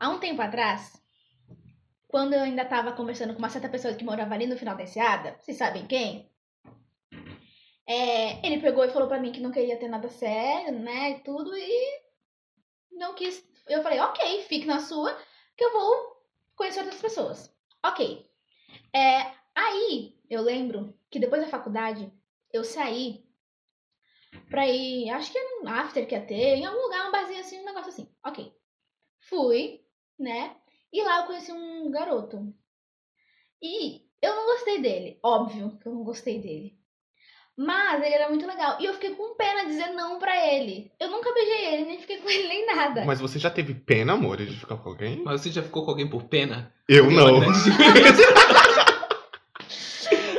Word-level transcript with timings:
Há 0.00 0.08
um 0.10 0.20
tempo 0.20 0.40
atrás, 0.40 1.02
quando 2.06 2.32
eu 2.32 2.42
ainda 2.42 2.64
tava 2.64 2.92
conversando 2.92 3.32
com 3.32 3.40
uma 3.40 3.50
certa 3.50 3.68
pessoa 3.68 3.94
que 3.94 4.04
morava 4.04 4.32
ali 4.32 4.46
no 4.46 4.56
final 4.56 4.76
da 4.76 4.84
enseada, 4.84 5.36
vocês 5.40 5.56
sabem 5.58 5.86
quem? 5.86 6.30
É, 7.84 8.46
ele 8.46 8.60
pegou 8.60 8.84
e 8.84 8.90
falou 8.90 9.08
pra 9.08 9.18
mim 9.18 9.32
que 9.32 9.40
não 9.40 9.50
queria 9.50 9.78
ter 9.78 9.88
nada 9.88 10.08
sério, 10.08 10.78
né, 10.78 11.10
e 11.10 11.20
tudo, 11.20 11.56
e 11.56 12.02
não 12.92 13.14
quis. 13.14 13.44
Eu 13.66 13.82
falei, 13.82 13.98
ok, 13.98 14.42
fique 14.42 14.66
na 14.66 14.78
sua, 14.78 15.18
que 15.56 15.64
eu 15.64 15.72
vou 15.72 16.22
conhecer 16.54 16.80
outras 16.80 17.00
pessoas. 17.00 17.52
Ok. 17.84 18.24
É, 18.94 19.32
aí, 19.54 20.16
eu 20.30 20.42
lembro 20.42 20.96
que 21.10 21.18
depois 21.18 21.42
da 21.42 21.48
faculdade, 21.48 22.12
eu 22.52 22.62
saí 22.62 23.26
pra 24.48 24.68
ir, 24.68 25.10
acho 25.10 25.32
que 25.32 25.38
era 25.38 25.62
um 25.62 25.68
after 25.68 26.06
que 26.06 26.14
ia 26.14 26.24
ter, 26.24 26.56
em 26.56 26.66
algum 26.66 26.82
lugar, 26.82 27.08
um 27.08 27.12
barzinho 27.12 27.40
assim, 27.40 27.58
um 27.60 27.64
negócio 27.64 27.88
assim. 27.88 28.08
Ok. 28.24 28.54
Fui, 29.20 29.84
né? 30.18 30.52
E 30.92 31.02
lá 31.02 31.20
eu 31.20 31.26
conheci 31.26 31.52
um 31.52 31.90
garoto. 31.90 32.52
E 33.62 34.02
eu 34.22 34.34
não 34.34 34.46
gostei 34.46 34.80
dele. 34.80 35.18
Óbvio 35.22 35.78
que 35.80 35.86
eu 35.86 35.92
não 35.92 36.02
gostei 36.04 36.40
dele. 36.40 36.78
Mas 37.56 38.02
ele 38.04 38.14
era 38.14 38.28
muito 38.28 38.46
legal. 38.46 38.76
E 38.80 38.84
eu 38.84 38.94
fiquei 38.94 39.16
com 39.16 39.34
pena 39.34 39.62
de 39.64 39.72
dizer 39.72 39.88
não 39.88 40.18
pra 40.20 40.46
ele. 40.54 40.92
Eu 41.00 41.10
nunca 41.10 41.34
beijei 41.34 41.74
ele, 41.74 41.86
nem 41.86 41.98
fiquei 41.98 42.18
com 42.18 42.30
ele, 42.30 42.46
nem 42.46 42.66
nada. 42.66 43.04
Mas 43.04 43.20
você 43.20 43.36
já 43.36 43.50
teve 43.50 43.74
pena, 43.74 44.12
amor, 44.12 44.36
de 44.36 44.54
ficar 44.54 44.76
com 44.76 44.88
alguém? 44.88 45.20
Mas 45.24 45.40
você 45.40 45.50
já 45.50 45.62
ficou 45.62 45.84
com 45.84 45.90
alguém 45.90 46.08
por 46.08 46.24
pena? 46.24 46.72
Eu 46.88 47.10
não. 47.10 47.34
Uma 47.34 47.40
grande 47.40 47.64
diferença. 47.64 48.22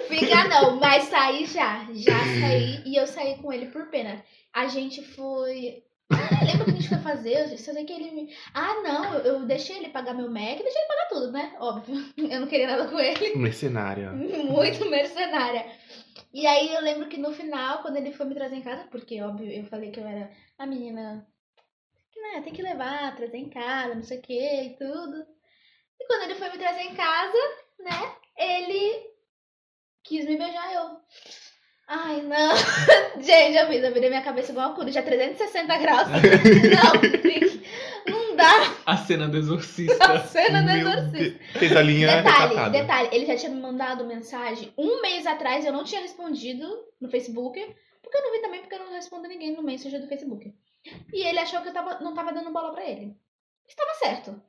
Fica 0.08 0.48
não, 0.48 0.80
mas 0.80 1.04
saí 1.06 1.46
já. 1.46 1.86
Já 1.94 2.20
saí 2.40 2.84
e 2.86 2.96
eu 2.96 3.06
saí 3.06 3.38
com 3.38 3.52
ele 3.52 3.66
por 3.66 3.88
pena. 3.88 4.24
A 4.54 4.68
gente 4.68 5.04
foi. 5.04 5.84
Ah, 6.12 6.44
lembra 6.44 6.64
o 6.64 6.66
que 6.66 6.72
a 6.72 6.74
gente 6.74 6.90
foi 6.90 6.98
fazer? 7.00 7.58
Só 7.58 7.72
sei 7.72 7.86
que 7.86 7.94
ele 7.94 8.12
me. 8.12 8.36
Ah, 8.54 8.82
não, 8.82 9.14
eu, 9.14 9.20
eu 9.22 9.46
deixei 9.46 9.78
ele 9.78 9.90
pagar 9.90 10.14
meu 10.14 10.30
Mac, 10.30 10.58
deixei 10.58 10.82
ele 10.82 10.88
pagar 10.88 11.08
tudo, 11.10 11.32
né? 11.32 11.56
Óbvio. 11.60 11.96
Eu 12.18 12.40
não 12.42 12.48
queria 12.48 12.68
nada 12.68 12.88
com 12.88 13.00
ele. 13.00 13.36
Mercenária. 13.36 14.12
Muito 14.14 14.90
mercenária. 14.90 15.66
E 16.34 16.46
aí 16.46 16.74
eu 16.74 16.82
lembro 16.82 17.10
que 17.10 17.18
no 17.18 17.34
final, 17.34 17.82
quando 17.82 17.98
ele 17.98 18.14
foi 18.14 18.26
me 18.28 18.36
trazer 18.36 18.56
em 18.56 18.62
casa, 18.62 18.88
porque 18.92 19.22
óbvio, 19.22 19.52
eu 19.52 19.66
falei 19.66 19.92
que 19.92 20.00
eu 20.00 20.06
era 20.06 20.32
a 20.58 20.66
menina 20.68 21.28
que 22.12 22.20
né, 22.20 22.42
tem 22.42 22.54
que 22.54 22.62
levar, 22.62 23.16
trazer 23.16 23.38
em 23.38 23.50
casa, 23.50 23.96
não 23.96 24.04
sei 24.04 24.20
o 24.20 24.22
que 24.22 24.62
e 24.62 24.76
tudo. 24.76 25.26
E 26.00 26.06
quando 26.06 26.24
ele 26.24 26.36
foi 26.36 26.50
me 26.52 26.58
trazer 26.58 26.82
em 26.82 26.96
casa, 26.96 27.38
né, 27.80 28.16
ele 28.38 29.10
quis 30.04 30.26
me 30.26 30.38
beijar 30.38 30.74
eu. 30.74 31.00
Ai, 31.92 32.22
não. 32.22 32.52
Gente, 33.20 33.58
eu 33.58 33.68
fiz, 33.68 33.84
eu 33.84 33.92
virei 33.92 34.10
minha 34.10 34.22
cabeça 34.22 34.52
igual 34.52 34.72
a 34.72 34.76
cura, 34.76 34.92
já 34.92 35.02
360 35.02 35.78
graus. 35.80 36.08
Não, 38.08 38.14
não 38.30 38.36
dá. 38.36 38.76
A 38.86 38.96
cena 38.98 39.28
do 39.28 39.38
exorcista. 39.40 40.04
A 40.06 40.20
cena 40.20 40.62
do 40.62 40.70
exorcista. 40.70 41.40
Fez 41.58 41.76
a 41.76 41.82
linha 41.82 42.08
Detalhe, 42.08 42.50
recatada. 42.50 42.70
detalhe, 42.70 43.10
ele 43.12 43.26
já 43.26 43.36
tinha 43.36 43.52
me 43.52 43.60
mandado 43.60 44.06
mensagem 44.06 44.72
um 44.78 45.02
mês 45.02 45.26
atrás, 45.26 45.66
eu 45.66 45.74
não 45.74 45.84
tinha 45.84 46.02
respondido 46.02 46.68
no 47.02 47.10
Facebook, 47.10 47.60
porque 48.04 48.18
eu 48.18 48.22
não 48.22 48.32
vi 48.34 48.42
também, 48.42 48.62
porque 48.62 48.76
eu 48.76 48.86
não 48.86 48.92
respondo 48.94 49.28
ninguém 49.28 49.56
no 49.56 49.64
Messenger 49.64 50.00
do 50.00 50.08
Facebook. 50.08 50.54
E 51.12 51.26
ele 51.28 51.40
achou 51.40 51.62
que 51.62 51.70
eu 51.70 51.74
tava, 51.74 52.00
não 52.02 52.14
tava 52.14 52.32
dando 52.32 52.52
bola 52.52 52.72
pra 52.72 52.88
ele. 52.88 53.16
Estava 53.68 53.94
certo. 53.96 54.42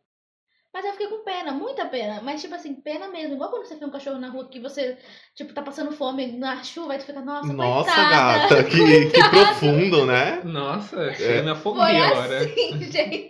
Mas 0.73 0.85
eu 0.85 0.93
fiquei 0.93 1.09
com 1.09 1.25
pena, 1.25 1.51
muita 1.53 1.85
pena. 1.87 2.21
Mas, 2.23 2.41
tipo 2.41 2.55
assim, 2.55 2.75
pena 2.75 3.09
mesmo. 3.09 3.35
Igual 3.35 3.51
quando 3.51 3.67
você 3.67 3.75
vê 3.75 3.85
um 3.85 3.91
cachorro 3.91 4.19
na 4.19 4.29
rua 4.31 4.49
que 4.49 4.61
você, 4.61 4.97
tipo, 5.35 5.53
tá 5.53 5.63
passando 5.63 5.91
fome 5.91 6.39
na 6.39 6.63
chuva, 6.63 6.93
aí 6.93 6.99
tu 7.01 7.07
fica, 7.07 7.21
nossa, 7.21 7.53
Nossa, 7.53 7.91
coitada. 7.93 8.39
gata, 8.49 8.65
que, 8.71 9.07
que 9.11 9.29
profundo, 9.31 10.07
né? 10.07 10.41
Nossa, 10.45 11.13
chega 11.15 11.43
me 11.43 11.43
Foi 11.43 11.51
afoguei 11.53 11.97
agora. 11.97 12.39
assim, 12.39 12.83
gente. 12.91 13.29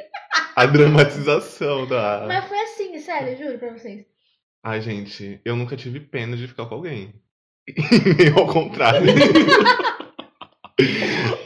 A 0.54 0.66
dramatização 0.66 1.86
da. 1.86 2.24
Mas 2.26 2.44
foi 2.44 2.60
assim, 2.60 2.98
sério, 2.98 3.36
juro 3.38 3.58
pra 3.58 3.72
vocês. 3.72 4.04
Ai, 4.62 4.80
gente, 4.82 5.40
eu 5.42 5.56
nunca 5.56 5.76
tive 5.76 5.98
pena 6.00 6.36
de 6.36 6.46
ficar 6.46 6.66
com 6.66 6.74
alguém. 6.74 7.14
Eu 8.18 8.38
ao 8.38 8.46
contrário. 8.46 9.06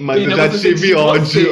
Mas 0.00 0.22
Pena 0.22 0.32
eu 0.32 0.36
já 0.52 0.58
tive 0.58 0.94
ódio. 0.94 1.50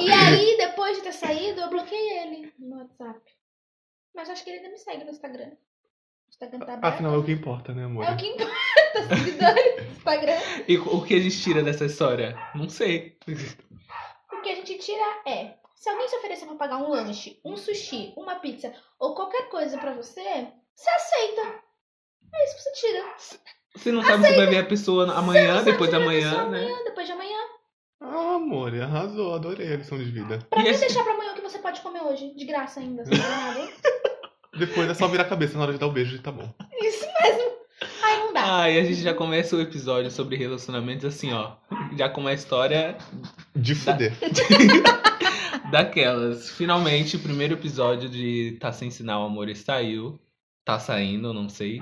E 0.00 0.10
aí, 0.10 0.56
depois 0.56 0.96
de 0.96 1.02
ter 1.02 1.12
saído, 1.12 1.60
eu 1.60 1.68
bloqueei 1.70 2.18
ele 2.18 2.52
no 2.58 2.78
WhatsApp. 2.78 3.20
Mas 4.14 4.30
acho 4.30 4.44
que 4.44 4.50
ele 4.50 4.58
ainda 4.58 4.70
me 4.70 4.78
segue 4.78 5.04
no 5.04 5.10
Instagram. 5.10 5.48
O 6.26 6.30
Instagram 6.30 6.58
tá 6.60 6.74
aberto. 6.74 6.84
Afinal, 6.94 7.14
é 7.14 7.18
o 7.18 7.24
que 7.24 7.32
importa, 7.32 7.72
né, 7.72 7.84
amor? 7.84 8.04
É 8.04 8.12
o 8.12 8.16
que 8.16 8.26
importa, 8.26 8.52
seguidores 9.16 9.76
do 9.76 9.92
Instagram. 9.92 10.38
E 10.68 10.78
o 10.78 11.04
que 11.04 11.14
a 11.14 11.20
gente 11.20 11.42
tira 11.42 11.62
dessa 11.62 11.84
história? 11.84 12.36
Não 12.54 12.68
sei. 12.68 13.16
O 14.32 14.40
que 14.42 14.50
a 14.50 14.54
gente 14.56 14.78
tira 14.78 15.04
é, 15.26 15.54
se 15.74 15.88
alguém 15.88 16.08
se 16.08 16.16
oferecer 16.16 16.46
pra 16.46 16.54
pagar 16.56 16.76
um 16.78 16.88
lanche, 16.90 17.40
um 17.44 17.56
sushi, 17.56 18.12
uma 18.16 18.36
pizza 18.36 18.72
ou 18.98 19.14
qualquer 19.14 19.48
coisa 19.48 19.78
pra 19.78 19.92
você, 19.94 20.22
você 20.74 20.90
aceita. 20.90 21.62
É 22.34 22.44
isso 22.44 22.56
que 22.56 22.62
você 22.62 22.72
tira. 22.72 23.04
Você 23.76 23.92
não 23.92 24.02
sabe 24.04 24.24
se 24.26 24.36
vai 24.36 24.46
ver 24.46 24.58
a 24.58 24.64
pessoa 24.66 25.12
amanhã, 25.12 25.58
Você 25.58 25.72
depois 25.72 25.90
da 25.90 25.96
sabe 25.98 26.06
manhã, 26.06 26.30
disso 26.30 26.50
né? 26.50 26.58
amanhã, 26.60 26.84
depois 26.84 27.06
de 27.06 27.12
amanhã. 27.12 27.38
Ah, 28.00 28.34
amor, 28.36 28.74
arrasou. 28.80 29.34
Adorei 29.34 29.72
a 29.72 29.76
lição 29.76 29.98
de 29.98 30.04
vida. 30.04 30.38
Pra 30.50 30.60
E 30.60 30.64
que 30.64 30.68
esse- 30.70 30.80
deixar 30.80 31.02
pra 31.04 31.12
amanhã 31.14 31.32
o 31.32 31.34
que 31.34 31.40
você 31.40 31.58
pode 31.58 31.80
comer 31.80 32.02
hoje? 32.02 32.34
De 32.34 32.44
graça 32.44 32.80
ainda, 32.80 33.04
sem 33.04 33.16
nada. 33.18 33.68
Depois 34.58 34.88
é 34.88 34.94
só 34.94 35.08
virar 35.08 35.24
a 35.24 35.28
cabeça 35.28 35.56
na 35.56 35.64
hora 35.64 35.72
de 35.72 35.78
dar 35.78 35.86
o 35.86 35.92
beijo 35.92 36.16
e 36.16 36.18
tá 36.18 36.30
bom. 36.30 36.48
Isso 36.80 37.06
mesmo. 37.22 37.52
Ai, 38.02 38.16
não 38.18 38.32
dá. 38.32 38.62
Ah, 38.62 38.70
e 38.70 38.78
a 38.78 38.84
gente 38.84 39.00
já 39.00 39.14
começa 39.14 39.56
o 39.56 39.60
episódio 39.60 40.10
sobre 40.10 40.36
relacionamentos 40.36 41.04
assim, 41.04 41.32
ó. 41.32 41.52
Já 41.96 42.08
com 42.08 42.20
uma 42.20 42.32
história 42.32 42.96
De 43.54 43.74
fuder. 43.74 44.12
daquelas. 45.70 46.50
Finalmente, 46.50 47.16
o 47.16 47.20
primeiro 47.20 47.54
episódio 47.54 48.08
de 48.08 48.56
Tá 48.60 48.72
Sem 48.72 48.90
Sinal 48.90 49.24
Amor 49.24 49.54
saiu. 49.56 50.20
Tá 50.64 50.78
saindo, 50.78 51.32
não 51.32 51.48
sei. 51.48 51.80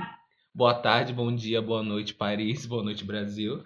Boa 0.55 0.75
tarde, 0.75 1.13
bom 1.13 1.35
dia, 1.35 1.63
boa 1.63 1.83
noite, 1.83 2.15
Paris, 2.15 2.67
boa 2.67 2.83
noite, 2.83 3.05
Brasil. 3.05 3.63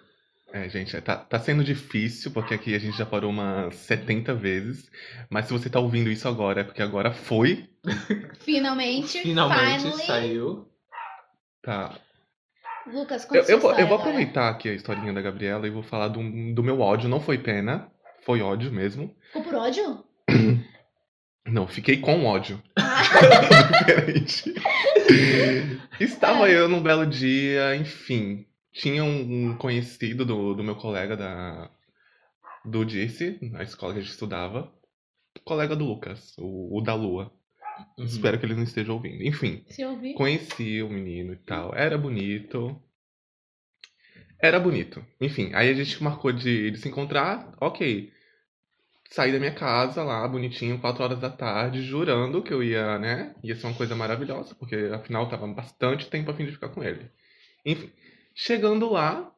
É, 0.53 0.69
gente, 0.69 0.99
tá, 1.01 1.17
tá 1.17 1.39
sendo 1.39 1.63
difícil, 1.63 2.31
porque 2.31 2.53
aqui 2.53 2.73
a 2.73 2.79
gente 2.79 2.97
já 2.97 3.05
parou 3.05 3.29
umas 3.29 3.75
70 3.75 4.33
vezes. 4.33 4.89
Mas 5.29 5.45
se 5.45 5.53
você 5.53 5.69
tá 5.69 5.79
ouvindo 5.79 6.09
isso 6.09 6.27
agora, 6.27 6.61
é 6.61 6.63
porque 6.63 6.81
agora 6.81 7.11
foi. 7.11 7.69
Finalmente, 8.39 9.19
Finalmente 9.21 9.81
finally. 9.81 10.05
saiu. 10.05 10.67
Tá. 11.61 11.99
Lucas, 12.91 13.25
conta 13.25 13.39
Eu, 13.39 13.57
eu 13.57 13.59
vou, 13.59 13.71
eu 13.71 13.85
vou 13.87 13.95
agora. 13.97 14.09
aproveitar 14.09 14.49
aqui 14.49 14.69
a 14.69 14.73
historinha 14.73 15.11
da 15.11 15.21
Gabriela 15.21 15.67
e 15.67 15.71
vou 15.71 15.83
falar 15.83 16.07
do, 16.07 16.21
do 16.53 16.63
meu 16.63 16.79
ódio. 16.79 17.09
Não 17.09 17.19
foi 17.19 17.37
pena, 17.37 17.91
foi 18.23 18.41
ódio 18.41 18.71
mesmo. 18.71 19.13
Ficou 19.27 19.43
por 19.43 19.55
ódio? 19.55 20.03
Não, 21.45 21.65
fiquei 21.67 21.97
com 21.97 22.25
ódio. 22.25 22.61
Ah, 22.79 23.01
Diferente. 23.85 24.53
Estava 25.99 26.49
eu 26.49 26.67
num 26.67 26.81
belo 26.81 27.05
dia, 27.05 27.75
enfim. 27.75 28.46
Tinha 28.77 29.03
um 29.03 29.57
conhecido 29.57 30.23
do, 30.23 30.53
do 30.53 30.63
meu 30.63 30.75
colega 30.75 31.17
da, 31.17 31.69
do 32.63 32.85
Dirce, 32.85 33.39
na 33.41 33.63
escola 33.63 33.93
que 33.93 33.99
a 33.99 34.01
gente 34.03 34.11
estudava. 34.11 34.71
Colega 35.43 35.75
do 35.75 35.85
Lucas, 35.85 36.35
o, 36.37 36.77
o 36.77 36.81
da 36.81 36.93
Lua. 36.93 37.31
Uhum. 37.97 38.05
Espero 38.05 38.39
que 38.39 38.45
ele 38.45 38.55
não 38.55 38.63
esteja 38.63 38.93
ouvindo. 38.93 39.23
Enfim, 39.23 39.63
se 39.67 39.81
eu 39.81 39.91
ouvir. 39.91 40.13
conheci 40.13 40.81
o 40.83 40.89
menino 40.89 41.33
e 41.33 41.37
tal. 41.37 41.73
Era 41.75 41.97
bonito. 41.97 42.79
Era 44.39 44.59
bonito. 44.59 45.03
Enfim, 45.19 45.51
aí 45.55 45.69
a 45.69 45.73
gente 45.73 46.01
marcou 46.03 46.31
de, 46.31 46.69
de 46.69 46.77
se 46.77 46.87
encontrar. 46.87 47.51
Ok. 47.59 48.11
Saí 49.09 49.31
da 49.31 49.39
minha 49.39 49.53
casa 49.53 50.03
lá, 50.03 50.27
bonitinho, 50.27 50.79
4 50.79 51.03
horas 51.03 51.19
da 51.19 51.29
tarde, 51.29 51.81
jurando 51.81 52.43
que 52.43 52.53
eu 52.53 52.61
ia, 52.61 52.99
né? 52.99 53.33
Ia 53.41 53.55
ser 53.55 53.65
uma 53.65 53.75
coisa 53.75 53.95
maravilhosa, 53.95 54.53
porque 54.53 54.75
afinal 54.93 55.23
eu 55.23 55.29
tava 55.29 55.47
bastante 55.47 56.09
tempo 56.09 56.29
a 56.29 56.33
fim 56.33 56.45
de 56.45 56.51
ficar 56.51 56.69
com 56.69 56.83
ele. 56.83 57.09
Enfim, 57.65 57.89
chegando 58.39 58.91
lá, 58.91 59.31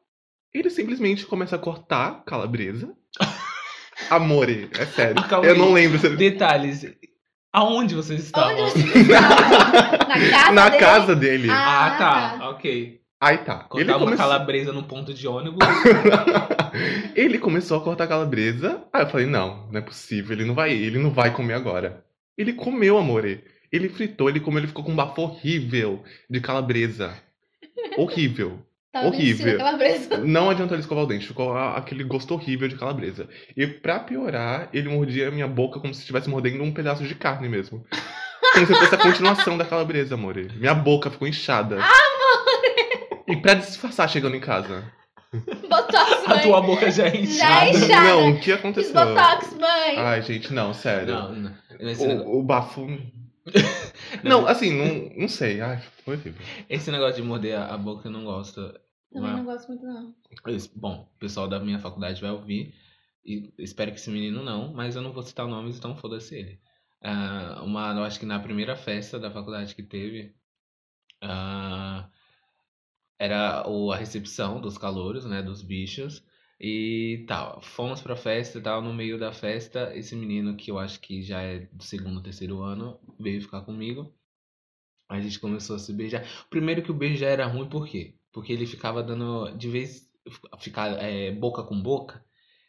ele 0.52 0.68
simplesmente 0.68 1.24
começa 1.24 1.56
a 1.56 1.58
cortar 1.58 2.22
calabresa. 2.26 2.92
Amore, 4.10 4.68
é 4.78 4.84
sério. 4.86 5.22
Calma 5.28 5.46
eu 5.46 5.52
aí. 5.54 5.58
não 5.58 5.72
lembro 5.72 5.98
se 5.98 6.06
ele. 6.06 6.16
Detalhes. 6.16 6.86
Aonde 7.52 7.94
vocês 7.94 8.22
estavam? 8.24 8.64
Onde 8.64 8.80
você 8.82 8.98
estava? 9.00 10.04
Na 10.06 10.16
casa 10.30 10.52
Na 10.52 10.68
dele? 10.68 10.78
casa 10.80 11.16
dele. 11.16 11.50
Ah, 11.50 11.86
Ah, 11.86 11.98
tá. 12.38 12.50
Ok. 12.50 13.00
Aí 13.20 13.38
tá. 13.38 13.64
Cortar 13.64 13.80
Ele 13.82 13.90
uma 13.92 13.98
começou... 13.98 14.16
calabresa 14.24 14.72
no 14.72 14.82
ponto 14.84 15.12
de 15.12 15.26
ônibus. 15.28 15.58
ele 17.14 17.38
começou 17.38 17.76
a 17.78 17.82
cortar 17.84 18.06
calabresa. 18.06 18.82
Aí 18.92 19.02
eu 19.02 19.08
falei, 19.10 19.26
não, 19.26 19.66
não 19.70 19.78
é 19.78 19.82
possível, 19.82 20.32
ele 20.32 20.44
não 20.44 20.54
vai, 20.54 20.72
ele 20.72 20.98
não 20.98 21.10
vai 21.10 21.32
comer 21.32 21.54
agora. 21.54 22.04
Ele 22.38 22.52
comeu, 22.52 22.96
amore. 22.96 23.44
Ele 23.70 23.88
fritou, 23.88 24.28
ele 24.30 24.40
comeu, 24.40 24.60
ele 24.60 24.68
ficou 24.68 24.84
com 24.84 24.92
um 24.92 24.96
bafo 24.96 25.20
horrível 25.22 26.02
de 26.30 26.40
calabresa. 26.40 27.14
Horrível. 27.98 28.58
Tava 28.92 29.06
horrível. 29.06 29.56
Não 30.26 30.50
adiantou 30.50 30.74
ele 30.74 30.82
escovar 30.82 31.04
o 31.04 31.06
dente, 31.06 31.26
ficou 31.26 31.52
a- 31.56 31.76
aquele 31.76 32.02
gosto 32.04 32.34
horrível 32.34 32.66
de 32.68 32.76
calabresa. 32.76 33.28
E 33.56 33.66
pra 33.66 34.00
piorar, 34.00 34.68
ele 34.72 34.88
mordia 34.88 35.28
a 35.28 35.30
minha 35.30 35.46
boca 35.46 35.78
como 35.80 35.94
se 35.94 36.00
estivesse 36.00 36.28
mordendo 36.28 36.62
um 36.64 36.72
pedaço 36.72 37.04
de 37.04 37.14
carne 37.14 37.48
mesmo. 37.48 37.84
Como 38.54 38.66
se 38.66 38.74
fosse 38.74 38.94
a 38.94 38.98
continuação 38.98 39.56
da 39.56 39.64
calabresa, 39.64 40.14
amore. 40.14 40.50
Minha 40.56 40.74
boca 40.74 41.08
ficou 41.10 41.28
inchada. 41.28 41.78
E 43.28 43.36
pra 43.36 43.54
disfarçar 43.54 44.08
chegando 44.10 44.34
em 44.34 44.40
casa. 44.40 44.82
Botox, 45.32 46.24
A 46.26 46.28
mãe. 46.30 46.40
tua 46.42 46.60
boca 46.60 46.90
já 46.90 47.06
é 47.06 47.10
Já 47.12 47.16
inchada. 47.20 47.64
é 47.66 47.70
inchada. 47.70 48.08
Não, 48.08 48.30
o 48.30 48.36
que 48.38 48.44
Fiz 48.46 48.54
aconteceu? 48.54 48.92
Botox, 48.94 49.54
mãe. 49.56 49.96
Ai, 49.98 50.22
gente, 50.22 50.52
não, 50.52 50.74
sério. 50.74 51.14
Não, 51.14 51.32
não. 51.32 51.52
O, 52.26 52.40
o 52.40 52.42
bafo. 52.42 52.88
Não, 54.24 54.46
assim, 54.46 54.72
não, 54.76 55.22
não 55.22 55.28
sei. 55.28 55.60
Ai, 55.60 55.78
foi 56.18 56.34
esse 56.68 56.90
negócio 56.90 57.22
de 57.22 57.28
morder 57.28 57.58
a, 57.58 57.76
boca 57.76 58.08
eu 58.08 58.12
não 58.12 58.24
gosto. 58.24 58.60
Também 59.12 59.32
não 59.32 59.44
gosto 59.44 59.68
muito, 59.68 59.84
não. 59.84 60.14
Bom, 60.76 61.10
o 61.14 61.18
pessoal 61.18 61.48
da 61.48 61.58
minha 61.58 61.78
faculdade 61.78 62.20
vai 62.20 62.30
ouvir. 62.30 62.74
E 63.24 63.52
espero 63.58 63.90
que 63.90 63.98
esse 63.98 64.10
menino 64.10 64.42
não, 64.42 64.72
mas 64.72 64.96
eu 64.96 65.02
não 65.02 65.12
vou 65.12 65.22
citar 65.22 65.46
nomes, 65.46 65.76
então 65.76 65.96
foda-se 65.96 66.34
ele. 66.34 66.60
Ah, 67.02 67.60
uma, 67.64 67.92
eu 67.94 68.04
acho 68.04 68.18
que 68.18 68.26
na 68.26 68.38
primeira 68.38 68.76
festa 68.76 69.18
da 69.18 69.30
faculdade 69.30 69.74
que 69.74 69.82
teve, 69.82 70.34
ah, 71.20 72.08
era 73.18 73.68
o, 73.68 73.92
a 73.92 73.96
recepção 73.96 74.60
dos 74.60 74.78
calouros, 74.78 75.24
né, 75.24 75.42
dos 75.42 75.62
bichos. 75.62 76.24
E 76.58 77.24
tal, 77.26 77.62
fomos 77.62 78.02
pra 78.02 78.16
festa 78.16 78.58
e 78.58 78.62
tal, 78.62 78.82
no 78.82 78.92
meio 78.92 79.18
da 79.18 79.32
festa, 79.32 79.96
esse 79.96 80.14
menino 80.14 80.56
que 80.56 80.70
eu 80.70 80.78
acho 80.78 81.00
que 81.00 81.22
já 81.22 81.40
é 81.40 81.60
do 81.72 81.82
segundo, 81.82 82.22
terceiro 82.22 82.62
ano, 82.62 83.00
veio 83.18 83.40
ficar 83.40 83.62
comigo. 83.62 84.14
A 85.10 85.20
gente 85.20 85.40
começou 85.40 85.74
a 85.74 85.78
se 85.78 85.92
beijar. 85.92 86.24
Primeiro 86.48 86.82
que 86.82 86.90
o 86.92 86.94
beijo 86.94 87.16
já 87.16 87.26
era 87.26 87.44
ruim, 87.44 87.68
por 87.68 87.86
quê? 87.88 88.14
Porque 88.32 88.52
ele 88.52 88.64
ficava 88.64 89.02
dando, 89.02 89.50
de 89.56 89.68
vez, 89.68 90.08
ficar 90.60 90.92
é, 91.02 91.32
boca 91.32 91.64
com 91.64 91.82
boca, 91.82 92.24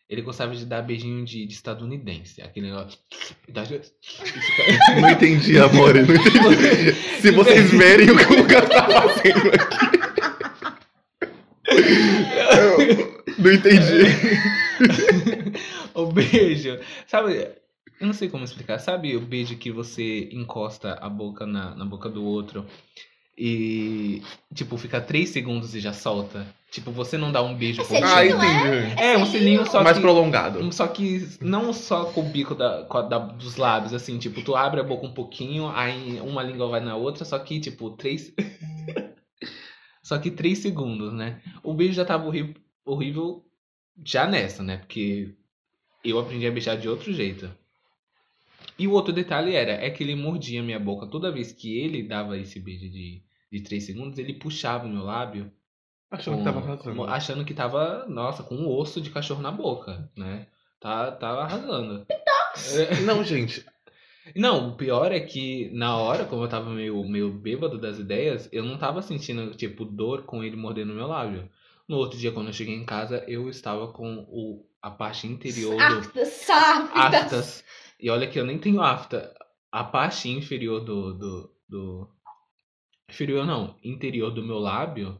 ele 0.09 0.23
gostava 0.23 0.55
de 0.55 0.65
dar 0.65 0.81
beijinho 0.81 1.23
de, 1.23 1.45
de 1.45 1.53
estadunidense. 1.53 2.41
Aquele 2.41 2.71
negócio. 2.71 2.99
Não 4.99 5.09
entendi, 5.11 5.59
amor. 5.59 5.93
Não 5.93 6.01
entendi. 6.01 6.93
Se 7.21 7.29
vocês 7.31 7.69
verem 7.71 8.09
o 8.09 8.17
que 8.17 8.33
o 8.33 8.37
Lucas 8.37 8.67
tá 8.67 8.87
fazendo 8.89 9.51
aqui. 9.53 10.01
Não 13.37 13.51
entendi. 13.53 14.01
o 15.93 16.07
beijo. 16.07 16.79
Sabe, 17.05 17.47
eu 18.01 18.07
não 18.07 18.13
sei 18.13 18.27
como 18.29 18.43
explicar. 18.43 18.79
Sabe 18.79 19.15
o 19.15 19.21
beijo 19.21 19.55
que 19.57 19.71
você 19.71 20.27
encosta 20.33 20.93
a 21.01 21.07
boca 21.09 21.45
na, 21.45 21.73
na 21.75 21.85
boca 21.85 22.09
do 22.09 22.23
outro 22.23 22.65
e, 23.37 24.21
tipo, 24.53 24.77
fica 24.77 24.99
três 24.99 25.29
segundos 25.29 25.73
e 25.73 25.79
já 25.79 25.93
solta? 25.93 26.45
Tipo, 26.69 26.91
você 26.91 27.17
não 27.17 27.31
dá 27.31 27.41
um 27.41 27.55
beijo 27.55 27.81
É 27.81 27.85
com 27.85 27.93
o 27.93 27.97
selinho, 27.97 28.07
Ah, 28.07 28.25
entendi. 28.25 29.01
É, 29.01 29.17
um 29.17 29.25
selinho 29.25 29.65
só 29.65 29.83
Mais 29.83 29.97
que... 29.97 30.01
prolongado. 30.01 30.71
Só 30.73 30.87
que 30.87 31.27
não 31.41 31.73
só 31.73 32.05
com 32.05 32.21
o 32.21 32.29
bico 32.29 32.55
da, 32.55 32.83
com 32.85 32.97
a- 32.97 33.01
da- 33.01 33.17
dos 33.19 33.55
lábios, 33.57 33.93
assim, 33.93 34.17
tipo, 34.17 34.41
tu 34.41 34.55
abre 34.55 34.79
a 34.79 34.83
boca 34.83 35.05
um 35.05 35.13
pouquinho, 35.13 35.67
aí 35.69 36.19
uma 36.21 36.41
língua 36.43 36.67
vai 36.69 36.79
na 36.79 36.95
outra, 36.95 37.25
só 37.25 37.37
que, 37.39 37.59
tipo, 37.59 37.89
três. 37.91 38.33
só 40.03 40.17
que 40.17 40.31
três 40.31 40.59
segundos, 40.59 41.13
né? 41.13 41.41
O 41.63 41.73
beijo 41.73 41.93
já 41.93 42.05
tava 42.05 42.25
horrível, 42.27 42.55
horrível 42.85 43.43
já 44.05 44.25
nessa, 44.27 44.63
né? 44.63 44.77
Porque 44.77 45.35
eu 46.03 46.19
aprendi 46.19 46.47
a 46.47 46.51
beijar 46.51 46.77
de 46.77 46.87
outro 46.89 47.13
jeito. 47.13 47.49
E 48.81 48.87
o 48.87 48.91
outro 48.93 49.13
detalhe 49.13 49.53
era, 49.55 49.73
é 49.73 49.89
que 49.89 50.03
ele 50.03 50.15
mordia 50.15 50.63
minha 50.63 50.79
boca. 50.79 51.05
Toda 51.07 51.31
vez 51.31 51.51
que 51.51 51.77
ele 51.77 52.03
dava 52.03 52.37
esse 52.37 52.59
beijo 52.59 52.89
de, 52.89 53.21
de 53.51 53.61
três 53.61 53.85
segundos, 53.85 54.17
ele 54.17 54.33
puxava 54.33 54.85
o 54.85 54.89
meu 54.89 55.03
lábio 55.03 55.51
Achando 56.09 56.37
que 56.39 56.43
tava 56.43 56.59
arrasando. 56.59 56.95
com- 56.95 57.03
achando 57.03 57.45
que 57.45 57.53
tava, 57.53 58.05
nossa, 58.07 58.43
com 58.43 58.55
um 58.55 58.67
osso 58.67 58.99
de 58.99 59.09
cachorro 59.11 59.41
na 59.41 59.51
boca, 59.51 60.09
né? 60.17 60.47
Tá, 60.79 61.11
tava 61.11 61.41
arrasando. 61.43 62.05
É, 62.09 62.99
Não, 63.05 63.23
gente. 63.23 63.63
Não, 64.35 64.69
o 64.69 64.75
pior 64.75 65.11
é 65.11 65.19
que 65.19 65.69
na 65.73 65.97
hora, 65.97 66.25
como 66.25 66.43
eu 66.43 66.47
tava 66.49 66.69
meio, 66.69 67.03
meio 67.07 67.31
bêbado 67.31 67.77
das 67.77 67.97
ideias, 67.99 68.49
eu 68.51 68.63
não 68.63 68.77
tava 68.77 69.01
sentindo, 69.01 69.53
tipo, 69.55 69.83
dor 69.85 70.23
com 70.23 70.43
ele 70.43 70.55
mordendo 70.55 70.93
meu 70.93 71.07
lábio. 71.07 71.49
No 71.87 71.97
outro 71.97 72.17
dia, 72.17 72.31
quando 72.31 72.47
eu 72.47 72.53
cheguei 72.53 72.75
em 72.75 72.85
casa, 72.85 73.23
eu 73.27 73.49
estava 73.49 73.87
com 73.91 74.25
o, 74.29 74.65
a 74.81 74.89
parte 74.91 75.27
interior 75.27 75.75
do 75.75 75.81
Aftas, 75.99 76.29
aftas. 76.93 77.63
E 78.01 78.09
olha 78.09 78.27
que 78.27 78.39
eu 78.39 78.45
nem 78.45 78.57
tenho 78.57 78.81
afta. 78.81 79.33
A 79.71 79.83
parte 79.83 80.27
inferior 80.27 80.81
do, 80.81 81.13
do, 81.13 81.51
do... 81.69 82.09
Inferior 83.09 83.45
não, 83.45 83.75
interior 83.83 84.31
do 84.31 84.43
meu 84.43 84.57
lábio 84.57 85.19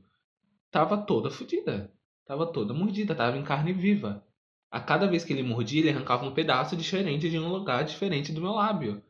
tava 0.71 0.97
toda 0.97 1.29
fodida. 1.29 1.91
Tava 2.25 2.45
toda 2.47 2.73
mordida, 2.73 3.13
tava 3.13 3.37
em 3.37 3.43
carne 3.43 3.71
viva. 3.71 4.23
A 4.71 4.79
cada 4.79 5.05
vez 5.05 5.23
que 5.23 5.33
ele 5.33 5.43
mordia, 5.43 5.81
ele 5.81 5.89
arrancava 5.89 6.25
um 6.25 6.33
pedaço 6.33 6.75
diferente 6.75 7.29
de 7.29 7.37
um 7.37 7.49
lugar 7.49 7.83
diferente 7.83 8.31
do 8.31 8.41
meu 8.41 8.53
lábio. 8.53 9.03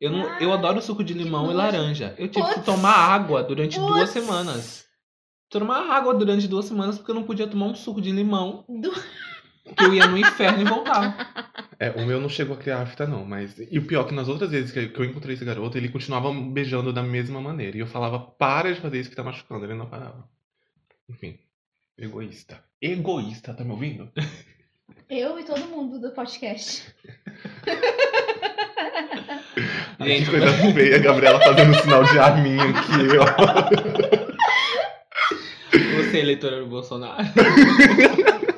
Eu, 0.00 0.10
não, 0.10 0.38
eu 0.40 0.52
adoro 0.52 0.82
suco 0.82 1.04
de 1.04 1.14
limão 1.14 1.50
e 1.50 1.54
laranja. 1.54 2.14
Eu 2.18 2.28
tive 2.28 2.54
que 2.54 2.62
tomar 2.62 2.94
água 2.94 3.42
durante 3.42 3.78
duas 3.78 4.10
semanas. 4.10 4.84
Tomar 5.48 5.88
água 5.88 6.12
durante 6.14 6.48
duas 6.48 6.64
semanas 6.64 6.98
porque 6.98 7.12
eu 7.12 7.14
não 7.14 7.22
podia 7.22 7.46
tomar 7.46 7.66
um 7.66 7.74
suco 7.76 8.00
de 8.00 8.10
limão, 8.10 8.64
Do- 8.68 8.92
que 9.64 9.84
eu 9.84 9.94
ia 9.94 10.06
no 10.06 10.18
inferno 10.18 10.62
e 10.62 10.64
voltar. 10.64 11.50
É, 11.78 11.90
o 11.90 12.06
meu 12.06 12.20
não 12.20 12.28
chegou 12.28 12.56
a 12.56 12.58
criar 12.58 12.82
afta, 12.82 13.06
não. 13.06 13.24
Mas. 13.24 13.58
E 13.70 13.78
o 13.78 13.86
pior 13.86 14.04
é 14.04 14.08
que 14.08 14.14
nas 14.14 14.28
outras 14.28 14.50
vezes 14.50 14.70
que 14.70 14.92
eu 14.94 15.04
encontrei 15.04 15.34
esse 15.34 15.44
garoto, 15.44 15.78
ele 15.78 15.88
continuava 15.88 16.32
beijando 16.32 16.92
da 16.92 17.02
mesma 17.02 17.40
maneira. 17.40 17.76
E 17.76 17.80
eu 17.80 17.86
falava, 17.86 18.18
para 18.18 18.72
de 18.72 18.80
fazer 18.80 19.00
isso 19.00 19.10
que 19.10 19.16
tá 19.16 19.22
machucando. 19.22 19.64
Ele 19.64 19.74
não 19.74 19.86
parava. 19.86 20.28
Enfim. 21.08 21.38
Egoísta. 21.96 22.62
Egoísta, 22.80 23.54
tá 23.54 23.64
me 23.64 23.70
ouvindo? 23.70 24.10
Eu 25.08 25.38
e 25.38 25.44
todo 25.44 25.60
mundo 25.66 25.98
do 25.98 26.10
podcast. 26.12 26.94
Gente, 30.00 30.24
que 30.24 30.30
coisa 30.30 30.52
feia, 30.74 30.96
a 30.96 30.98
Gabriela 30.98 31.40
fazendo 31.40 31.74
sinal 31.80 32.04
de 32.04 32.18
arminha 32.18 32.64
aqui, 32.64 33.16
ó. 33.18 33.24
Você, 35.96 36.18
eleitora 36.18 36.60
do 36.60 36.66
Bolsonaro. 36.66 37.24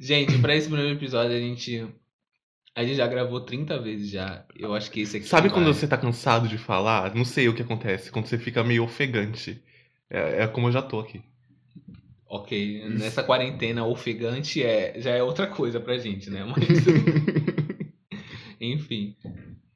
gente, 0.00 0.38
pra 0.38 0.56
esse 0.56 0.68
primeiro 0.68 0.96
episódio 0.96 1.36
a 1.36 1.40
gente. 1.40 1.86
A 2.74 2.82
gente 2.82 2.96
já 2.96 3.06
gravou 3.06 3.40
30 3.40 3.78
vezes 3.80 4.08
já. 4.10 4.46
Eu 4.56 4.74
acho 4.74 4.90
que 4.90 5.00
esse 5.00 5.18
aqui. 5.18 5.26
Sabe 5.26 5.48
vai. 5.48 5.58
quando 5.58 5.74
você 5.74 5.86
tá 5.86 5.98
cansado 5.98 6.48
de 6.48 6.56
falar? 6.56 7.14
Não 7.14 7.24
sei 7.24 7.48
o 7.48 7.54
que 7.54 7.62
acontece. 7.62 8.10
Quando 8.10 8.26
você 8.26 8.38
fica 8.38 8.64
meio 8.64 8.84
ofegante. 8.84 9.62
É, 10.08 10.44
é 10.44 10.46
como 10.48 10.68
eu 10.68 10.72
já 10.72 10.80
tô 10.80 10.98
aqui. 10.98 11.22
Ok, 12.26 12.88
nessa 12.88 13.24
quarentena 13.24 13.84
ofegante 13.84 14.62
é, 14.62 15.00
já 15.00 15.10
é 15.10 15.22
outra 15.22 15.48
coisa 15.48 15.80
pra 15.80 15.98
gente, 15.98 16.30
né? 16.30 16.44
Mas. 16.46 16.86
Enfim. 18.60 19.16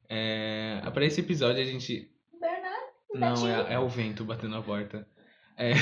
É, 0.07 0.81
pra 0.93 1.05
esse 1.05 1.19
episódio 1.19 1.61
a 1.61 1.65
gente. 1.65 2.09
Bernardo. 2.39 2.85
Não, 3.13 3.47
é, 3.47 3.73
é 3.73 3.79
o 3.79 3.89
vento 3.89 4.23
batendo 4.23 4.55
a 4.55 4.61
porta. 4.61 5.05
É, 5.57 5.73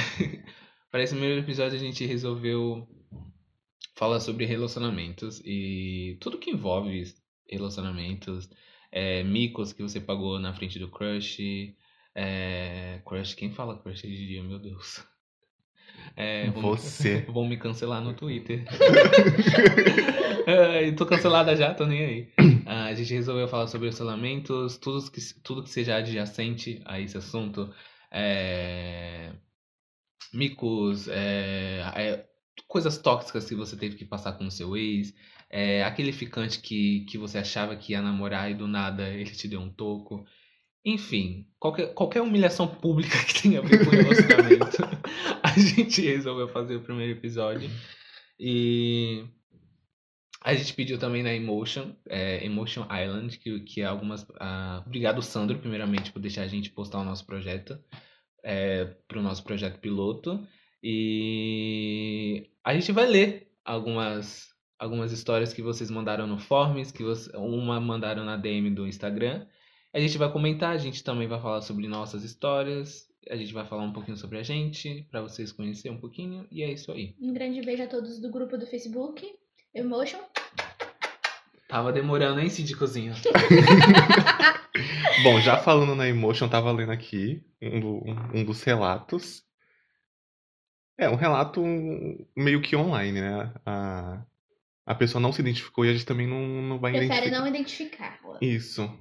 para 0.89 1.03
esse 1.03 1.13
primeiro 1.13 1.41
episódio 1.41 1.77
a 1.77 1.81
gente 1.81 2.05
resolveu 2.05 2.87
falar 3.95 4.19
sobre 4.19 4.45
relacionamentos 4.45 5.41
e 5.45 6.17
tudo 6.19 6.37
que 6.37 6.49
envolve 6.51 7.13
relacionamentos, 7.49 8.49
é, 8.91 9.23
micos 9.23 9.73
que 9.73 9.81
você 9.83 9.99
pagou 9.99 10.39
na 10.39 10.53
frente 10.53 10.79
do 10.79 10.89
crush, 10.89 11.75
é, 12.15 13.01
crush, 13.05 13.33
quem 13.35 13.51
fala 13.51 13.77
crush 13.77 14.03
hoje 14.05 14.23
em 14.23 14.27
dia, 14.27 14.43
meu 14.43 14.59
Deus? 14.59 15.03
É, 16.15 16.49
vão- 16.51 16.61
Você. 16.75 17.21
Vão 17.29 17.47
me 17.47 17.57
cancelar 17.57 18.01
no 18.01 18.13
Twitter. 18.13 18.63
É, 20.45 20.91
tô 20.91 21.05
cancelada 21.05 21.55
já, 21.55 21.73
tô 21.73 21.85
nem 21.85 22.03
aí. 22.03 22.29
Ah, 22.65 22.85
a 22.87 22.93
gente 22.93 23.13
resolveu 23.13 23.47
falar 23.47 23.65
sobre 23.67 23.87
relacionamentos, 23.87 24.77
tudo 24.77 25.09
que, 25.09 25.21
tudo 25.41 25.63
que 25.63 25.69
seja 25.69 25.95
adjacente 25.95 26.81
a 26.83 26.99
esse 26.99 27.17
assunto. 27.17 27.73
É, 28.11 29.31
micos, 30.33 31.07
é, 31.07 31.81
é, 31.95 32.25
coisas 32.67 32.97
tóxicas 32.97 33.45
que 33.45 33.55
você 33.55 33.75
teve 33.75 33.95
que 33.95 34.05
passar 34.05 34.33
com 34.33 34.45
o 34.45 34.51
seu 34.51 34.75
ex. 34.77 35.13
é, 35.49 35.83
aquele 35.83 36.11
ficante 36.11 36.59
que, 36.59 37.01
que 37.05 37.17
você 37.17 37.37
achava 37.37 37.75
que 37.75 37.93
ia 37.93 38.01
namorar 38.01 38.49
e 38.49 38.55
do 38.55 38.67
nada 38.67 39.07
ele 39.13 39.31
te 39.31 39.47
deu 39.47 39.59
um 39.59 39.69
toco. 39.69 40.25
Enfim, 40.85 41.47
qualquer, 41.59 41.93
qualquer 41.93 42.21
humilhação 42.21 42.67
pública 42.67 43.17
que 43.25 43.41
tenha 43.41 43.59
a 43.59 43.61
ver 43.61 43.85
com 43.85 43.91
relacionamento. 43.91 44.77
a 45.41 45.59
gente 45.59 46.01
resolveu 46.01 46.49
fazer 46.49 46.75
o 46.75 46.81
primeiro 46.81 47.13
episódio. 47.13 47.69
E 48.37 49.25
a 50.43 50.53
gente 50.53 50.73
pediu 50.73 50.99
também 50.99 51.23
na 51.23 51.33
Emotion, 51.33 51.95
é, 52.09 52.45
Emotion 52.45 52.85
Island, 52.91 53.39
que, 53.39 53.61
que 53.61 53.81
é 53.81 53.85
algumas. 53.85 54.27
ah, 54.41 54.83
obrigado, 54.85 55.21
Sandro, 55.21 55.57
primeiramente, 55.57 56.11
por 56.11 56.19
deixar 56.19 56.41
a 56.41 56.47
gente 56.47 56.69
postar 56.69 56.99
o 56.99 57.05
nosso 57.05 57.25
projeto, 57.25 57.79
é, 58.43 58.85
para 59.07 59.19
o 59.19 59.23
nosso 59.23 59.41
projeto 59.43 59.79
piloto. 59.79 60.45
E 60.83 62.49
a 62.63 62.73
gente 62.73 62.91
vai 62.91 63.05
ler 63.07 63.51
algumas, 63.63 64.49
algumas 64.77 65.11
histórias 65.11 65.53
que 65.53 65.61
vocês 65.61 65.89
mandaram 65.89 66.27
no 66.27 66.37
Forms, 66.37 66.91
que 66.91 67.03
você, 67.03 67.31
uma 67.37 67.79
mandaram 67.79 68.25
na 68.25 68.35
DM 68.35 68.69
do 68.71 68.87
Instagram. 68.87 69.45
A 69.93 69.99
gente 69.99 70.17
vai 70.17 70.31
comentar, 70.31 70.71
a 70.73 70.77
gente 70.77 71.03
também 71.03 71.27
vai 71.27 71.39
falar 71.39 71.61
sobre 71.61 71.87
nossas 71.87 72.23
histórias, 72.23 73.07
a 73.29 73.35
gente 73.35 73.53
vai 73.53 73.65
falar 73.65 73.83
um 73.83 73.93
pouquinho 73.93 74.17
sobre 74.17 74.39
a 74.39 74.43
gente, 74.43 75.07
para 75.11 75.21
vocês 75.21 75.51
conhecerem 75.51 75.97
um 75.97 76.01
pouquinho, 76.01 76.47
e 76.51 76.63
é 76.63 76.71
isso 76.71 76.91
aí. 76.91 77.15
Um 77.21 77.33
grande 77.33 77.61
beijo 77.61 77.83
a 77.83 77.87
todos 77.87 78.19
do 78.19 78.31
grupo 78.31 78.57
do 78.57 78.65
Facebook. 78.65 79.25
Emotion. 79.73 80.19
Tava 81.67 81.91
demorando, 81.91 82.39
hein, 82.39 82.49
Síndicozinho? 82.49 83.13
Bom, 85.23 85.39
já 85.39 85.57
falando 85.57 85.95
na 85.95 86.07
Emotion, 86.07 86.49
tava 86.49 86.71
lendo 86.71 86.91
aqui 86.91 87.43
um, 87.61 87.77
um- 87.77 88.39
um 88.39 88.43
dos 88.45 88.63
relatos. 88.63 89.43
É, 90.97 91.09
um 91.09 91.15
relato 91.15 91.63
meio 92.35 92.61
que 92.61 92.75
online, 92.75 93.19
né? 93.21 93.51
A, 93.65 94.21
a 94.85 94.95
pessoa 94.95 95.21
não 95.21 95.31
se 95.31 95.41
identificou 95.41 95.85
e 95.85 95.89
a 95.89 95.93
gente 95.93 96.05
também 96.05 96.27
não, 96.27 96.39
não 96.61 96.79
vai 96.79 96.91
Prefere 96.91 97.13
identificar. 97.13 97.39
não 97.39 97.47
identificar. 97.47 98.19
Isso. 98.41 98.99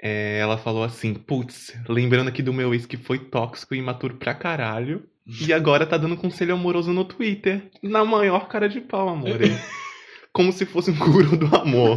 É, 0.00 0.38
ela 0.38 0.56
falou 0.56 0.84
assim, 0.84 1.12
putz, 1.14 1.76
lembrando 1.88 2.28
aqui 2.28 2.40
do 2.42 2.52
meu 2.52 2.72
ex 2.72 2.86
que 2.86 2.96
foi 2.96 3.18
tóxico 3.18 3.74
e 3.74 3.78
imaturo 3.78 4.16
pra 4.16 4.32
caralho. 4.34 5.08
E 5.26 5.52
agora 5.52 5.84
tá 5.86 5.96
dando 5.96 6.16
conselho 6.16 6.54
amoroso 6.54 6.92
no 6.92 7.04
Twitter. 7.04 7.68
Na 7.82 8.04
maior 8.04 8.46
cara 8.48 8.68
de 8.68 8.80
pau, 8.80 9.08
amor. 9.08 9.38
Como 10.32 10.52
se 10.52 10.64
fosse 10.66 10.92
um 10.92 10.98
guru 10.98 11.36
do 11.36 11.54
amor. 11.56 11.96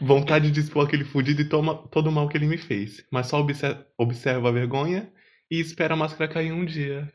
Vontade 0.00 0.50
de 0.52 0.60
expor 0.60 0.86
aquele 0.86 1.02
fudido 1.04 1.42
e 1.42 1.48
toma 1.48 1.74
todo 1.90 2.06
o 2.08 2.12
mal 2.12 2.28
que 2.28 2.36
ele 2.36 2.46
me 2.46 2.56
fez. 2.56 3.04
Mas 3.10 3.26
só 3.26 3.40
obse- 3.40 3.76
observa 3.96 4.48
a 4.48 4.52
vergonha 4.52 5.10
e 5.50 5.58
espera 5.58 5.94
a 5.94 5.96
máscara 5.96 6.30
cair 6.32 6.52
um 6.52 6.64
dia. 6.64 7.10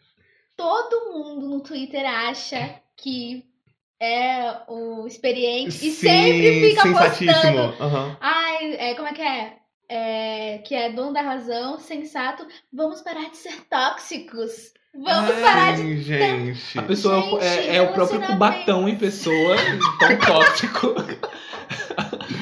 Todo 0.55 1.11
mundo 1.13 1.47
no 1.47 1.61
Twitter 1.61 2.05
acha 2.05 2.75
que 2.95 3.43
é 4.01 4.57
o 4.67 5.07
experiente 5.07 5.77
e 5.87 5.91
Sim, 5.91 6.07
sempre 6.07 6.69
fica 6.69 6.83
postando. 6.91 7.59
Aham. 7.83 8.17
Ai, 8.19 8.73
é, 8.75 8.93
como 8.95 9.07
é 9.07 9.13
que 9.13 9.21
é? 9.21 9.57
É, 9.89 10.57
Que 10.59 10.75
é 10.75 10.91
dono 10.91 11.13
da 11.13 11.21
razão, 11.21 11.79
sensato. 11.79 12.45
Vamos 12.71 13.01
parar 13.01 13.29
de 13.29 13.37
ser 13.37 13.61
tóxicos. 13.69 14.73
Vamos 14.93 15.31
Ai, 15.35 15.41
parar 15.41 15.75
de. 15.75 16.01
gente. 16.01 16.77
A 16.77 16.83
pessoa 16.83 17.15
é 17.15 17.19
o- 17.19 17.37
é, 17.39 17.55
Gente, 17.63 17.75
é 17.77 17.81
o 17.81 17.93
próprio. 17.93 18.21
Cubatão 18.21 18.87
em 18.87 18.95
pessoa, 18.95 19.55
tão 19.99 20.17
tóxico. 20.37 20.93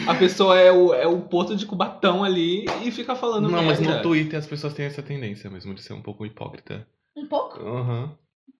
A 0.07 0.15
pessoa 0.15 0.59
é 0.59 0.71
o, 0.71 0.93
é 0.93 1.07
o 1.07 1.21
porto 1.21 1.55
de 1.55 1.65
Cubatão 1.65 2.23
ali 2.23 2.65
e 2.83 2.91
fica 2.91 3.15
falando 3.15 3.49
Não, 3.49 3.63
mas 3.63 3.79
merda. 3.79 3.97
no 3.97 4.01
Twitter 4.01 4.37
as 4.37 4.45
pessoas 4.47 4.73
têm 4.73 4.85
essa 4.85 5.01
tendência 5.01 5.49
mesmo 5.49 5.73
de 5.73 5.81
ser 5.81 5.93
um 5.93 6.01
pouco 6.01 6.25
hipócrita. 6.25 6.85
Um 7.15 7.27
pouco? 7.27 7.59
Aham. 7.65 8.15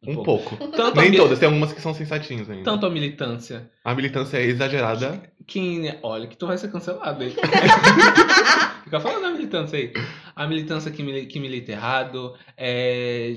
Um 0.05 0.13
Um 0.19 0.23
pouco. 0.23 0.55
Tanto 0.57 0.99
a 0.99 1.03
Nem 1.03 1.13
todas, 1.13 1.37
tem 1.37 1.47
algumas 1.47 1.71
que 1.71 1.79
são 1.81 1.93
sensatinhas 1.93 2.49
ainda. 2.49 2.63
Tanto 2.63 2.85
a 2.87 2.89
militância. 2.89 3.69
A 3.83 3.93
militância 3.93 4.37
é 4.37 4.45
exagerada. 4.45 5.21
Quem. 5.45 5.95
Olha, 6.01 6.25
que 6.27 6.35
tu 6.35 6.47
vai 6.47 6.57
ser 6.57 6.71
cancelado 6.71 7.21
aí. 7.23 7.35
Fica 8.83 8.99
falando 8.99 9.21
da 9.21 9.31
militância 9.31 9.77
aí. 9.77 9.93
A 10.35 10.47
militância 10.47 10.91
que, 10.91 11.03
mili- 11.03 11.27
que 11.27 11.39
milita 11.39 11.71
errado. 11.71 12.35
É, 12.57 13.33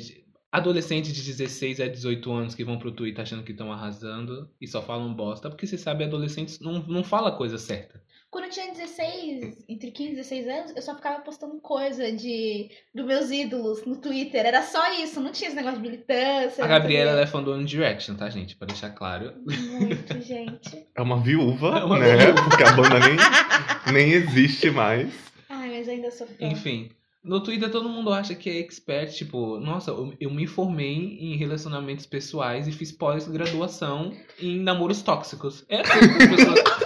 adolescentes 0.51 1.13
de 1.13 1.23
16 1.23 1.81
a 1.81 1.87
18 1.89 2.33
anos 2.33 2.55
que 2.55 2.65
vão 2.65 2.79
pro 2.79 2.93
Twitter 2.93 3.23
achando 3.23 3.43
que 3.43 3.53
estão 3.53 3.71
arrasando 3.73 4.49
e 4.61 4.67
só 4.67 4.81
falam 4.81 5.13
bosta. 5.13 5.51
Porque 5.51 5.67
você 5.67 5.77
sabe, 5.77 6.05
adolescentes 6.05 6.61
não, 6.61 6.83
não 6.87 7.05
fala 7.05 7.29
a 7.29 7.33
coisa 7.37 7.59
certa. 7.59 8.03
Quando 8.35 8.47
eu 8.47 8.51
tinha 8.51 8.73
16, 8.73 9.65
entre 9.69 9.93
15 9.93 10.11
e 10.11 10.15
16 10.17 10.49
anos, 10.49 10.73
eu 10.75 10.83
só 10.83 10.93
ficava 10.97 11.21
postando 11.21 11.55
coisa 11.61 12.11
de 12.11 12.69
dos 12.93 13.07
meus 13.07 13.31
ídolos 13.31 13.87
no 13.87 13.95
Twitter. 13.95 14.45
Era 14.45 14.61
só 14.61 14.93
isso, 14.95 15.21
não 15.21 15.31
tinha 15.31 15.47
esse 15.47 15.57
negócio 15.57 15.81
de 15.81 15.89
militância. 15.89 16.65
A 16.65 16.67
Gabriela 16.67 17.21
é 17.21 17.27
fã 17.29 17.41
do 17.41 17.53
One 17.53 17.65
Direction, 17.65 18.17
tá, 18.17 18.29
gente? 18.29 18.57
Pra 18.57 18.67
deixar 18.67 18.91
claro. 18.91 19.35
Muito, 19.47 20.19
gente. 20.21 20.85
É 20.97 21.01
uma 21.01 21.21
viúva, 21.21 21.79
É 21.79 21.85
uma 21.85 21.97
né? 21.97 22.17
viúva. 22.17 22.43
Porque 22.43 22.65
a 22.65 22.73
banda 22.73 22.99
nem, 22.99 23.95
nem 23.95 24.13
existe 24.15 24.69
mais. 24.69 25.15
Ai, 25.49 25.69
mas 25.69 25.89
ainda 25.89 26.11
sou 26.11 26.27
fã. 26.27 26.35
Enfim. 26.41 26.91
No 27.23 27.41
Twitter 27.41 27.71
todo 27.71 27.89
mundo 27.89 28.13
acha 28.13 28.35
que 28.35 28.51
é 28.51 28.59
expert, 28.59 29.13
tipo, 29.15 29.61
nossa, 29.61 29.93
eu, 29.93 30.13
eu 30.21 30.31
me 30.31 30.47
formei 30.49 31.19
em 31.21 31.37
relacionamentos 31.37 32.05
pessoais 32.05 32.67
e 32.67 32.73
fiz 32.73 32.91
pós-graduação 32.91 34.13
em 34.41 34.59
namoros 34.59 35.03
tóxicos. 35.03 35.65
É 35.69 35.83
assim 35.83 36.01
que 36.01 36.23
as 36.25 36.31
pessoas... 36.31 36.84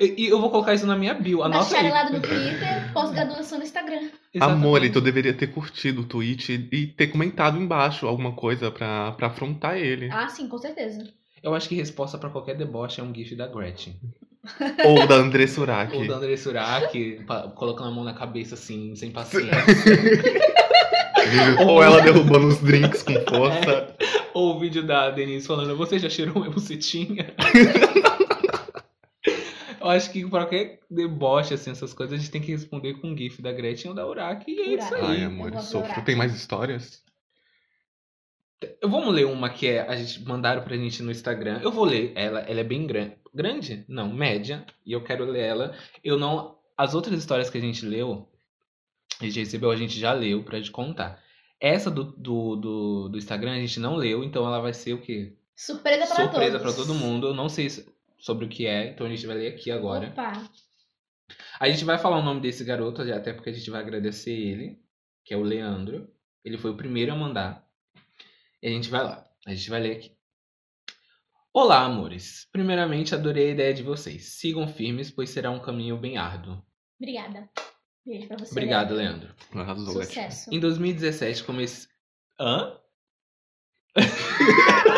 E 0.00 0.26
eu 0.26 0.40
vou 0.40 0.50
colocar 0.50 0.72
isso 0.72 0.86
na 0.86 0.96
minha 0.96 1.12
bio. 1.12 1.42
Anota 1.42 1.76
aí. 1.76 1.80
Bacharelado 1.84 2.12
no 2.14 2.20
Twitter, 2.20 2.92
pós-graduação 2.92 3.58
no 3.58 3.64
Instagram. 3.64 4.08
Exatamente. 4.32 4.42
Amor, 4.42 4.84
e 4.84 4.90
tu 4.90 5.00
deveria 5.00 5.34
ter 5.34 5.48
curtido 5.48 6.00
o 6.00 6.04
tweet 6.04 6.68
e 6.72 6.86
ter 6.86 7.08
comentado 7.08 7.58
embaixo 7.58 8.06
alguma 8.06 8.32
coisa 8.32 8.70
pra, 8.70 9.12
pra 9.12 9.26
afrontar 9.26 9.76
ele. 9.76 10.08
Ah, 10.10 10.28
sim, 10.28 10.48
com 10.48 10.56
certeza. 10.56 11.06
Eu 11.42 11.54
acho 11.54 11.68
que 11.68 11.74
resposta 11.74 12.16
pra 12.16 12.30
qualquer 12.30 12.56
deboche 12.56 13.00
é 13.00 13.04
um 13.04 13.14
gif 13.14 13.34
da 13.34 13.46
Gretchen. 13.46 13.96
Ou 14.84 15.06
da 15.06 15.16
André 15.16 15.46
Surak. 15.46 15.94
Ou 15.94 16.06
da 16.06 16.16
André 16.16 16.36
Surak, 16.36 17.24
colocando 17.54 17.88
a 17.88 17.92
mão 17.92 18.04
na 18.04 18.14
cabeça 18.14 18.54
assim, 18.54 18.94
sem 18.96 19.10
paciência. 19.10 19.50
Ou 21.66 21.82
ela 21.82 22.00
derrubando 22.00 22.48
os 22.48 22.58
drinks 22.58 23.02
com 23.02 23.12
força. 23.28 23.94
Ou 24.32 24.56
o 24.56 24.60
vídeo 24.60 24.82
da 24.82 25.10
Denise 25.10 25.46
falando, 25.46 25.76
você 25.76 25.98
já 25.98 26.08
cheirou 26.08 26.36
minha 26.36 26.50
bucetinha? 26.50 27.34
Eu 29.80 29.88
acho 29.88 30.10
que 30.12 30.20
pra 30.28 30.40
qualquer 30.40 30.80
deboche, 30.90 31.54
assim, 31.54 31.70
essas 31.70 31.92
coisas, 31.94 32.14
a 32.14 32.18
gente 32.20 32.30
tem 32.30 32.40
que 32.40 32.50
responder 32.52 32.94
com 32.94 33.08
um 33.08 33.16
gif 33.16 33.40
da 33.40 33.50
Gretchen 33.52 33.90
ou 33.90 33.94
da 33.96 34.06
Uraki. 34.06 34.50
E 34.52 34.60
é 34.60 34.74
isso 34.74 34.88
Uraki. 34.88 35.06
aí. 35.06 35.16
Ai, 35.18 35.24
amor, 35.24 35.52
eu 35.54 35.60
sofro. 35.60 36.02
Tem 36.04 36.14
mais 36.14 36.34
histórias? 36.34 37.02
Eu 38.82 38.90
vamos 38.90 39.14
ler 39.14 39.24
uma 39.26 39.48
que 39.48 39.66
é, 39.68 39.80
a 39.80 39.96
gente 39.96 40.22
mandaram 40.22 40.62
pra 40.62 40.76
gente 40.76 41.02
no 41.02 41.10
Instagram. 41.10 41.60
Eu 41.62 41.72
vou 41.72 41.84
ler 41.84 42.12
ela, 42.14 42.40
ela 42.40 42.60
é 42.60 42.64
bem 42.64 42.86
grande. 42.86 43.14
Grande? 43.34 43.84
Não, 43.88 44.12
média. 44.12 44.66
E 44.84 44.92
eu 44.92 45.02
quero 45.02 45.24
ler 45.24 45.40
ela. 45.44 45.74
Eu 46.04 46.18
não. 46.18 46.58
As 46.76 46.94
outras 46.94 47.18
histórias 47.18 47.48
que 47.48 47.56
a 47.56 47.60
gente 47.60 47.86
leu, 47.86 48.28
a 49.20 49.24
gente 49.24 49.38
recebeu, 49.38 49.70
a 49.70 49.76
gente 49.76 49.98
já 49.98 50.12
leu 50.12 50.42
pra 50.42 50.58
gente 50.58 50.70
contar. 50.70 51.22
Essa 51.58 51.90
do, 51.90 52.04
do, 52.04 52.56
do, 52.56 53.08
do 53.10 53.18
Instagram 53.18 53.52
a 53.52 53.60
gente 53.60 53.80
não 53.80 53.94
leu, 53.96 54.24
então 54.24 54.46
ela 54.46 54.60
vai 54.60 54.72
ser 54.74 54.92
o 54.94 55.00
quê? 55.00 55.34
Surpresa 55.54 56.06
pra 56.06 56.16
Surpresa 56.16 56.58
todos. 56.58 56.74
pra 56.74 56.84
todo 56.84 56.94
mundo. 56.98 57.28
Eu 57.28 57.34
não 57.34 57.48
sei 57.48 57.68
se- 57.70 57.86
sobre 58.20 58.44
o 58.44 58.48
que 58.48 58.66
é, 58.66 58.88
então 58.88 59.06
a 59.06 59.10
gente 59.10 59.26
vai 59.26 59.36
ler 59.36 59.54
aqui 59.54 59.70
agora. 59.70 60.08
Opa. 60.08 60.50
A 61.58 61.68
gente 61.68 61.84
vai 61.84 61.98
falar 61.98 62.18
o 62.18 62.22
nome 62.22 62.40
desse 62.40 62.64
garoto, 62.64 63.02
até 63.02 63.32
porque 63.32 63.50
a 63.50 63.52
gente 63.52 63.70
vai 63.70 63.80
agradecer 63.80 64.32
ele, 64.32 64.80
que 65.24 65.34
é 65.34 65.36
o 65.36 65.42
Leandro. 65.42 66.12
Ele 66.44 66.58
foi 66.58 66.70
o 66.70 66.76
primeiro 66.76 67.12
a 67.12 67.16
mandar. 67.16 67.66
E 68.62 68.68
a 68.68 68.70
gente 68.70 68.88
vai 68.88 69.02
lá. 69.02 69.26
A 69.46 69.54
gente 69.54 69.70
vai 69.70 69.80
ler 69.80 69.96
aqui. 69.96 70.16
Olá, 71.52 71.84
amores. 71.84 72.48
Primeiramente, 72.52 73.14
adorei 73.14 73.48
a 73.48 73.52
ideia 73.52 73.74
de 73.74 73.82
vocês. 73.82 74.34
Sigam 74.34 74.68
firmes, 74.68 75.10
pois 75.10 75.30
será 75.30 75.50
um 75.50 75.60
caminho 75.60 75.96
bem 75.96 76.16
árduo. 76.16 76.62
Obrigada. 77.00 77.50
Beijo 78.06 78.28
pra 78.28 78.38
você. 78.38 78.52
Obrigado, 78.52 78.94
Leandro. 78.94 79.34
Leandro. 79.54 79.92
Sucesso. 79.92 80.52
Em 80.54 80.60
2017, 80.60 81.44
comecei. 81.44 81.88
Hã? 82.38 82.78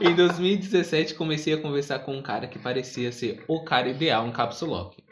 em 0.00 0.14
2017, 0.14 1.14
comecei 1.14 1.52
a 1.54 1.60
conversar 1.60 2.00
com 2.00 2.16
um 2.16 2.22
cara 2.22 2.46
que 2.46 2.58
parecia 2.58 3.10
ser 3.12 3.44
o 3.48 3.62
cara 3.64 3.88
ideal 3.88 4.26
em 4.26 4.32
Caps 4.32 4.60
Lock. 4.62 5.02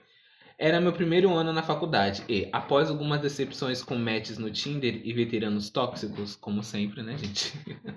Era 0.58 0.80
meu 0.80 0.92
primeiro 0.92 1.34
ano 1.34 1.52
na 1.52 1.62
faculdade 1.62 2.22
e, 2.28 2.48
após 2.52 2.88
algumas 2.88 3.20
decepções 3.20 3.82
com 3.82 3.96
matches 3.96 4.38
no 4.38 4.50
Tinder 4.50 5.00
e 5.04 5.12
veteranos 5.12 5.68
tóxicos, 5.68 6.34
como 6.34 6.62
sempre, 6.62 7.02
né, 7.02 7.16
gente? 7.18 7.52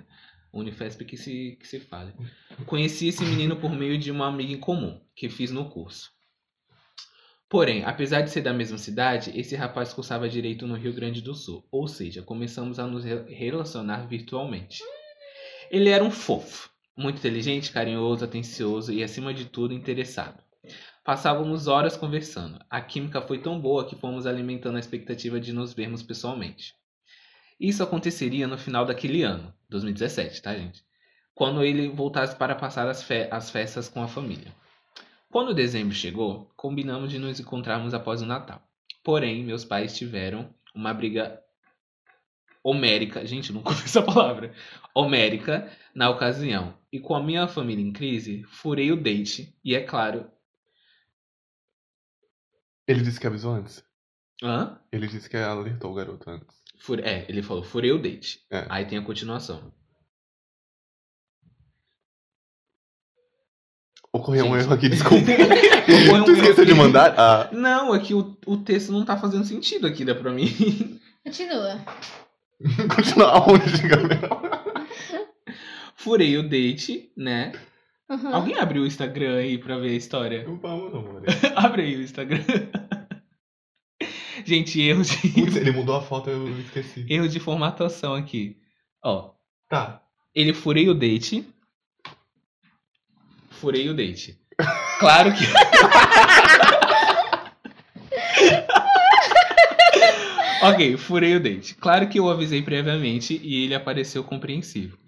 Unifesp 0.52 1.04
que 1.04 1.16
se, 1.16 1.56
que 1.60 1.66
se 1.66 1.80
fale. 1.80 2.12
Conheci 2.66 3.08
esse 3.08 3.24
menino 3.24 3.56
por 3.56 3.70
meio 3.72 3.96
de 3.96 4.10
uma 4.10 4.26
amiga 4.26 4.52
em 4.52 4.58
comum, 4.58 5.00
que 5.14 5.28
fiz 5.28 5.50
no 5.50 5.70
curso. 5.70 6.10
Porém, 7.48 7.84
apesar 7.84 8.20
de 8.20 8.30
ser 8.30 8.42
da 8.42 8.52
mesma 8.52 8.78
cidade, 8.78 9.32
esse 9.34 9.56
rapaz 9.56 9.92
cursava 9.92 10.28
direito 10.28 10.66
no 10.66 10.74
Rio 10.76 10.92
Grande 10.92 11.20
do 11.20 11.34
Sul, 11.34 11.66
ou 11.70 11.88
seja, 11.88 12.22
começamos 12.22 12.78
a 12.78 12.86
nos 12.86 13.04
re- 13.04 13.32
relacionar 13.32 14.06
virtualmente. 14.06 14.82
Ele 15.70 15.88
era 15.88 16.04
um 16.04 16.10
fofo, 16.10 16.69
muito 17.00 17.18
inteligente, 17.18 17.72
carinhoso, 17.72 18.24
atencioso 18.24 18.92
e, 18.92 19.02
acima 19.02 19.32
de 19.34 19.46
tudo, 19.46 19.74
interessado. 19.74 20.42
Passávamos 21.02 21.66
horas 21.66 21.96
conversando. 21.96 22.60
A 22.68 22.80
química 22.80 23.22
foi 23.22 23.38
tão 23.40 23.58
boa 23.58 23.86
que 23.86 23.96
fomos 23.96 24.26
alimentando 24.26 24.76
a 24.76 24.80
expectativa 24.80 25.40
de 25.40 25.52
nos 25.52 25.72
vermos 25.72 26.02
pessoalmente. 26.02 26.74
Isso 27.58 27.82
aconteceria 27.82 28.46
no 28.46 28.58
final 28.58 28.84
daquele 28.84 29.22
ano, 29.22 29.52
2017, 29.68 30.42
tá, 30.42 30.54
gente? 30.54 30.84
Quando 31.34 31.64
ele 31.64 31.88
voltasse 31.88 32.36
para 32.36 32.54
passar 32.54 32.86
as, 32.88 33.02
fe- 33.02 33.28
as 33.30 33.50
festas 33.50 33.88
com 33.88 34.02
a 34.02 34.08
família. 34.08 34.54
Quando 35.30 35.54
dezembro 35.54 35.94
chegou, 35.94 36.50
combinamos 36.56 37.10
de 37.10 37.18
nos 37.18 37.40
encontrarmos 37.40 37.94
após 37.94 38.20
o 38.20 38.26
Natal. 38.26 38.62
Porém, 39.02 39.44
meus 39.44 39.64
pais 39.64 39.96
tiveram 39.96 40.54
uma 40.74 40.92
briga 40.92 41.40
homérica, 42.62 43.24
gente, 43.26 43.52
não 43.52 43.62
conheço 43.64 43.84
essa 43.84 44.02
palavra, 44.02 44.52
homérica 44.94 45.70
na 45.94 46.10
ocasião. 46.10 46.78
E 46.92 46.98
com 47.00 47.14
a 47.14 47.22
minha 47.22 47.46
família 47.48 47.84
em 47.84 47.92
crise, 47.92 48.42
furei 48.44 48.90
o 48.92 48.96
date 49.00 49.56
e, 49.64 49.74
é 49.74 49.82
claro... 49.82 50.30
Ele 52.86 53.02
disse 53.02 53.20
que 53.20 53.26
avisou 53.26 53.52
antes. 53.54 53.84
Hã? 54.42 54.80
Ele 54.90 55.06
disse 55.06 55.28
que 55.30 55.36
alertou 55.36 55.92
o 55.92 55.94
garoto 55.94 56.28
antes. 56.28 56.58
Fure- 56.80 57.02
É, 57.02 57.24
ele 57.28 57.42
falou, 57.42 57.62
furei 57.62 57.92
o 57.92 58.02
date. 58.02 58.44
É. 58.50 58.66
Aí 58.68 58.84
tem 58.86 58.98
a 58.98 59.02
continuação. 59.04 59.72
Ocorreu 64.12 64.44
um 64.46 64.54
Gente. 64.54 64.64
erro 64.64 64.74
aqui, 64.74 64.88
desculpa. 64.90 65.16
Ocorreu 65.24 66.14
um 66.22 66.24
tu 66.24 66.30
erro 66.32 66.40
esqueceu 66.42 66.64
de 66.64 66.72
aqui. 66.72 66.80
mandar? 66.80 67.14
Ah, 67.16 67.48
Não, 67.52 67.94
é 67.94 68.00
que 68.00 68.12
o, 68.12 68.36
o 68.46 68.56
texto 68.56 68.90
não 68.90 69.04
tá 69.04 69.16
fazendo 69.16 69.44
sentido 69.44 69.86
aqui, 69.86 70.04
dá 70.04 70.14
pra 70.14 70.32
mim. 70.32 70.48
Continua. 71.24 71.80
continua 72.94 73.48
onde, 73.48 73.88
Gabriel? 73.88 74.42
Furei 75.96 76.36
o 76.36 76.48
date, 76.48 77.10
né? 77.16 77.52
Uhum. 78.08 78.34
Alguém 78.34 78.58
abriu 78.58 78.82
o 78.82 78.86
Instagram 78.86 79.36
aí 79.36 79.58
pra 79.58 79.78
ver 79.78 79.90
a 79.90 79.96
história? 79.96 80.44
Vamos, 80.44 80.94
amor. 80.94 81.22
Abre 81.56 81.82
aí 81.82 81.96
o 81.96 82.02
Instagram. 82.02 82.42
Gente, 84.44 84.80
erro 84.80 85.02
de, 85.02 85.28
Putz, 85.28 85.56
ele 85.56 85.70
mudou 85.70 85.94
a 85.94 86.02
foto, 86.02 86.30
eu 86.30 86.48
esqueci. 86.60 87.06
erro 87.08 87.28
de 87.28 87.38
formatação 87.38 88.14
aqui. 88.14 88.56
Ó, 89.04 89.32
Tá. 89.68 90.02
Ele 90.34 90.52
furei 90.52 90.88
o 90.88 90.94
date. 90.94 91.46
Furei 93.50 93.88
o 93.88 93.94
date. 93.94 94.36
Claro 94.98 95.32
que. 95.32 95.44
ok, 100.62 100.96
furei 100.96 101.36
o 101.36 101.42
date. 101.42 101.74
Claro 101.74 102.08
que 102.08 102.18
eu 102.18 102.28
avisei 102.28 102.62
previamente 102.62 103.40
e 103.42 103.64
ele 103.64 103.74
apareceu 103.74 104.22
compreensivo. 104.24 104.98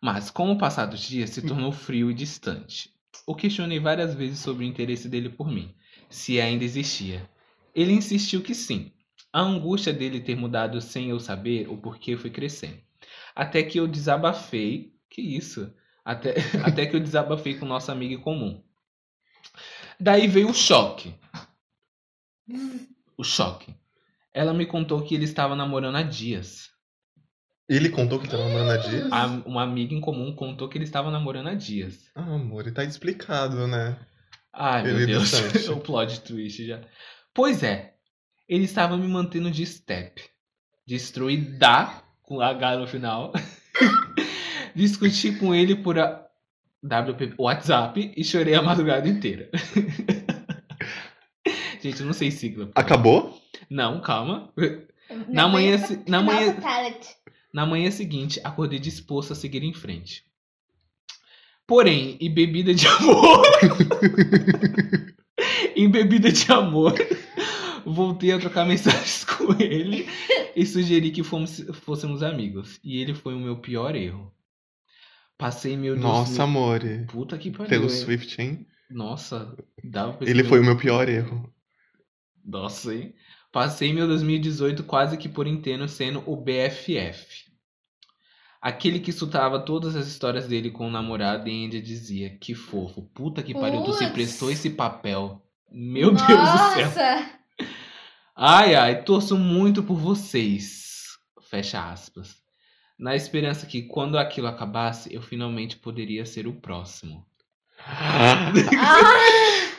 Mas, 0.00 0.30
com 0.30 0.52
o 0.52 0.58
passar 0.58 0.86
dos 0.86 1.00
dias, 1.00 1.30
se 1.30 1.40
tornou 1.40 1.72
frio 1.72 2.10
e 2.10 2.14
distante. 2.14 2.90
O 3.26 3.34
questionei 3.34 3.80
várias 3.80 4.14
vezes 4.14 4.38
sobre 4.38 4.64
o 4.64 4.68
interesse 4.68 5.08
dele 5.08 5.30
por 5.30 5.50
mim, 5.50 5.74
se 6.10 6.40
ainda 6.40 6.64
existia. 6.64 7.28
Ele 7.74 7.92
insistiu 7.92 8.42
que 8.42 8.54
sim. 8.54 8.92
A 9.32 9.40
angústia 9.40 9.92
dele 9.92 10.20
ter 10.20 10.36
mudado 10.36 10.80
sem 10.80 11.10
eu 11.10 11.18
saber 11.18 11.68
o 11.68 11.76
porquê 11.76 12.16
foi 12.16 12.30
crescendo. 12.30 12.78
Até 13.34 13.62
que 13.62 13.78
eu 13.78 13.88
desabafei. 13.88 14.92
Que 15.08 15.22
isso? 15.22 15.72
Até, 16.04 16.34
até 16.64 16.86
que 16.86 16.96
eu 16.96 17.00
desabafei 17.00 17.54
com 17.54 17.66
nossa 17.66 17.90
amiga 17.90 18.14
em 18.14 18.20
comum. 18.20 18.62
Daí 19.98 20.26
veio 20.26 20.50
o 20.50 20.54
choque. 20.54 21.14
O 23.16 23.24
choque. 23.24 23.74
Ela 24.34 24.52
me 24.52 24.66
contou 24.66 25.00
que 25.02 25.14
ele 25.14 25.24
estava 25.24 25.54
namorando 25.54 25.96
há 25.96 26.02
dias. 26.02 26.68
Ele 27.68 27.88
contou 27.88 28.18
que 28.18 28.28
tava 28.28 28.42
namorando 28.44 28.70
a 28.72 28.76
Dias? 28.76 29.10
A- 29.10 29.42
uma 29.46 29.62
amiga 29.62 29.94
em 29.94 30.00
comum 30.00 30.34
contou 30.34 30.68
que 30.68 30.76
ele 30.76 30.84
estava 30.84 31.10
namorando 31.10 31.48
há 31.48 31.54
dias. 31.54 32.10
Ah, 32.14 32.34
amor, 32.34 32.70
tá 32.72 32.84
explicado, 32.84 33.66
né? 33.66 33.96
Ai, 34.52 34.82
meu 34.82 34.96
Ele 34.96 35.04
é 35.04 35.06
Deus. 35.06 35.32
o 35.70 35.78
plot 35.78 36.20
twist 36.20 36.66
já. 36.66 36.82
Pois 37.32 37.62
é. 37.62 37.94
Ele 38.46 38.64
estava 38.64 38.98
me 38.98 39.08
mantendo 39.08 39.50
de 39.50 39.64
step. 39.64 40.22
Destruída, 40.86 42.02
com 42.22 42.38
H 42.40 42.76
no 42.76 42.86
final. 42.86 43.32
Discuti 44.76 45.32
com 45.38 45.54
ele 45.54 45.76
por 45.76 45.98
a... 45.98 46.22
WP... 46.84 47.32
WhatsApp 47.38 48.12
e 48.14 48.22
chorei 48.22 48.54
a 48.54 48.60
madrugada 48.60 49.08
inteira. 49.08 49.48
Gente, 51.80 52.00
eu 52.00 52.06
não 52.06 52.12
sei 52.12 52.30
sigla. 52.30 52.70
Acabou? 52.74 53.33
Não, 53.70 54.00
calma. 54.00 54.52
Na 55.28 55.48
manhã 55.48 55.78
se- 55.78 56.02
na 56.08 56.22
manhã-. 56.22 56.56
Na 57.52 57.64
manhã 57.64 57.90
seguinte, 57.90 58.40
acordei 58.42 58.78
disposto 58.78 59.32
a 59.32 59.36
seguir 59.36 59.62
em 59.62 59.72
frente. 59.72 60.24
Porém, 61.66 62.18
em 62.20 62.32
bebida 62.32 62.74
de 62.74 62.86
amor. 62.86 63.42
em 65.76 65.90
bebida 65.90 66.30
de 66.30 66.50
amor, 66.52 66.94
voltei 67.86 68.32
a 68.32 68.38
trocar 68.38 68.66
mensagens 68.66 69.24
com 69.36 69.52
ele 69.60 70.06
e 70.54 70.64
sugeri 70.66 71.10
que 71.10 71.22
fomos, 71.22 71.64
fôssemos 71.82 72.22
amigos. 72.22 72.78
E 72.82 73.00
ele 73.00 73.14
foi 73.14 73.34
o 73.34 73.40
meu 73.40 73.56
pior 73.58 73.94
erro. 73.94 74.32
Passei 75.38 75.76
meu 75.76 75.96
Nossa, 75.96 76.36
2000 76.36 76.42
amor. 76.44 76.80
Puta 77.08 77.38
que 77.38 77.50
pariu. 77.50 77.68
Pelo 77.68 77.84
hein? 77.84 77.90
Swift, 77.90 78.40
hein? 78.40 78.66
Nossa, 78.90 79.56
dava 79.82 80.12
pra 80.12 80.28
Ele 80.28 80.44
foi 80.44 80.60
o 80.60 80.64
meu 80.64 80.76
pior 80.76 81.08
erro. 81.08 81.52
Nossa, 82.44 82.94
hein? 82.94 83.14
Passei 83.54 83.92
meu 83.92 84.08
2018 84.08 84.82
quase 84.82 85.16
que 85.16 85.28
por 85.28 85.46
inteiro 85.46 85.88
sendo 85.88 86.24
o 86.26 86.34
BFF. 86.34 87.44
Aquele 88.60 88.98
que 88.98 89.10
escutava 89.10 89.60
todas 89.60 89.94
as 89.94 90.08
histórias 90.08 90.48
dele 90.48 90.72
com 90.72 90.88
o 90.88 90.90
namorado 90.90 91.48
e 91.48 91.52
ainda 91.52 91.80
dizia, 91.80 92.36
que 92.36 92.52
fofo, 92.52 93.02
puta 93.14 93.44
que 93.44 93.54
pariu, 93.54 93.84
tu 93.84 93.92
se 93.92 94.10
prestou 94.10 94.50
esse 94.50 94.70
papel. 94.70 95.40
Meu 95.70 96.10
Deus 96.10 96.26
do 96.26 96.34
céu. 96.74 96.86
Nossa! 96.86 97.30
Ai, 98.34 98.74
ai, 98.74 99.04
torço 99.04 99.38
muito 99.38 99.84
por 99.84 99.98
vocês. 99.98 101.16
Fecha 101.48 101.92
aspas. 101.92 102.34
Na 102.98 103.14
esperança 103.14 103.66
que 103.66 103.82
quando 103.82 104.18
aquilo 104.18 104.48
acabasse, 104.48 105.14
eu 105.14 105.22
finalmente 105.22 105.76
poderia 105.76 106.26
ser 106.26 106.48
o 106.48 106.54
próximo. 106.54 107.24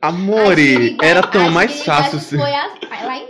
Ah, 0.00 0.08
Amore, 0.08 0.96
era 1.02 1.26
tão 1.26 1.50
mais 1.50 1.82
fácil 1.82 2.20
se... 2.20 2.36
Foi 2.36 2.52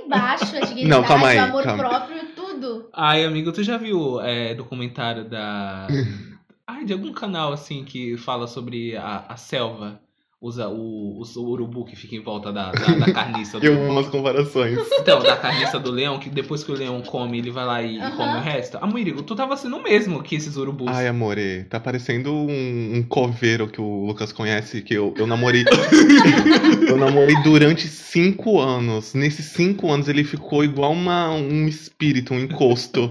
embaixo, 0.08 0.56
a 0.56 0.60
dignidade, 0.60 0.88
Não, 0.88 1.04
calma 1.04 1.28
aí, 1.28 1.38
o 1.38 1.42
amor 1.44 1.62
calma. 1.62 1.88
próprio, 1.88 2.26
tudo. 2.34 2.88
Ai, 2.92 3.24
amigo, 3.24 3.52
tu 3.52 3.62
já 3.62 3.76
viu 3.76 4.20
é, 4.20 4.54
documentário 4.54 5.24
da. 5.24 5.86
Ai, 6.66 6.84
de 6.84 6.92
algum 6.92 7.12
canal 7.12 7.52
assim 7.52 7.84
que 7.84 8.16
fala 8.16 8.46
sobre 8.46 8.96
a, 8.96 9.24
a 9.28 9.36
selva? 9.36 10.00
Usa 10.40 10.68
o, 10.68 11.20
o 11.20 11.40
urubu 11.40 11.84
que 11.84 11.96
fica 11.96 12.14
em 12.14 12.22
volta 12.22 12.52
da, 12.52 12.70
da, 12.70 12.94
da 12.94 13.12
carniça 13.12 13.58
do. 13.60 13.66
Eu 13.66 13.90
amo 13.90 13.98
as 13.98 14.08
comparações. 14.08 14.78
Então, 15.00 15.20
da 15.20 15.36
carniça 15.36 15.80
do 15.80 15.90
leão, 15.90 16.20
que 16.20 16.30
depois 16.30 16.62
que 16.62 16.70
o 16.70 16.76
leão 16.76 17.02
come, 17.02 17.38
ele 17.38 17.50
vai 17.50 17.66
lá 17.66 17.82
e, 17.82 17.98
Aham. 17.98 18.16
come 18.16 18.36
o 18.36 18.40
resto. 18.40 18.78
Amigo, 18.80 19.20
tu 19.22 19.34
tava 19.34 19.56
sendo 19.56 19.78
o 19.78 19.82
mesmo 19.82 20.22
que 20.22 20.36
esses 20.36 20.56
urubus. 20.56 20.86
Ai, 20.96 21.08
amore, 21.08 21.64
tá 21.64 21.80
parecendo 21.80 22.32
um, 22.32 22.92
um 22.94 23.02
coveiro 23.02 23.66
que 23.66 23.80
o 23.80 24.06
Lucas 24.06 24.30
conhece, 24.30 24.80
que 24.80 24.94
eu, 24.94 25.12
eu 25.18 25.26
namorei. 25.26 25.64
eu 26.88 26.96
namorei 26.96 27.34
durante 27.42 27.88
cinco 27.88 28.60
anos. 28.60 29.14
Nesses 29.14 29.46
cinco 29.46 29.90
anos 29.90 30.08
ele 30.08 30.22
ficou 30.22 30.62
igual 30.62 30.92
uma, 30.92 31.32
um 31.32 31.66
espírito, 31.66 32.32
um 32.32 32.38
encosto, 32.38 33.10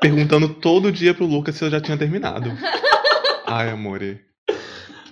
perguntando 0.00 0.48
todo 0.48 0.90
dia 0.90 1.14
pro 1.14 1.24
Lucas 1.24 1.54
se 1.54 1.64
eu 1.64 1.70
já 1.70 1.80
tinha 1.80 1.96
terminado. 1.96 2.50
Ai, 3.46 3.70
amore. 3.70 4.33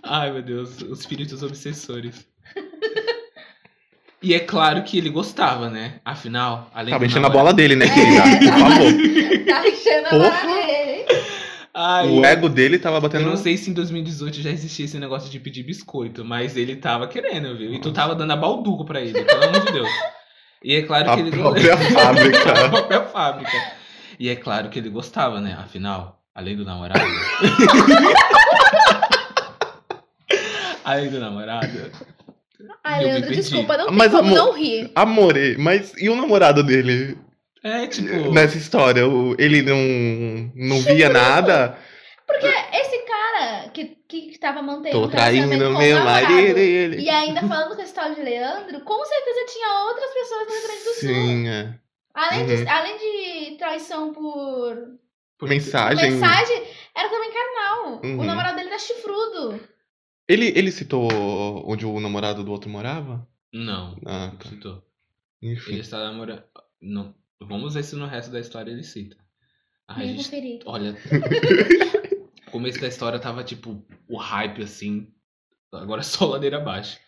Ai, 0.03 0.31
meu 0.33 0.43
Deus, 0.43 0.81
os 0.83 1.01
espíritos 1.01 1.43
obsessores. 1.43 2.27
E 4.23 4.35
é 4.35 4.41
claro 4.41 4.83
que 4.85 4.97
ele 4.99 5.11
gostava, 5.11 5.69
né? 5.69 6.01
Afinal, 6.05 6.71
além 6.75 6.93
Tava 6.93 7.05
do 7.05 7.11
enchendo 7.11 7.27
a 7.27 7.31
bola 7.31 7.53
dele, 7.53 7.75
né, 7.75 7.87
querida? 7.89 8.23
Por 8.39 8.59
favor. 8.61 9.47
Tá 9.47 9.69
enchendo 9.69 10.07
a 10.07 10.11
bola 10.11 10.31
dele. 10.31 11.05
Ai, 11.75 12.09
O 12.09 12.25
ego 12.25 12.49
dele 12.49 12.79
tava 12.79 13.01
batendo. 13.01 13.25
Eu 13.25 13.31
não 13.31 13.37
sei 13.37 13.57
se 13.57 13.71
em 13.71 13.73
2018 13.73 14.41
já 14.43 14.51
existia 14.51 14.85
esse 14.85 14.99
negócio 14.99 15.31
de 15.31 15.41
pedir 15.41 15.63
biscoito, 15.65 16.25
mas 16.25 16.57
ele 16.57 16.77
tava 16.77 17.09
querendo, 17.09 17.57
viu? 17.57 17.73
E 17.75 17.81
tu 17.81 17.93
tava 17.93 18.15
dando 18.15 18.33
a 18.33 18.37
balduco 18.37 18.85
pra 18.85 19.01
ele, 19.01 19.25
pelo 19.25 19.45
amor 19.45 19.65
de 19.67 19.73
Deus. 19.73 19.89
E 20.63 20.75
é 20.77 20.83
claro 20.83 21.11
A 21.11 21.15
que 21.15 21.21
ele 21.23 21.31
própria 21.37 21.75
a 21.75 21.79
fábrica. 21.79 22.69
própria 22.71 23.03
fábrica. 23.07 23.73
E 24.21 24.29
é 24.29 24.37
claro 24.37 24.69
que 24.69 24.79
ele 24.79 24.91
gostava, 24.91 25.41
né? 25.41 25.57
Afinal, 25.59 26.23
além 26.35 26.55
do 26.55 26.65
namorado. 26.65 27.01
Além 30.85 31.09
do 31.11 31.21
namorado. 31.21 31.67
Ai, 32.85 32.95
eu 32.95 32.99
me 32.99 33.05
Leandro, 33.13 33.29
perdi. 33.29 33.43
desculpa, 33.43 33.77
não 33.77 33.87
tem 33.89 33.97
Mas, 33.97 34.13
como 34.13 34.23
amor- 34.25 34.35
não 34.37 34.53
rir. 34.53 34.93
Amore, 34.95 35.57
mas 35.59 35.93
e 35.99 36.09
o 36.09 36.15
namorado 36.17 36.63
dele 36.63 37.19
É, 37.63 37.87
tipo. 37.89 38.31
nessa 38.33 38.57
história? 38.57 39.07
O- 39.07 39.35
Ele 39.39 39.63
não, 39.63 40.51
não 40.55 40.81
via 40.81 41.09
nada? 41.09 41.77
Porque 42.27 42.47
esse 42.47 42.99
cara 43.05 43.69
que, 43.71 43.97
que 44.09 44.39
tava 44.39 44.63
mantendo 44.63 44.93
Tô 44.93 45.05
um 45.05 45.09
relacionamento 45.09 45.49
traindo 45.49 45.65
com 45.65 45.75
o 45.75 45.79
meu 45.83 45.97
namorado, 45.99 46.33
marido. 46.33 46.59
e 46.59 46.63
Ele... 46.63 47.03
E 47.03 47.11
ainda 47.11 47.41
falando 47.43 47.75
com 47.77 47.83
esse 47.83 47.93
tal 47.95 48.15
de 48.15 48.23
Leandro, 48.23 48.81
com 48.83 49.05
certeza 49.05 49.47
tinha 49.53 49.85
outras 49.89 50.11
pessoas 50.15 50.47
no 50.47 50.53
Rio 50.53 50.63
Grande 50.63 50.85
do 50.85 50.91
Sul. 50.95 51.09
Sim, 51.15 51.49
é. 51.49 51.75
Além, 52.15 52.47
de, 52.47 52.55
Uhum. 52.55 52.71
além 52.71 52.97
de 52.99 53.57
traição 53.59 54.13
por 54.13 54.77
por- 55.39 55.49
Mensagem. 55.49 56.11
mensagem, 56.13 56.63
era 56.97 57.09
também 57.09 57.31
carnal. 57.33 58.01
Uhum. 58.05 58.21
O 58.21 58.25
namorado 58.25 58.55
dele 58.57 58.69
era 58.69 58.79
chifrudo. 58.79 59.59
Ele, 60.29 60.47
ele 60.57 60.71
citou 60.71 61.09
onde 61.69 61.85
o 61.85 62.01
namorado 62.01 62.45
do 62.45 62.51
outro 62.53 62.71
morava? 62.71 63.27
Não, 63.53 63.97
Ah, 64.07 64.29
não 64.29 64.37
tá. 64.37 64.49
citou. 64.49 64.83
Ele 65.41 65.55
Enfim. 65.55 65.77
está 65.79 65.99
namorando. 65.99 66.45
Não. 66.81 67.15
Vamos 67.41 67.75
ver 67.75 67.83
se 67.83 67.97
no 67.97 68.07
resto 68.07 68.31
da 68.31 68.41
história 68.41 68.71
ele 68.71 68.85
cita. 68.85 69.17
Ai, 69.89 70.07
Nem 70.07 70.17
gente, 70.17 70.25
conferir. 70.25 70.61
Olha. 70.65 70.97
o 72.47 72.51
começo 72.53 72.81
da 72.81 72.89
história 72.89 73.19
tava 73.19 73.43
tipo 73.45 73.85
o 74.09 74.17
hype 74.17 74.63
assim. 74.63 75.13
Agora 75.73 76.01
é 76.01 76.05
só 76.05 76.27
ladeira 76.27 76.59
abaixo. 76.59 76.99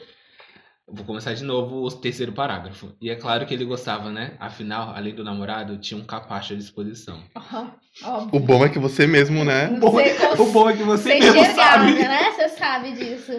Eu 0.86 0.94
Vou 0.94 1.04
começar 1.04 1.32
de 1.32 1.42
novo 1.42 1.82
o 1.82 1.90
terceiro 1.90 2.32
parágrafo. 2.32 2.92
E 3.00 3.08
é 3.08 3.14
claro 3.16 3.46
que 3.46 3.54
ele 3.54 3.64
gostava, 3.64 4.10
né? 4.10 4.34
Afinal, 4.38 4.92
além 4.94 5.14
do 5.14 5.24
namorado, 5.24 5.78
tinha 5.78 5.98
um 5.98 6.04
capacho 6.04 6.52
à 6.52 6.56
disposição. 6.56 7.22
Óbvio. 8.02 8.28
O 8.32 8.40
bom 8.40 8.64
é 8.64 8.68
que 8.68 8.78
você 8.78 9.06
mesmo, 9.06 9.44
né? 9.44 9.68
O 9.68 9.80
bom, 9.80 9.98
é, 9.98 10.14
o 10.38 10.46
bom 10.52 10.68
é 10.68 10.76
que 10.76 10.82
você 10.82 11.18
Você 11.18 11.18
mesmo 11.20 11.54
sabe. 11.54 11.92
né? 11.94 12.32
Você 12.32 12.48
sabe 12.50 12.92
disso. 12.92 13.32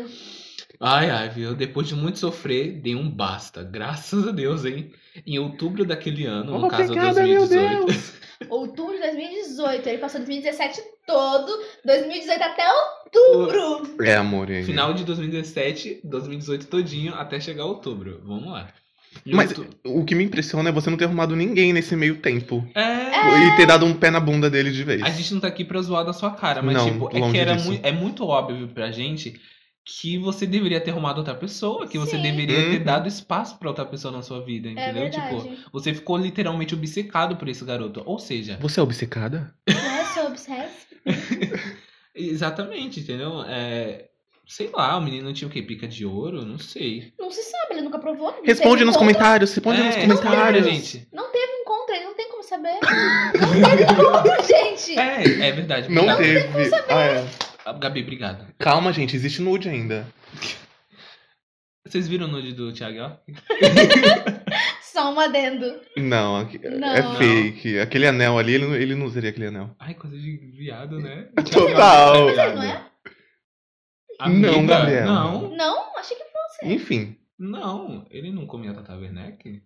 Ai, 0.80 1.10
ai, 1.10 1.30
viu? 1.30 1.56
Depois 1.56 1.88
de 1.88 1.96
muito 1.96 2.20
sofrer, 2.20 2.82
dei 2.82 2.96
um 2.96 3.10
basta. 3.10 3.64
Graças 3.64 4.28
a 4.28 4.32
Deus, 4.32 4.66
hein? 4.66 4.92
Em 5.26 5.38
outubro 5.40 5.86
daquele 5.86 6.26
ano, 6.26 6.60
no 6.60 6.68
caso 6.68 6.94
meu 6.94 7.14
2018. 7.14 8.25
Outubro 8.50 8.94
de 8.94 9.02
2018. 9.02 9.88
Ele 9.90 9.98
passou 9.98 10.20
2017 10.20 10.82
todo. 11.08 11.52
2018 11.86 12.42
até 12.42 12.64
outubro. 12.72 14.04
É, 14.06 14.16
amore. 14.16 14.64
Final 14.64 14.94
de 14.94 15.04
2017, 15.04 16.02
2018 16.04 16.68
todinho, 16.68 17.14
até 17.16 17.40
chegar 17.40 17.66
outubro. 17.66 18.22
Vamos 18.26 18.52
lá. 18.52 18.68
Em 19.26 19.34
Mas 19.34 19.58
outu- 19.58 19.74
o 19.86 20.04
que 20.04 20.14
me 20.14 20.26
impressiona 20.26 20.70
é 20.70 20.72
você 20.74 20.90
não 20.90 20.98
ter 20.98 21.06
arrumado 21.06 21.36
ninguém 21.36 21.72
nesse 21.72 21.96
meio 21.96 22.18
tempo. 22.18 22.68
É. 22.76 23.48
E 23.48 23.56
ter 23.56 23.66
dado 23.66 23.86
um 23.86 23.94
pé 23.94 24.12
na 24.12 24.20
bunda 24.20 24.50
dele 24.50 24.72
de 24.72 24.84
vez. 24.84 25.02
A 25.02 25.10
gente 25.10 25.34
não 25.34 25.40
tá 25.42 25.48
aqui 25.48 25.64
pra 25.64 25.82
zoar 25.82 26.04
da 26.06 26.12
sua 26.12 26.32
cara, 26.32 26.62
mas 26.62 26.76
Não, 26.76 26.92
tipo, 26.92 27.10
é 27.18 27.32
que 27.32 27.38
era 27.38 27.56
mui- 27.56 27.80
é 27.82 27.92
muito 27.94 28.26
óbvio 28.28 28.68
pra 28.68 28.92
gente 28.92 29.40
que 29.88 30.18
você 30.18 30.48
deveria 30.48 30.82
ter 30.82 30.90
arrumado 30.92 31.20
outra 31.20 31.36
pessoa, 31.36 31.86
que 31.88 31.98
você 32.00 32.16
Sim. 32.18 32.22
deveria 32.24 32.56
ter 32.72 32.78
Uhum. 32.80 32.84
dado 32.84 33.08
espaço 33.08 33.60
pra 33.60 33.70
outra 33.70 33.86
pessoa 33.86 34.12
na 34.12 34.24
sua 34.24 34.42
vida, 34.44 34.68
É 34.68 34.72
entendeu? 34.72 35.04
verdade. 35.10 35.30
tipo, 35.44 35.56
você 35.72 35.94
ficou 35.94 36.18
literalmente 36.18 36.74
obcecado 36.74 37.36
por 37.36 37.48
esse 37.48 37.64
garoto. 37.64 38.02
Ou 38.04 38.18
seja, 38.18 38.58
Você 38.60 38.80
é 38.80 38.84
obcecada? 38.84 39.54
Não 39.70 39.76
é 39.92 40.04
sou 40.06 40.26
obsesse? 40.26 40.88
Exatamente, 42.16 43.02
entendeu? 43.02 43.44
É, 43.44 44.06
sei 44.48 44.70
lá, 44.74 44.98
o 44.98 45.02
menino 45.02 45.34
tinha 45.34 45.48
o 45.48 45.52
quê? 45.52 45.62
Pica 45.62 45.88
de 45.88 46.06
ouro? 46.06 46.46
Não 46.46 46.58
sei. 46.58 47.14
Não 47.20 47.30
se 47.30 47.44
sabe, 47.44 47.74
ele 47.74 47.82
nunca 47.82 48.00
provou. 48.00 48.32
não 48.32 48.44
Responde 48.44 48.78
teve 48.78 48.86
nos 48.86 48.96
encontro. 48.96 49.00
comentários, 49.00 49.54
responde 49.54 49.84
nos 49.84 49.96
É, 49.96 50.02
comentários. 50.02 50.66
responde, 50.66 50.86
gente. 50.94 51.08
Não 51.14 51.32
teve 51.32 51.52
encontro, 51.62 51.94
ele 51.96 52.06
não 52.06 52.16
tem 52.16 52.30
como 52.32 52.44
saber. 52.44 52.80
Não 53.36 53.70
teve 53.70 53.84
encontro, 53.84 54.48
gente. 54.48 54.98
É, 54.98 55.48
é 55.48 55.52
verdade. 55.52 55.90
Não 55.92 56.04
Obrigado. 56.04 56.54
teve. 56.54 56.76
Ah, 56.90 57.02
é. 57.02 57.26
Ah, 57.66 57.74
Gabi, 57.74 58.02
obrigado. 58.04 58.46
Calma, 58.60 58.94
gente, 58.94 59.16
existe 59.16 59.42
nude 59.42 59.68
ainda. 59.68 60.08
Vocês 61.86 62.08
viram 62.08 62.26
o 62.28 62.30
nude 62.30 62.54
do 62.54 62.72
Thiago? 62.74 62.98
ó? 63.00 63.18
Só 64.82 65.12
um 65.14 65.20
adendo. 65.20 65.82
Não, 65.98 66.38
aqui- 66.38 66.58
Não. 66.60 66.88
é 66.94 67.16
fake. 67.18 67.80
Aquele 67.80 68.08
anel 68.08 68.38
ali, 68.38 68.54
ele, 68.54 68.66
não- 68.66 68.76
ele 68.76 68.96
não 68.96 69.06
usaria 69.06 69.30
aquele 69.30 69.48
anel. 69.48 69.76
Ai, 69.80 69.94
coisa 69.94 70.16
de 70.18 70.38
viado, 70.58 71.00
né? 71.00 71.28
Total. 71.52 72.28
Mas 72.28 72.56
não 72.56 72.64
é? 72.64 72.86
Amiga, 74.20 74.52
Não, 74.52 74.66
Gabriela. 74.66 75.06
Não, 75.14 75.50
Não, 75.56 75.98
achei 75.98 76.16
que 76.16 76.24
fosse. 76.24 76.66
Enfim. 76.74 77.18
não. 77.38 78.06
Ele 78.10 78.32
não 78.32 78.46
comia 78.48 78.74
Tata 78.74 78.96
Werneck? 78.96 79.62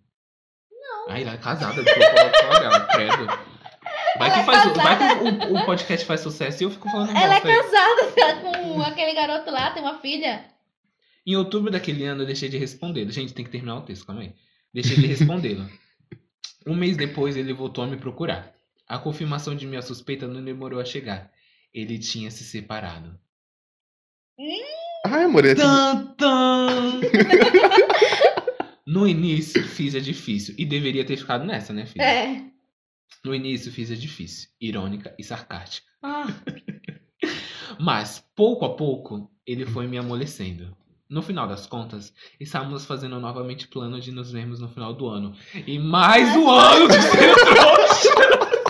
Não. 0.72 1.10
Ai, 1.10 1.22
ela 1.22 1.34
é 1.34 1.38
casada, 1.38 1.80
desculpa, 1.82 2.32
olha, 2.48 2.80
credo. 2.86 3.26
Vai 4.18 4.28
Ela 4.28 4.34
que, 4.34 4.40
é 4.40 4.44
faz, 4.44 4.76
vai 4.76 4.98
que 4.98 5.48
o, 5.48 5.56
o 5.56 5.64
podcast 5.64 6.06
faz 6.06 6.20
sucesso 6.20 6.62
e 6.62 6.64
eu 6.64 6.70
fico 6.70 6.90
falando 6.90 7.16
Ela 7.16 7.36
é 7.36 7.40
casada 7.40 8.12
tá, 8.14 8.40
com 8.40 8.82
aquele 8.82 9.14
garoto 9.14 9.50
lá, 9.50 9.70
tem 9.70 9.82
uma 9.82 9.98
filha. 9.98 10.44
Em 11.26 11.36
outubro 11.36 11.70
daquele 11.70 12.04
ano 12.04 12.22
eu 12.22 12.26
deixei 12.26 12.48
de 12.48 12.58
respondê-lo. 12.58 13.10
Gente, 13.10 13.34
tem 13.34 13.44
que 13.44 13.50
terminar 13.50 13.76
o 13.76 13.82
texto, 13.82 14.06
calma 14.06 14.22
aí. 14.22 14.34
Deixei 14.72 14.96
de 14.96 15.06
respondê-lo. 15.06 15.68
um 16.66 16.74
mês 16.74 16.96
depois 16.96 17.36
ele 17.36 17.52
voltou 17.52 17.84
a 17.84 17.86
me 17.86 17.96
procurar. 17.96 18.52
A 18.86 18.98
confirmação 18.98 19.54
de 19.54 19.66
minha 19.66 19.82
suspeita 19.82 20.26
não 20.26 20.44
demorou 20.44 20.80
a 20.80 20.84
chegar. 20.84 21.30
Ele 21.72 21.98
tinha 21.98 22.30
se 22.30 22.42
separado. 22.42 23.16
Ai, 25.06 25.24
amor, 25.24 25.44
é 25.44 25.54
Tan, 25.54 26.14
tan. 26.18 27.00
No 28.90 29.06
início, 29.06 29.62
fiz 29.62 29.94
a 29.94 30.00
difícil. 30.00 30.52
E 30.58 30.66
deveria 30.66 31.04
ter 31.04 31.16
ficado 31.16 31.44
nessa, 31.44 31.72
né, 31.72 31.86
filha? 31.86 32.02
É. 32.02 32.42
No 33.24 33.34
início, 33.34 33.70
fiz 33.70 33.90
a 33.90 33.94
difícil. 33.94 34.48
Irônica 34.60 35.14
e 35.18 35.24
sarcástica. 35.24 35.86
Ah, 36.02 36.26
Mas, 37.78 38.24
pouco 38.34 38.64
a 38.64 38.74
pouco, 38.74 39.30
ele 39.46 39.66
foi 39.66 39.86
me 39.86 39.98
amolecendo. 39.98 40.76
No 41.08 41.22
final 41.22 41.48
das 41.48 41.66
contas, 41.66 42.12
estávamos 42.38 42.84
fazendo 42.84 43.18
novamente 43.18 43.66
plano 43.66 44.00
de 44.00 44.12
nos 44.12 44.30
vermos 44.30 44.60
no 44.60 44.68
final 44.68 44.94
do 44.94 45.08
ano. 45.08 45.34
E 45.66 45.78
mais 45.78 46.36
um 46.36 46.48
ano 46.48 46.88
de 46.88 47.02
ser 47.02 47.34
trouxa! 47.34 48.10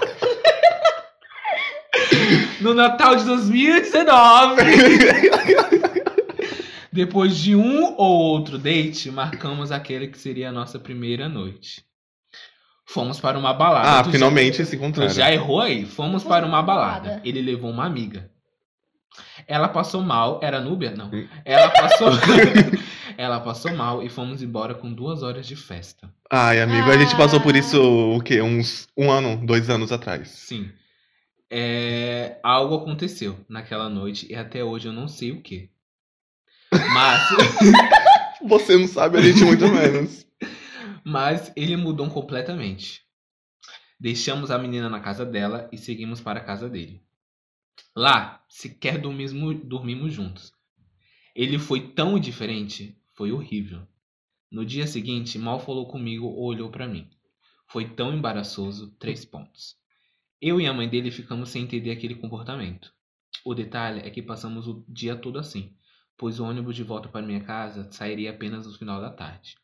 No 2.61 2.75
Natal 2.75 3.17
de 3.17 3.25
2019! 3.25 4.63
Depois 6.93 7.37
de 7.37 7.57
um 7.57 7.95
ou 7.97 8.21
outro 8.21 8.59
date, 8.59 9.11
marcamos 9.11 9.73
aquele 9.73 10.09
que 10.09 10.19
seria 10.19 10.51
a 10.51 10.53
nossa 10.53 10.79
primeira 10.79 11.27
noite. 11.27 11.83
Fomos 12.93 13.21
para 13.21 13.39
uma 13.39 13.53
balada. 13.55 13.99
Ah, 13.99 14.03
Tu 14.03 14.07
já- 14.07 14.13
finalmente 14.13 14.65
se 14.65 14.71
Tu 14.71 14.77
encontraram. 14.77 15.11
já 15.13 15.33
errou 15.33 15.61
aí. 15.61 15.87
Fomos 15.87 16.25
para 16.25 16.45
uma 16.47 16.63
balada. 16.63 17.21
Ele 17.25 17.41
levou 17.41 17.71
uma 17.71 17.85
amiga. 17.87 18.31
Ela 19.47 19.69
passou 19.69 20.03
mal. 20.03 20.41
Era 20.43 20.61
Núbia? 20.61 20.91
Não. 20.93 21.07
Hum. 21.13 21.29
Ela 21.45 21.69
passou. 21.71 22.09
Ela 23.19 23.41
passou 23.41 23.73
mal 23.77 24.03
e 24.03 24.09
fomos 24.09 24.43
embora 24.43 24.75
com 24.75 24.93
duas 24.93 25.23
horas 25.23 25.47
de 25.47 25.55
festa. 25.57 26.11
Ai, 26.31 26.61
amigo, 26.61 26.91
a 26.91 26.97
gente 26.97 27.15
passou 27.17 27.41
por 27.41 27.55
Ah. 27.55 27.59
isso, 27.59 27.81
o 27.81 28.21
quê? 28.23 28.41
Uns 28.41 28.89
um 28.97 29.11
ano, 29.11 29.37
dois 29.45 29.69
anos 29.69 29.93
atrás. 29.93 30.29
Sim. 30.29 30.71
É, 31.51 32.39
Algo 32.43 32.77
aconteceu 32.77 33.37
naquela 33.49 33.89
noite 33.89 34.27
e 34.31 34.35
até 34.37 34.63
hoje 34.65 34.87
eu 34.89 34.93
não 34.93 35.09
sei 35.09 35.33
o 35.33 35.43
que. 35.43 35.69
Mas, 36.73 37.21
Você 38.49 38.77
não 38.77 38.87
sabe, 38.89 39.19
a 39.19 39.21
gente 39.21 39.45
muito 39.45 39.67
menos. 39.69 40.25
Mas 41.11 41.53
ele 41.57 41.77
mudou 41.77 42.09
completamente. 42.09 43.05
Deixamos 43.99 44.53
a 44.53 44.59
menina 44.59 44.89
na 44.89 45.01
casa 45.01 45.27
dela 45.27 45.69
e 45.73 45.77
seguimos 45.77 46.21
para 46.21 46.39
a 46.39 46.45
casa 46.45 46.69
dele. 46.71 47.03
Lá, 47.97 48.45
sequer 48.49 48.97
dormimos, 48.97 49.33
dormimos 49.65 50.13
juntos. 50.13 50.53
Ele 51.35 51.59
foi 51.59 51.89
tão 51.89 52.19
diferente, 52.19 52.97
foi 53.13 53.33
horrível. 53.33 53.85
No 54.51 54.65
dia 54.65 54.87
seguinte, 54.87 55.37
mal 55.37 55.59
falou 55.59 55.89
comigo 55.89 56.27
ou 56.27 56.45
olhou 56.45 56.71
para 56.71 56.87
mim. 56.87 57.11
Foi 57.67 57.89
tão 57.89 58.15
embaraçoso, 58.15 58.93
três 58.93 59.25
pontos. 59.25 59.77
Eu 60.41 60.61
e 60.61 60.67
a 60.67 60.73
mãe 60.73 60.89
dele 60.89 61.11
ficamos 61.11 61.51
sem 61.51 61.65
entender 61.65 61.91
aquele 61.91 62.15
comportamento. 62.15 62.95
O 63.45 63.53
detalhe 63.53 64.01
é 64.01 64.11
que 64.11 64.23
passamos 64.23 64.69
o 64.69 64.85
dia 64.89 65.17
todo 65.17 65.41
assim, 65.41 65.77
pois 66.17 66.39
o 66.39 66.45
ônibus 66.45 66.77
de 66.77 66.85
volta 66.85 67.09
para 67.09 67.27
minha 67.27 67.43
casa 67.43 67.91
sairia 67.91 68.31
apenas 68.31 68.65
no 68.65 68.73
final 68.75 69.01
da 69.01 69.11
tarde. 69.11 69.57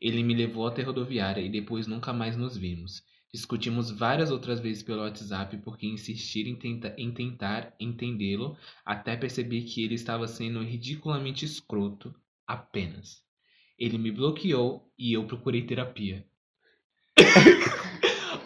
Ele 0.00 0.22
me 0.22 0.34
levou 0.34 0.66
até 0.66 0.82
a 0.82 0.86
rodoviária 0.86 1.40
e 1.40 1.48
depois 1.48 1.86
nunca 1.86 2.12
mais 2.12 2.36
nos 2.36 2.56
vimos. 2.56 3.02
Discutimos 3.32 3.90
várias 3.90 4.30
outras 4.30 4.60
vezes 4.60 4.82
pelo 4.82 5.00
WhatsApp 5.02 5.56
porque 5.58 5.86
insistir 5.86 6.46
em, 6.46 6.54
tenta- 6.54 6.94
em 6.96 7.10
tentar 7.12 7.74
entendê-lo 7.80 8.56
até 8.84 9.16
perceber 9.16 9.62
que 9.62 9.82
ele 9.82 9.94
estava 9.94 10.28
sendo 10.28 10.62
ridiculamente 10.62 11.44
escroto 11.44 12.14
apenas. 12.46 13.22
Ele 13.78 13.98
me 13.98 14.12
bloqueou 14.12 14.88
e 14.98 15.12
eu 15.12 15.26
procurei 15.26 15.62
terapia. 15.66 16.24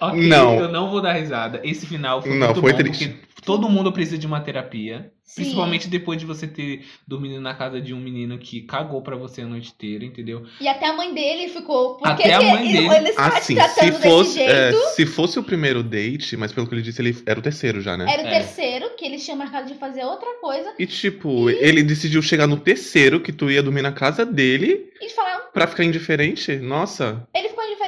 Ok, 0.01 0.21
Não. 0.29 0.55
eu 0.61 0.69
não 0.69 0.91
vou 0.91 1.01
dar 1.01 1.13
risada. 1.13 1.61
Esse 1.65 1.87
final 1.87 2.23
foi 2.23 2.33
Não, 2.37 2.47
muito 2.49 2.61
foi 2.61 2.73
bom 2.73 2.79
triste. 2.79 3.09
porque 3.09 3.29
todo 3.45 3.69
mundo 3.69 3.93
precisa 3.93 4.19
de 4.19 4.27
uma 4.27 4.41
terapia. 4.41 5.11
sim. 5.25 5.43
Principalmente 5.43 5.89
depois 5.89 6.19
de 6.19 6.25
você 6.25 6.47
ter 6.47 6.87
dormido 7.07 7.39
na 7.41 7.53
casa 7.55 7.81
de 7.83 7.93
um 7.93 8.01
menino 8.01 8.39
que 8.39 8.63
cagou 8.63 9.03
pra 9.03 9.15
você 9.15 9.43
a 9.43 9.47
noite 9.47 9.71
inteira, 9.75 10.03
entendeu? 10.05 10.43
E 10.61 10.67
até 10.67 10.87
a 10.87 10.93
mãe 10.95 11.13
dele 11.15 11.49
ficou. 11.49 11.97
Por 11.97 12.17
que 12.17 12.23
Até 12.25 12.33
a 12.35 12.41
mãe 12.43 12.65
ele, 12.71 12.73
dele. 12.89 12.95
ele 12.97 13.09
está 13.11 13.27
Assim, 13.29 13.55
te 13.55 13.61
se 13.61 13.75
tratando 13.75 13.91
desse 13.93 14.03
fosse, 14.09 14.41
é, 14.43 14.73
jeito? 14.73 14.87
se 14.95 15.07
fosse 15.07 15.39
o 15.39 15.43
primeiro 15.43 15.83
date, 15.83 16.35
mas 16.37 16.51
pelo 16.51 16.67
que 16.67 16.75
ele 16.75 16.81
disse, 16.83 17.03
ele 17.03 17.15
era 17.27 17.39
o 17.39 17.43
terceiro 17.43 17.81
já, 17.83 17.95
né? 17.97 18.07
Era 18.11 18.23
o 18.23 18.27
É. 18.27 18.31
terceiro, 18.39 18.91
que 18.97 19.05
eles 19.05 19.23
tinham 19.23 19.37
marcado 19.37 19.69
de 19.71 19.75
fazer 19.79 20.03
outra 20.05 20.29
coisa. 20.41 20.73
E 20.79 20.87
tipo, 20.87 21.51
ele 21.51 21.83
decidiu 21.83 22.23
chegar 22.23 22.47
no 22.47 22.57
terceiro, 22.57 23.21
que 23.21 23.31
tu 23.33 23.51
ia 23.51 23.63
dormir 23.63 23.83
na 23.83 23.93
casa 23.93 24.25
dele, 24.25 24.89
E 25.01 25.11
falaram, 25.11 25.43
pra 25.53 25.67
ficar 25.67 25.85
indiferente? 25.85 26.57
Nossa, 26.57 27.23
ele 27.35 27.49
ficou 27.51 27.63
indiferente 27.65 27.88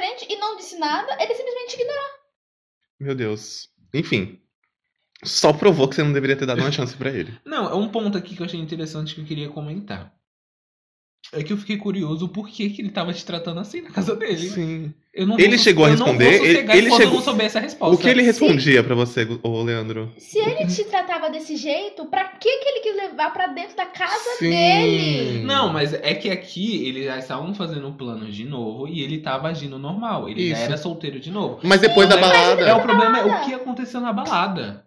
nada, 0.81 1.15
ele 1.23 1.33
simplesmente 1.35 1.75
ignorou. 1.75 2.09
meu 2.99 3.15
Deus. 3.15 3.69
Enfim, 3.93 4.41
só 5.23 5.53
provou 5.53 5.87
que 5.87 5.95
você 5.95 6.03
não 6.03 6.11
deveria 6.13 6.35
ter 6.35 6.45
dado 6.45 6.59
uma 6.61 6.71
chance 6.71 6.95
pra 6.95 7.11
ele. 7.11 7.39
Não, 7.45 7.69
é 7.69 7.75
um 7.75 7.89
ponto 7.89 8.17
aqui 8.17 8.35
que 8.35 8.41
eu 8.41 8.45
achei 8.45 8.59
interessante 8.59 9.13
que 9.13 9.21
eu 9.21 9.25
queria 9.25 9.49
comentar. 9.49 10.13
É 11.33 11.41
que 11.43 11.53
eu 11.53 11.57
fiquei 11.57 11.77
curioso 11.77 12.27
por 12.27 12.49
que, 12.49 12.69
que 12.69 12.81
ele 12.81 12.89
tava 12.89 13.13
te 13.13 13.23
tratando 13.25 13.59
assim 13.61 13.81
na 13.81 13.89
casa 13.89 14.13
dele. 14.15 14.49
Sim. 14.49 14.93
Eu 15.13 15.25
não 15.27 15.37
Ele 15.39 15.49
vou, 15.55 15.57
chegou 15.59 15.85
a 15.85 15.89
eu 15.89 15.97
não 15.97 16.05
vou 16.07 16.15
responder, 16.15 16.43
ele- 16.45 16.71
ele 16.77 16.91
chegou- 16.91 17.15
não 17.15 17.21
souber 17.21 17.45
essa 17.45 17.59
resposta. 17.59 17.95
O 17.95 17.97
que 17.97 18.07
ele 18.09 18.21
respondia 18.21 18.83
pra 18.83 18.95
você, 18.95 19.27
ô 19.43 19.61
Leandro? 19.61 20.11
Se 20.17 20.39
ele 20.39 20.65
te 20.67 20.83
tratava 20.85 21.29
desse 21.29 21.55
jeito, 21.57 22.05
pra 22.05 22.25
que, 22.25 22.49
que 22.49 22.69
ele 22.69 22.79
quis 22.81 22.95
levar 22.95 23.31
pra 23.31 23.47
dentro 23.47 23.75
da 23.77 23.85
casa 23.85 24.17
Sim. 24.39 24.49
dele? 24.49 25.43
Não, 25.43 25.71
mas 25.71 25.93
é 25.93 26.13
que 26.15 26.29
aqui 26.29 26.85
eles 26.87 27.05
já 27.05 27.17
estavam 27.17 27.53
fazendo 27.53 27.91
planos 27.93 28.33
de 28.35 28.45
novo 28.45 28.87
e 28.87 29.01
ele 29.01 29.19
tava 29.19 29.49
agindo 29.49 29.77
normal. 29.77 30.27
Ele 30.29 30.49
já 30.49 30.55
Isso. 30.55 30.63
era 30.63 30.77
solteiro 30.77 31.19
de 31.19 31.29
novo. 31.31 31.59
Mas 31.63 31.79
depois 31.81 32.07
da 32.09 32.15
Mas 32.17 32.25
ele- 32.29 32.33
balada. 32.37 32.61
É, 32.63 32.73
o 32.73 32.81
problema 32.81 33.19
é 33.19 33.25
o 33.25 33.45
que 33.45 33.53
aconteceu 33.53 33.99
na 34.01 34.11
balada. 34.13 34.85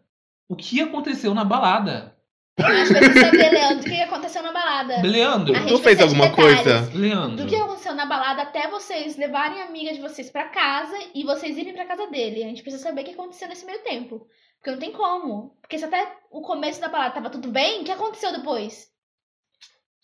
O 0.49 0.57
que 0.57 0.81
aconteceu 0.81 1.35
na 1.35 1.45
balada? 1.45 2.14
Acho 2.57 2.93
que 2.95 2.99
eu 3.05 3.13
saber, 3.21 3.51
Leandro, 3.51 3.81
o 3.81 3.85
que 3.91 4.01
aconteceu 4.01 4.43
na 4.43 4.53
balada. 4.53 5.03
Leandro, 5.03 5.55
A 5.55 5.59
gente 5.59 5.69
Tu 5.71 5.79
fez 5.79 6.01
alguma 6.01 6.29
detalhes. 6.29 6.55
coisa? 6.63 6.91
Leandro. 6.95 7.37
Do 7.37 7.47
que 7.47 7.57
aconteceu 7.57 7.95
na 7.95 8.07
balada 8.07 8.43
até 8.43 8.69
vocês 8.69 9.17
levarem 9.17 9.61
a 9.61 9.65
amiga 9.67 9.93
de 9.93 10.01
vocês 10.01 10.31
pra 10.31 10.45
casa 10.49 10.97
e 11.15 11.25
vocês 11.25 11.57
irem 11.59 11.75
pra 11.75 11.85
casa 11.85 12.07
dele. 12.09 12.45
A 12.45 12.47
gente 12.47 12.63
precisa 12.63 12.83
saber 12.83 13.01
o 13.03 13.05
que 13.05 13.11
aconteceu 13.11 13.49
nesse 13.49 13.67
meio 13.67 13.81
tempo. 13.83 14.27
Porque 14.59 14.71
não 14.71 14.79
tem 14.79 14.93
como. 14.93 15.57
Porque 15.61 15.77
se 15.79 15.85
até 15.85 16.17
o 16.31 16.43
começo 16.43 16.81
da 16.81 16.89
balada 16.89 17.15
tava 17.15 17.29
tudo 17.29 17.49
bem, 17.51 17.81
o 17.81 17.85
que 17.85 17.91
aconteceu 17.91 18.33
depois? 18.33 18.87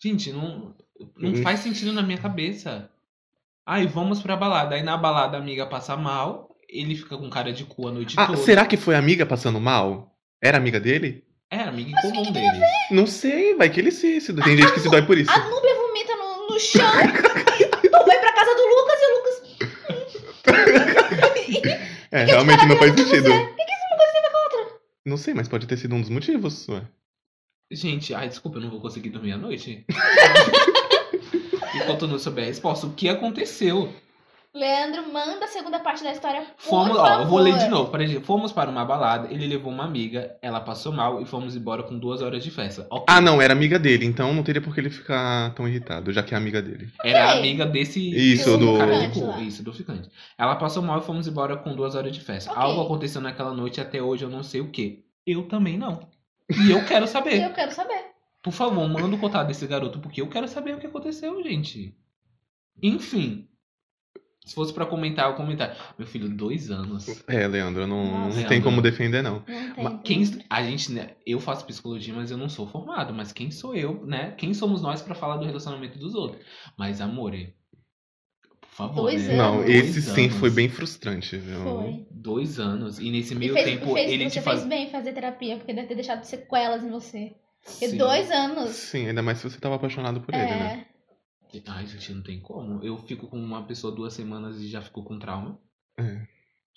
Gente, 0.03 0.31
não, 0.33 0.75
não 1.17 1.31
Hum. 1.31 1.41
faz 1.43 1.61
sentido 1.61 1.93
na 1.93 2.01
minha 2.01 2.17
cabeça. 2.17 2.89
Aí 3.65 3.87
vamos 3.87 4.21
pra 4.21 4.35
balada. 4.35 4.75
Aí 4.75 4.83
na 4.83 4.97
balada 4.97 5.37
a 5.37 5.39
amiga 5.39 5.65
passa 5.67 5.95
mal, 5.95 6.49
ele 6.67 6.95
fica 6.95 7.17
com 7.17 7.29
cara 7.29 7.53
de 7.53 7.63
cu 7.63 7.87
a 7.87 7.91
noite 7.91 8.15
Ah, 8.17 8.25
toda. 8.27 8.37
será 8.39 8.65
que 8.65 8.75
foi 8.75 8.95
a 8.95 8.99
amiga 8.99 9.25
passando 9.25 9.59
mal? 9.59 10.15
Era 10.43 10.57
amiga 10.57 10.79
dele? 10.79 11.23
É, 11.51 11.63
amiga 11.63 11.89
em 11.89 11.93
Mas 11.93 12.03
o 12.05 12.07
que 12.07 12.13
comum 12.17 12.25
que 12.27 12.39
deles. 12.39 12.61
Não 12.91 13.05
sei, 13.05 13.55
vai 13.55 13.69
que 13.69 13.79
ele 13.79 13.91
se. 13.91 14.21
se- 14.21 14.33
Tem 14.33 14.57
gente 14.57 14.71
que 14.71 14.79
se 14.79 14.89
dói 14.89 15.01
por 15.01 15.17
isso. 15.17 15.29
A 15.29 15.37
Núbia 15.49 15.75
vomita 15.75 16.15
no, 16.15 16.47
no 16.47 16.59
chão. 16.59 16.81
tu 17.01 18.05
vai 18.05 18.19
pra 18.19 18.33
casa 18.33 18.55
do 18.55 18.63
Lucas 18.67 18.99
e 19.01 19.05
o 19.05 19.15
Lucas. 19.17 19.41
É, 22.11 22.23
realmente 22.25 22.65
não 22.65 22.77
faz 22.77 22.91
sentido. 22.95 23.31
O 23.33 23.55
que, 23.55 23.65
que 23.65 23.71
esse 23.73 23.93
Lucas 23.93 24.11
teve 24.13 24.29
contra? 24.29 24.79
Não 25.05 25.17
sei, 25.17 25.33
mas 25.33 25.47
pode 25.49 25.67
ter 25.67 25.77
sido 25.77 25.93
um 25.95 25.99
dos 26.01 26.09
motivos. 26.09 26.67
Ué. 26.69 26.83
Gente, 27.71 28.13
ai, 28.13 28.27
desculpa, 28.29 28.57
eu 28.57 28.61
não 28.63 28.69
vou 28.69 28.79
conseguir 28.81 29.09
dormir 29.09 29.33
à 29.33 29.37
noite. 29.37 29.85
Enquanto 31.75 32.03
eu 32.03 32.07
não 32.09 32.19
souber 32.19 32.43
a 32.45 32.47
resposta, 32.47 32.85
o 32.87 32.93
que 32.93 33.07
aconteceu? 33.09 33.93
Leandro, 34.53 35.13
manda 35.13 35.45
a 35.45 35.47
segunda 35.47 35.79
parte 35.79 36.03
da 36.03 36.11
história, 36.11 36.41
por 36.41 36.53
Fomos, 36.57 36.97
favor. 36.97 37.09
ó, 37.09 37.21
eu 37.21 37.27
vou 37.27 37.39
ler 37.39 37.57
de 37.57 37.69
novo. 37.69 37.89
Fomos 38.21 38.51
para 38.51 38.69
uma 38.69 38.83
balada, 38.83 39.31
ele 39.33 39.47
levou 39.47 39.71
uma 39.71 39.85
amiga, 39.85 40.37
ela 40.41 40.59
passou 40.59 40.91
mal 40.91 41.21
e 41.21 41.25
fomos 41.25 41.55
embora 41.55 41.83
com 41.83 41.97
duas 41.97 42.21
horas 42.21 42.43
de 42.43 42.51
festa. 42.51 42.85
Ok. 42.89 43.05
Ah, 43.07 43.21
não, 43.21 43.41
era 43.41 43.53
amiga 43.53 43.79
dele, 43.79 44.05
então 44.05 44.33
não 44.33 44.43
teria 44.43 44.61
por 44.61 44.73
que 44.73 44.81
ele 44.81 44.89
ficar 44.89 45.53
tão 45.53 45.65
irritado, 45.69 46.11
já 46.11 46.21
que 46.21 46.33
é 46.33 46.37
amiga 46.37 46.61
dele. 46.61 46.91
Era 47.01 47.29
Ok. 47.29 47.39
amiga 47.39 47.65
desse 47.65 48.01
Isso, 48.09 48.57
do- 48.57 48.77
cara 48.77 48.99
de 49.07 49.13
ficante 49.13 49.33
cu. 49.37 49.41
Isso, 49.41 49.63
do 49.63 49.71
ficante. 49.73 50.09
Ela 50.37 50.55
passou 50.57 50.83
mal 50.83 50.99
e 50.99 51.03
fomos 51.03 51.27
embora 51.29 51.55
com 51.55 51.73
duas 51.73 51.95
horas 51.95 52.11
de 52.11 52.19
festa. 52.19 52.51
Ok. 52.51 52.61
Algo 52.61 52.81
aconteceu 52.81 53.21
naquela 53.21 53.53
noite 53.53 53.77
e 53.77 53.81
até 53.81 54.01
hoje 54.01 54.25
eu 54.25 54.29
não 54.29 54.43
sei 54.43 54.59
o 54.59 54.69
que. 54.69 55.05
Eu 55.25 55.47
também 55.47 55.77
não. 55.77 56.09
E 56.49 56.71
eu 56.71 56.83
quero 56.85 57.07
saber. 57.07 57.39
Eu 57.41 57.53
quero 57.53 57.71
saber. 57.71 58.03
Por 58.43 58.51
favor, 58.51 58.85
manda 58.89 59.15
o 59.15 59.19
contato 59.19 59.47
desse 59.47 59.65
garoto, 59.65 59.99
porque 59.99 60.19
eu 60.19 60.27
quero 60.27 60.47
saber 60.47 60.75
o 60.75 60.79
que 60.79 60.87
aconteceu, 60.87 61.41
gente. 61.41 61.95
Enfim. 62.83 63.47
Se 64.43 64.55
fosse 64.55 64.73
pra 64.73 64.87
comentar, 64.87 65.29
eu 65.29 65.35
comentar. 65.35 65.93
Meu 65.99 66.07
filho, 66.07 66.27
dois 66.27 66.71
anos. 66.71 67.23
É, 67.27 67.47
Leandro, 67.47 67.85
não, 67.85 68.03
não 68.05 68.25
Nossa. 68.25 68.47
tem 68.47 68.59
como 68.59 68.81
defender, 68.81 69.21
não. 69.21 69.43
Não 69.77 69.99
Quem, 69.99 70.23
a 70.49 70.63
gente, 70.63 70.91
né, 70.91 71.11
eu 71.25 71.39
faço 71.39 71.63
psicologia, 71.65 72.13
mas 72.13 72.31
eu 72.31 72.37
não 72.37 72.49
sou 72.49 72.67
formado. 72.67 73.13
Mas 73.13 73.31
quem 73.31 73.51
sou 73.51 73.75
eu, 73.75 74.03
né? 74.05 74.31
Quem 74.37 74.53
somos 74.53 74.81
nós 74.81 75.01
pra 75.01 75.13
falar 75.13 75.37
do 75.37 75.45
relacionamento 75.45 75.99
dos 75.99 76.15
outros? 76.15 76.43
Mas, 76.75 76.99
amore, 77.01 77.53
por 78.59 78.69
favor, 78.69 78.95
Dois 79.03 79.27
né? 79.27 79.33
anos. 79.35 79.37
Não, 79.37 79.63
Dois 79.63 79.95
esse 79.97 80.01
sim 80.01 80.25
anos. 80.25 80.37
foi 80.37 80.49
bem 80.49 80.69
frustrante, 80.69 81.37
viu? 81.37 81.61
Foi. 81.61 82.07
Dois 82.09 82.59
anos. 82.59 82.97
E 82.99 83.11
nesse 83.11 83.33
E 83.33 83.37
meio 83.37 83.53
fez, 83.53 83.65
tempo, 83.65 83.93
fez- 83.93 84.11
ele 84.11 84.23
você 84.23 84.29
te 84.39 84.43
fez 84.43 84.45
faz. 84.57 84.65
bem 84.67 84.89
fazer 84.89 85.13
terapia, 85.13 85.57
porque 85.57 85.71
deve 85.73 85.87
ter 85.87 85.95
deixado 85.95 86.23
sequelas 86.23 86.83
em 86.83 86.89
você. 86.89 87.33
Sim. 87.63 87.95
dois 87.95 88.31
anos. 88.31 88.71
Sim, 88.71 89.07
ainda 89.07 89.21
mais 89.21 89.37
se 89.37 89.47
você 89.47 89.59
tava 89.59 89.75
apaixonado 89.75 90.19
por 90.21 90.33
ele, 90.33 90.43
né? 90.45 90.85
Ai, 91.67 91.85
gente, 91.85 92.13
não 92.13 92.21
tem 92.23 92.39
como. 92.39 92.81
Eu 92.83 92.97
fico 92.97 93.27
com 93.27 93.37
uma 93.37 93.63
pessoa 93.65 93.93
duas 93.93 94.13
semanas 94.13 94.57
e 94.61 94.69
já 94.69 94.81
fico 94.81 95.03
com 95.03 95.19
trauma. 95.19 95.59
É. 95.97 96.25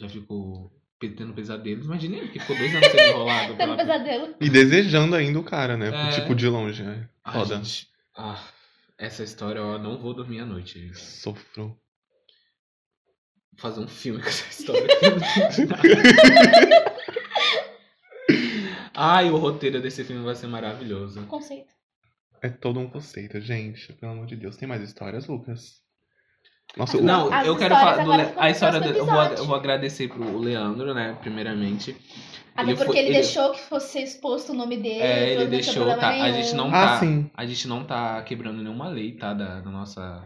Já 0.00 0.08
fico 0.08 0.72
pe- 0.98 1.10
tendo 1.10 1.32
pesadelos. 1.32 1.86
Imagina 1.86 2.16
ele 2.16 2.28
que 2.28 2.40
ficou 2.40 2.56
dois 2.56 2.74
anos 2.74 2.88
sendo 2.88 3.00
enrolado. 3.02 3.48
Tendo 3.56 3.58
pela- 3.58 3.76
pesadelo. 3.76 4.34
E 4.40 4.50
desejando 4.50 5.14
ainda 5.14 5.38
o 5.38 5.44
cara, 5.44 5.76
né? 5.76 6.08
É. 6.08 6.20
Tipo, 6.20 6.34
de 6.34 6.48
longe. 6.48 6.82
É. 6.82 7.08
Ai, 7.24 7.32
Foda. 7.34 7.56
gente. 7.56 7.88
Ah, 8.16 8.42
essa 8.98 9.22
história, 9.22 9.58
eu 9.60 9.78
não 9.78 9.96
vou 9.98 10.12
dormir 10.14 10.40
à 10.40 10.46
noite. 10.46 10.86
Vou 10.86 10.94
Sofro. 10.96 11.78
fazer 13.56 13.80
um 13.80 13.88
filme 13.88 14.20
com 14.20 14.28
essa 14.28 14.48
história. 14.48 14.86
Ai, 18.96 19.28
o 19.30 19.36
roteiro 19.36 19.80
desse 19.82 20.04
filme 20.04 20.24
vai 20.24 20.34
ser 20.36 20.46
maravilhoso. 20.46 21.20
Conceito. 21.26 21.73
É 22.44 22.48
todo 22.50 22.78
um 22.78 22.86
conceito, 22.88 23.40
gente. 23.40 23.90
Pelo 23.94 24.12
amor 24.12 24.26
de 24.26 24.36
Deus. 24.36 24.56
Tem 24.56 24.68
mais 24.68 24.82
histórias, 24.82 25.26
Lucas? 25.26 25.82
Nossa, 26.76 26.98
o- 26.98 27.02
Não, 27.02 27.32
As 27.32 27.46
eu 27.46 27.56
quero 27.56 27.74
falar 27.74 28.04
do 28.04 28.10
Le- 28.12 28.34
a 28.36 28.50
história 28.50 28.80
do, 28.80 28.88
eu, 28.90 29.06
vou, 29.06 29.22
eu 29.22 29.44
vou 29.46 29.56
agradecer 29.56 30.08
pro 30.08 30.36
Leandro, 30.38 30.92
né, 30.92 31.16
primeiramente. 31.22 31.96
Até 32.54 32.68
Ele 32.70 32.76
porque 32.76 32.92
foi- 32.92 32.98
ele, 32.98 33.08
ele- 33.08 33.14
deixou 33.22 33.50
que 33.52 33.60
fosse 33.62 34.02
exposto 34.02 34.50
o 34.52 34.54
nome 34.54 34.76
dele. 34.76 35.00
É, 35.02 35.32
ele 35.32 35.46
deixou, 35.46 35.86
tá? 35.96 36.10
A 36.10 36.32
gente 36.32 36.54
não 36.54 36.68
Ah, 36.68 36.70
tá, 36.70 37.00
sim. 37.00 37.30
a 37.34 37.46
gente 37.46 37.66
não 37.66 37.84
tá 37.84 38.20
quebrando 38.22 38.62
nenhuma 38.62 38.88
lei, 38.88 39.12
tá, 39.12 39.32
da, 39.32 39.60
da 39.60 39.70
nossa 39.70 40.22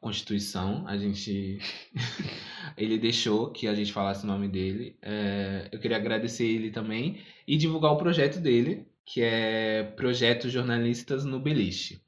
Constituição. 0.00 0.84
A 0.86 0.96
gente 0.98 1.58
ele 2.76 2.98
deixou 2.98 3.50
que 3.50 3.66
a 3.66 3.74
gente 3.74 3.92
falasse 3.92 4.24
o 4.24 4.26
nome 4.26 4.48
dele. 4.48 4.96
É, 5.00 5.68
eu 5.72 5.78
queria 5.78 5.96
agradecer 5.96 6.44
ele 6.44 6.70
também 6.70 7.20
e 7.46 7.56
divulgar 7.56 7.92
o 7.92 7.96
projeto 7.96 8.38
dele, 8.38 8.86
que 9.04 9.22
é 9.22 9.82
Projeto 9.96 10.48
Jornalistas 10.48 11.24
no 11.24 11.38
Beliche. 11.40 12.00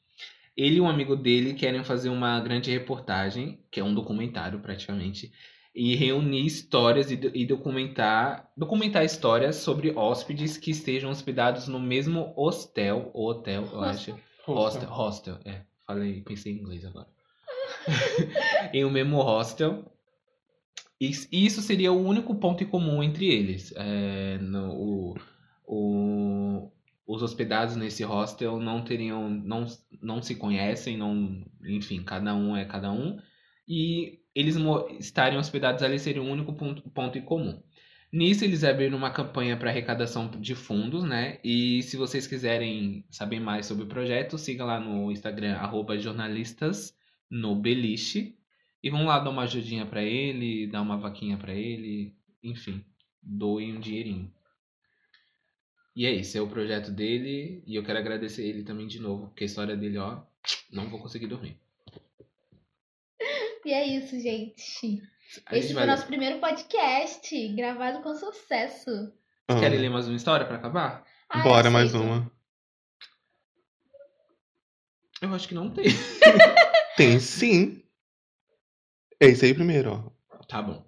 Ele 0.56 0.76
e 0.76 0.80
um 0.80 0.88
amigo 0.88 1.14
dele 1.14 1.52
querem 1.54 1.84
fazer 1.84 2.08
uma 2.08 2.40
grande 2.40 2.70
reportagem, 2.70 3.60
que 3.70 3.78
é 3.78 3.84
um 3.84 3.94
documentário 3.94 4.58
praticamente, 4.60 5.30
e 5.74 5.94
reunir 5.94 6.46
histórias 6.46 7.10
e, 7.10 7.20
e 7.34 7.44
documentar, 7.44 8.50
documentar 8.56 9.04
histórias 9.04 9.56
sobre 9.56 9.90
hóspedes 9.94 10.56
que 10.56 10.70
estejam 10.70 11.10
hospedados 11.10 11.68
no 11.68 11.78
mesmo 11.78 12.32
hostel, 12.34 13.10
ou 13.12 13.28
hotel, 13.28 13.64
eu 13.70 13.78
Hostel. 13.78 14.14
acho. 14.14 14.20
Hostel, 14.46 14.88
hostel, 14.88 15.38
é. 15.44 15.60
Falei, 15.86 16.22
pensei 16.22 16.52
em 16.52 16.56
inglês 16.56 16.84
agora. 16.86 17.08
em 18.72 18.84
um 18.84 18.90
mesmo 18.90 19.20
hostel. 19.20 19.84
E 20.98 21.10
isso 21.30 21.60
seria 21.60 21.92
o 21.92 22.00
único 22.02 22.34
ponto 22.36 22.64
em 22.64 22.66
comum 22.66 23.02
entre 23.02 23.26
eles. 23.26 23.72
É, 23.76 24.38
no, 24.38 24.72
o, 24.72 25.14
o- 25.66 26.72
os 27.06 27.22
hospedados 27.22 27.76
nesse 27.76 28.02
hostel 28.02 28.58
não 28.58 28.82
teriam, 28.82 29.30
não, 29.30 29.64
não 30.02 30.20
se 30.20 30.34
conhecem, 30.34 30.96
não, 30.96 31.44
enfim, 31.64 32.02
cada 32.02 32.34
um 32.34 32.56
é 32.56 32.64
cada 32.64 32.90
um. 32.90 33.18
E 33.68 34.20
eles 34.34 34.56
estarem 34.98 35.38
hospedados 35.38 35.82
ali 35.82 35.98
seria 35.98 36.22
o 36.22 36.26
único 36.26 36.52
ponto, 36.54 36.82
ponto 36.90 37.16
em 37.16 37.22
comum. 37.22 37.62
Nisso 38.12 38.44
eles 38.44 38.64
abriram 38.64 38.96
uma 38.96 39.10
campanha 39.10 39.56
para 39.56 39.70
arrecadação 39.70 40.30
de 40.30 40.54
fundos, 40.54 41.04
né? 41.04 41.38
E 41.44 41.82
se 41.82 41.96
vocês 41.96 42.26
quiserem 42.26 43.04
saber 43.10 43.40
mais 43.40 43.66
sobre 43.66 43.84
o 43.84 43.88
projeto, 43.88 44.38
siga 44.38 44.64
lá 44.64 44.80
no 44.80 45.10
Instagram 45.10 45.56
arroba 45.56 45.98
jornalistas 45.98 46.96
no 47.30 47.54
beliche 47.56 48.36
e 48.82 48.90
vão 48.90 49.06
lá 49.06 49.18
dar 49.18 49.30
uma 49.30 49.42
ajudinha 49.42 49.84
para 49.86 50.02
ele, 50.02 50.66
dar 50.68 50.82
uma 50.82 50.96
vaquinha 50.96 51.36
para 51.36 51.54
ele, 51.54 52.14
enfim, 52.42 52.84
doem 53.22 53.76
um 53.76 53.80
dinheirinho. 53.80 54.32
E 55.96 56.04
é 56.04 56.12
isso, 56.12 56.36
é 56.36 56.40
o 56.42 56.48
projeto 56.48 56.90
dele 56.90 57.62
e 57.66 57.74
eu 57.74 57.82
quero 57.82 57.98
agradecer 57.98 58.46
ele 58.46 58.62
também 58.62 58.86
de 58.86 59.00
novo, 59.00 59.28
porque 59.28 59.44
a 59.44 59.46
história 59.46 59.74
dele, 59.74 59.96
ó, 59.96 60.20
não 60.70 60.90
vou 60.90 61.00
conseguir 61.00 61.26
dormir. 61.26 61.58
E 63.64 63.72
é 63.72 63.84
isso, 63.86 64.20
gente. 64.20 65.02
A 65.46 65.56
Esse 65.56 65.68
gente 65.68 65.74
foi 65.74 65.82
o 65.82 65.86
vai... 65.86 65.86
nosso 65.86 66.06
primeiro 66.06 66.38
podcast, 66.38 67.48
gravado 67.54 68.02
com 68.02 68.14
sucesso. 68.14 68.84
Vocês 68.90 69.14
Ah, 69.48 69.58
querem 69.58 69.78
ler 69.78 69.88
mais 69.88 70.06
uma 70.06 70.16
história 70.16 70.44
para 70.46 70.56
acabar? 70.56 71.04
Ah, 71.30 71.42
Bora 71.42 71.68
eu 71.68 71.72
mais 71.72 71.94
uma. 71.94 72.30
Eu 75.22 75.34
acho 75.34 75.48
que 75.48 75.54
não 75.54 75.70
tem. 75.70 75.86
Tem 76.96 77.18
sim. 77.18 77.82
Esse 79.20 79.46
aí 79.46 79.54
primeiro, 79.54 79.90
ó. 80.30 80.36
Tá 80.46 80.62
bom. 80.62 80.86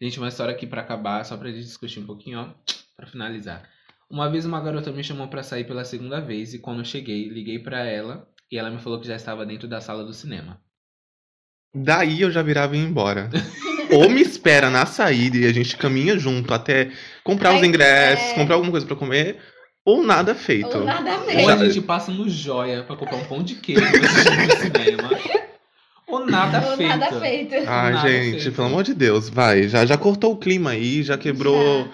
Gente, 0.00 0.18
uma 0.18 0.28
história 0.28 0.54
aqui 0.54 0.66
pra 0.66 0.82
acabar, 0.82 1.24
só 1.24 1.36
pra 1.36 1.50
gente 1.50 1.64
discutir 1.64 2.00
um 2.00 2.06
pouquinho, 2.06 2.40
ó, 2.40 2.54
pra 3.00 3.08
finalizar. 3.10 3.62
Uma 4.10 4.28
vez 4.28 4.44
uma 4.44 4.60
garota 4.60 4.92
me 4.92 5.02
chamou 5.02 5.28
pra 5.28 5.42
sair 5.42 5.64
pela 5.64 5.84
segunda 5.84 6.20
vez 6.20 6.52
e 6.52 6.58
quando 6.58 6.80
eu 6.80 6.84
cheguei, 6.84 7.28
liguei 7.28 7.58
pra 7.58 7.84
ela 7.86 8.28
e 8.50 8.58
ela 8.58 8.70
me 8.70 8.80
falou 8.80 9.00
que 9.00 9.06
já 9.06 9.16
estava 9.16 9.46
dentro 9.46 9.66
da 9.66 9.80
sala 9.80 10.04
do 10.04 10.12
cinema. 10.12 10.60
Daí 11.74 12.20
eu 12.20 12.30
já 12.30 12.42
virava 12.42 12.76
e 12.76 12.80
ia 12.80 12.84
embora. 12.84 13.30
Ou 13.92 14.08
me 14.10 14.20
espera 14.20 14.70
na 14.70 14.86
saída 14.86 15.36
e 15.36 15.46
a 15.46 15.52
gente 15.52 15.76
caminha 15.76 16.18
junto 16.18 16.52
até 16.52 16.90
comprar 17.24 17.54
os 17.54 17.62
ingressos, 17.62 18.30
é. 18.30 18.34
comprar 18.34 18.54
alguma 18.54 18.70
coisa 18.70 18.86
pra 18.86 18.94
comer, 18.94 19.38
ou 19.84 20.04
nada 20.04 20.32
feito. 20.32 20.78
Ou 20.78 20.84
nada 20.84 21.10
a 21.10 21.18
Ou 21.42 21.48
a 21.48 21.56
gente 21.56 21.80
passa 21.80 22.12
no 22.12 22.28
Joia 22.28 22.84
pra 22.84 22.94
comprar 22.94 23.16
um 23.16 23.24
pão 23.24 23.42
de 23.42 23.56
queijo 23.56 23.80
no 23.82 23.90
cinema. 24.58 25.10
Ou 26.06 26.24
nada 26.24 26.70
Ou 26.70 26.76
feito. 26.76 26.88
nada 26.88 27.20
feito. 27.20 27.54
Ai, 27.66 27.92
Nada 27.92 28.08
gente, 28.08 28.42
feito. 28.42 28.54
pelo 28.54 28.66
amor 28.68 28.84
de 28.84 28.94
Deus, 28.94 29.28
vai. 29.28 29.66
Já, 29.68 29.84
já 29.84 29.96
cortou 29.96 30.32
o 30.32 30.36
clima 30.36 30.70
aí, 30.70 31.02
já 31.02 31.18
quebrou. 31.18 31.84
Já, 31.84 31.90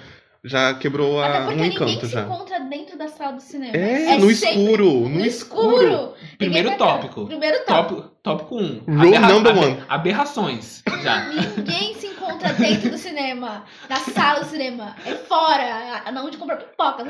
quebrou 0.81 1.21
Até 1.23 1.37
a, 1.37 1.41
porque 1.43 1.55
um 1.55 1.57
ninguém 1.63 1.75
encanto 1.75 2.07
se 2.07 2.13
já. 2.13 2.23
encontra 2.23 2.61
dentro 2.61 2.99
da 2.99 3.09
sala 3.09 3.33
do 3.33 3.41
cinema. 3.43 3.77
É, 3.77 4.17
no 4.19 4.31
sempre 4.35 4.61
escuro, 4.63 4.85
no, 4.85 5.09
No 5.09 5.25
escuro. 5.25 5.77
escuro. 5.83 6.15
Primeiro 6.39 6.69
Ninguém 6.71 6.79
vai- 6.79 7.01
tópico. 7.01 7.27
Primeiro 7.27 7.59
tópico. 7.65 7.95
Tópico, 8.03 8.17
tópico 8.23 8.57
1. 8.57 8.83
Rule 8.87 9.19
number 9.19 9.57
one. 9.59 9.83
Aberrações. 9.89 10.83
Já. 11.03 11.29
Ninguém 11.57 11.95
se 11.95 12.07
encontra 12.09 12.53
dentro 12.53 12.91
do 12.91 12.99
cinema. 12.99 13.65
Na 13.89 13.97
sala 13.97 14.41
do 14.41 14.47
cinema. 14.47 14.95
É 15.05 15.13
fora. 15.15 16.03
Não 16.13 16.27
onde 16.27 16.37
compra 16.37 16.57
pipoca. 16.57 17.03
O 17.05 17.07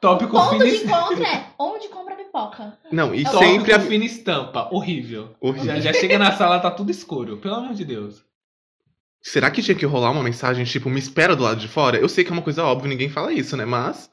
Tópico 0.00 0.32
ponto 0.32 0.58
de 0.64 0.70
fina, 0.70 0.92
encontro 0.98 1.24
é 1.24 1.46
onde 1.58 1.88
compra 1.88 2.14
pipoca. 2.14 2.76
Não, 2.92 3.14
e 3.14 3.24
tópico 3.24 3.44
sempre 3.44 3.72
a. 3.72 3.80
fina 3.80 4.04
estampa. 4.04 4.68
Horrível. 4.70 5.30
Horrível. 5.40 5.74
Já, 5.76 5.80
já 5.80 5.92
chega 5.92 6.18
na 6.18 6.32
sala, 6.32 6.58
tá 6.60 6.70
tudo 6.70 6.90
escuro. 6.90 7.38
Pelo 7.38 7.54
amor 7.56 7.74
de 7.74 7.84
Deus. 7.84 8.25
Será 9.22 9.50
que 9.50 9.62
tinha 9.62 9.74
que 9.76 9.84
rolar 9.86 10.10
uma 10.12 10.22
mensagem 10.22 10.64
tipo, 10.64 10.88
me 10.88 10.98
espera 11.00 11.34
do 11.34 11.42
lado 11.42 11.60
de 11.60 11.68
fora? 11.68 11.98
Eu 11.98 12.08
sei 12.08 12.22
que 12.24 12.30
é 12.30 12.32
uma 12.32 12.42
coisa 12.42 12.64
óbvia, 12.64 12.88
ninguém 12.88 13.08
fala 13.08 13.32
isso, 13.32 13.56
né? 13.56 13.64
Mas. 13.64 14.08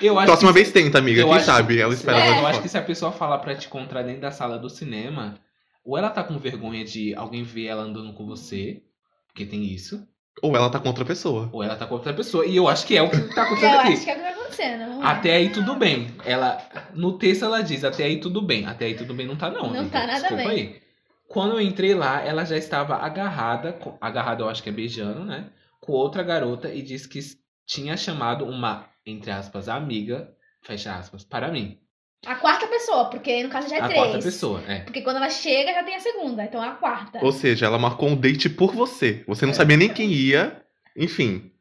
Eu 0.00 0.18
acho 0.18 0.26
Próxima 0.26 0.50
que 0.52 0.54
vez 0.58 0.72
tenta, 0.72 0.98
amiga. 0.98 1.20
eu 1.20 1.26
Quem 1.28 1.36
acho 1.36 1.46
sabe? 1.46 1.78
Ela 1.80 1.94
espera 1.94 2.18
É, 2.18 2.20
do 2.20 2.26
lado 2.26 2.34
de 2.36 2.40
eu 2.42 2.46
acho 2.46 2.54
fora. 2.54 2.62
que 2.62 2.68
se 2.68 2.78
a 2.78 2.82
pessoa 2.82 3.12
falar 3.12 3.38
pra 3.38 3.54
te 3.54 3.66
encontrar 3.66 4.02
dentro 4.02 4.20
da 4.20 4.30
sala 4.30 4.58
do 4.58 4.68
cinema, 4.70 5.38
ou 5.84 5.96
ela 5.96 6.10
tá 6.10 6.22
com 6.24 6.38
vergonha 6.38 6.84
de 6.84 7.14
alguém 7.14 7.42
ver 7.44 7.66
ela 7.66 7.82
andando 7.82 8.12
com 8.14 8.26
você, 8.26 8.82
porque 9.28 9.46
tem 9.46 9.64
isso, 9.64 10.04
Ou 10.42 10.56
ela 10.56 10.68
tá 10.70 10.78
com 10.80 10.88
outra 10.88 11.04
pessoa. 11.04 11.48
ou 11.52 11.62
ela 11.62 11.76
tá 11.76 11.86
com 11.86 11.94
outra 11.94 12.12
pessoa. 12.12 12.44
E 12.46 12.56
eu 12.56 12.66
acho 12.68 12.84
que 12.86 12.96
é 12.96 13.02
o 13.02 13.08
que 13.10 13.34
tá 13.34 13.42
Eu 13.46 13.46
acontecendo 13.46 13.78
aqui. 13.78 13.92
acho 13.92 14.04
que 14.04 14.10
é 14.10 14.14
o 14.14 14.16
que 14.16 14.76
não 14.76 15.02
é? 15.02 15.06
Até 15.06 15.32
aí 15.36 15.50
tudo 15.50 15.74
bem. 15.76 16.08
Ela 16.24 16.60
no 16.94 17.16
texto 17.18 17.44
ela 17.44 17.62
diz 17.62 17.84
até 17.84 18.04
aí 18.04 18.18
tudo 18.20 18.40
bem. 18.42 18.66
Até 18.66 18.86
aí 18.86 18.94
tudo 18.94 19.14
bem 19.14 19.26
não 19.26 19.36
tá 19.36 19.50
não. 19.50 19.70
Não 19.70 19.80
amiga. 19.80 19.90
tá 19.90 20.00
nada 20.06 20.20
Desculpa 20.20 20.36
bem. 20.44 20.48
aí. 20.50 20.82
Quando 21.28 21.52
eu 21.54 21.60
entrei 21.60 21.94
lá, 21.94 22.20
ela 22.22 22.44
já 22.44 22.56
estava 22.56 22.96
agarrada, 22.96 23.72
com- 23.72 23.96
agarrada 24.00 24.42
eu 24.42 24.48
acho 24.48 24.62
que 24.62 24.68
é 24.68 24.72
beijando, 24.72 25.24
né, 25.24 25.50
com 25.80 25.92
outra 25.92 26.22
garota 26.22 26.72
e 26.72 26.82
disse 26.82 27.08
que 27.08 27.20
tinha 27.66 27.96
chamado 27.96 28.44
uma 28.44 28.86
entre 29.04 29.30
aspas 29.30 29.68
amiga, 29.68 30.32
fecha 30.62 30.94
aspas, 30.96 31.24
para 31.24 31.48
mim. 31.48 31.78
A 32.26 32.34
quarta 32.34 32.66
pessoa, 32.66 33.08
porque 33.08 33.42
no 33.44 33.48
caso 33.48 33.68
já 33.68 33.76
é 33.76 33.80
a 33.80 33.86
três. 33.88 34.00
quarta 34.02 34.18
pessoa, 34.18 34.60
é. 34.66 34.80
Porque 34.80 35.00
quando 35.02 35.16
ela 35.18 35.30
chega, 35.30 35.72
já 35.72 35.84
tem 35.84 35.94
a 35.94 36.00
segunda. 36.00 36.42
Então 36.44 36.62
é 36.64 36.68
a 36.68 36.72
quarta. 36.72 37.24
Ou 37.24 37.30
seja, 37.30 37.66
ela 37.66 37.78
marcou 37.78 38.08
um 38.08 38.16
date 38.16 38.48
por 38.48 38.72
você. 38.74 39.22
Você 39.28 39.44
não 39.46 39.52
É. 39.52 39.54
sabia 39.54 39.76
nem 39.76 39.88
quem 39.88 40.10
ia. 40.12 40.60
Enfim. 40.96 41.52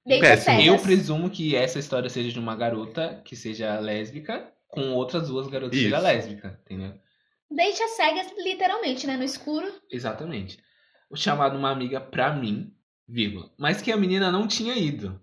Eu 0.63 0.77
presumo 0.79 1.29
que 1.29 1.55
essa 1.55 1.77
história 1.77 2.09
seja 2.09 2.31
de 2.31 2.39
uma 2.39 2.55
garota 2.55 3.21
que 3.25 3.35
seja 3.35 3.79
lésbica 3.79 4.47
com 4.67 4.91
outras 4.93 5.27
duas 5.27 5.47
garotas 5.47 5.77
que 5.77 5.83
seja 5.83 5.99
lésbica, 5.99 6.59
entendeu? 6.65 6.93
As 7.51 7.91
cegas, 7.91 8.27
literalmente, 8.37 9.05
né? 9.05 9.17
No 9.17 9.23
escuro. 9.23 9.67
Exatamente. 9.91 10.57
O 11.09 11.15
chamado 11.15 11.57
uma 11.57 11.71
amiga 11.71 12.01
pra 12.01 12.33
mim, 12.33 12.73
vírgula. 13.07 13.51
Mas 13.57 13.81
que 13.81 13.91
a 13.91 13.97
menina 13.97 14.31
não 14.31 14.47
tinha 14.47 14.75
ido. 14.75 15.21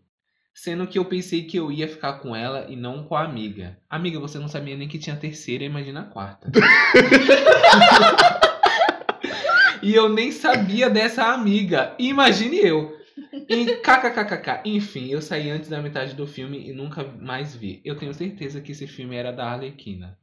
Sendo 0.55 0.87
que 0.87 0.99
eu 0.99 1.05
pensei 1.05 1.45
que 1.45 1.57
eu 1.57 1.73
ia 1.73 1.89
ficar 1.89 2.15
com 2.15 2.37
ela 2.37 2.67
e 2.69 2.77
não 2.77 3.05
com 3.05 3.17
a 3.17 3.25
amiga. 3.25 3.79
Amiga, 3.89 4.21
você 4.21 4.39
não 4.39 4.49
sabia 4.49 4.77
nem 4.77 4.87
que 4.87 4.99
tinha 4.99 5.17
terceira, 5.17 5.65
imagina 5.65 6.01
a 6.01 6.05
quarta. 6.05 6.51
e 9.83 9.95
eu 9.95 10.11
nem 10.11 10.31
sabia 10.31 10.91
dessa 10.91 11.25
amiga. 11.25 11.95
Imagine 11.99 12.59
eu. 12.59 12.99
E 13.49 13.77
kkkk. 13.77 14.61
Enfim, 14.65 15.09
eu 15.09 15.23
saí 15.23 15.51
antes 15.51 15.71
da 15.71 15.81
metade 15.81 16.15
do 16.15 16.27
filme 16.27 16.69
e 16.69 16.73
nunca 16.73 17.03
mais 17.03 17.57
vi. 17.57 17.81
Eu 17.85 17.97
tenho 17.97 18.13
certeza 18.13 18.61
que 18.61 18.73
esse 18.73 18.87
filme 18.87 19.17
era 19.17 19.33
da 19.33 19.47
Arlequina. 19.47 20.19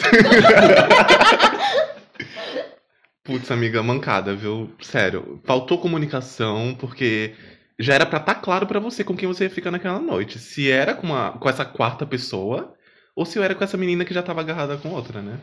Putz, 3.22 3.50
amiga, 3.50 3.82
mancada, 3.82 4.34
viu? 4.34 4.74
Sério, 4.80 5.40
faltou 5.44 5.78
comunicação, 5.78 6.76
porque 6.78 7.34
já 7.78 7.94
era 7.94 8.04
pra 8.04 8.18
estar 8.18 8.34
claro 8.36 8.66
pra 8.66 8.80
você 8.80 9.04
com 9.04 9.16
quem 9.16 9.28
você 9.28 9.44
ia 9.44 9.50
ficar 9.50 9.70
naquela 9.70 9.98
noite. 9.98 10.38
Se 10.38 10.70
era 10.70 10.94
com, 10.94 11.06
uma, 11.06 11.32
com 11.38 11.48
essa 11.48 11.64
quarta 11.64 12.04
pessoa, 12.04 12.74
ou 13.14 13.24
se 13.24 13.40
era 13.40 13.54
com 13.54 13.62
essa 13.62 13.76
menina 13.76 14.04
que 14.04 14.14
já 14.14 14.22
tava 14.22 14.40
agarrada 14.40 14.76
com 14.76 14.90
outra, 14.90 15.22
né? 15.22 15.38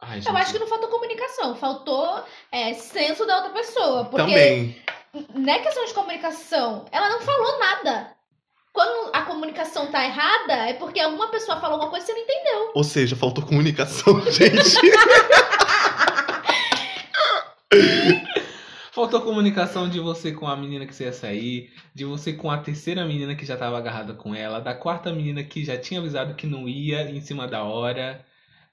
Ai, 0.00 0.20
Eu 0.26 0.36
acho 0.36 0.52
que 0.52 0.58
não 0.58 0.66
faltou 0.66 0.88
comunicação, 0.88 1.54
faltou 1.54 2.24
é, 2.50 2.74
senso 2.74 3.24
da 3.24 3.36
outra 3.36 3.50
pessoa. 3.50 4.04
Porque 4.06 4.26
Também. 4.26 4.76
não 5.34 5.52
é 5.52 5.58
questão 5.60 5.84
de 5.84 5.94
comunicação. 5.94 6.86
Ela 6.90 7.08
não 7.08 7.20
falou 7.20 7.58
nada. 7.58 8.10
Quando 8.72 9.14
a 9.14 9.22
comunicação 9.22 9.90
tá 9.90 10.02
errada, 10.04 10.54
é 10.54 10.72
porque 10.72 10.98
alguma 10.98 11.28
pessoa 11.30 11.60
falou 11.60 11.78
uma 11.78 11.90
coisa 11.90 12.06
que 12.06 12.12
você 12.12 12.18
não 12.18 12.24
entendeu. 12.24 12.70
Ou 12.74 12.82
seja, 12.82 13.14
faltou 13.14 13.44
comunicação, 13.44 14.18
gente. 14.32 14.76
Faltou 18.92 19.20
comunicação 19.20 19.88
de 19.88 20.00
você 20.00 20.32
com 20.32 20.46
a 20.46 20.56
menina 20.56 20.86
que 20.86 20.94
você 20.94 21.04
ia 21.04 21.12
sair, 21.12 21.70
de 21.94 22.04
você 22.04 22.32
com 22.32 22.50
a 22.50 22.58
terceira 22.58 23.04
menina 23.04 23.34
que 23.34 23.44
já 23.44 23.56
tava 23.56 23.76
agarrada 23.76 24.14
com 24.14 24.34
ela, 24.34 24.58
da 24.58 24.74
quarta 24.74 25.12
menina 25.12 25.42
que 25.42 25.64
já 25.64 25.76
tinha 25.76 26.00
avisado 26.00 26.34
que 26.34 26.46
não 26.46 26.66
ia 26.68 27.10
em 27.10 27.20
cima 27.20 27.46
da 27.46 27.62
hora. 27.64 28.24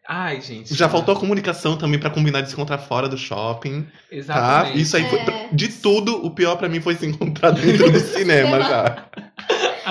Ai, 0.07 0.41
gente. 0.41 0.73
Já 0.73 0.89
faltou 0.89 1.15
comunicação 1.15 1.77
também 1.77 1.99
pra 1.99 2.09
combinar 2.09 2.41
de 2.41 2.47
se 2.47 2.53
encontrar 2.53 2.79
fora 2.79 3.07
do 3.07 3.17
shopping, 3.17 3.83
tá? 3.83 3.89
Exatamente. 4.11 4.81
Isso 4.81 4.97
aí 4.97 5.07
foi. 5.07 5.19
É. 5.19 5.49
De 5.51 5.67
tudo, 5.67 6.25
o 6.25 6.31
pior 6.31 6.55
pra 6.55 6.67
mim 6.67 6.81
foi 6.81 6.95
se 6.95 7.05
encontrar 7.05 7.51
dentro 7.51 7.91
do 7.91 7.99
cinema 8.01 8.59
já. 8.61 9.09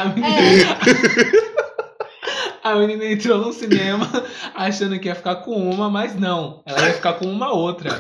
A 0.03 0.05
menina... 0.07 0.79
a 2.63 2.75
menina 2.77 3.05
entrou 3.07 3.39
no 3.39 3.53
cinema 3.53 4.07
achando 4.55 4.99
que 4.99 5.09
ia 5.09 5.15
ficar 5.15 5.37
com 5.37 5.53
uma, 5.53 5.89
mas 5.91 6.15
não. 6.15 6.63
Ela 6.67 6.89
ia 6.89 6.95
ficar 6.95 7.15
com 7.15 7.27
uma 7.27 7.53
outra. 7.53 7.91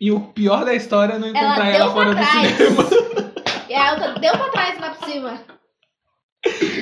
E 0.00 0.12
o 0.12 0.20
pior 0.20 0.64
da 0.64 0.74
história 0.74 1.14
é 1.14 1.18
não 1.18 1.28
encontrar 1.28 1.66
Ela 1.66 1.76
ela, 1.76 1.84
deu 1.84 1.92
fora 1.92 2.14
pra 2.14 2.22
do 2.22 2.30
trás. 2.30 2.56
cinema. 2.56 2.88
E 3.68 3.74
a 3.74 3.92
outra 3.92 4.18
deu 4.18 4.32
pra 4.32 4.48
trás 4.50 4.80
lá 4.80 4.90
por 4.90 5.08
cima. 5.08 5.40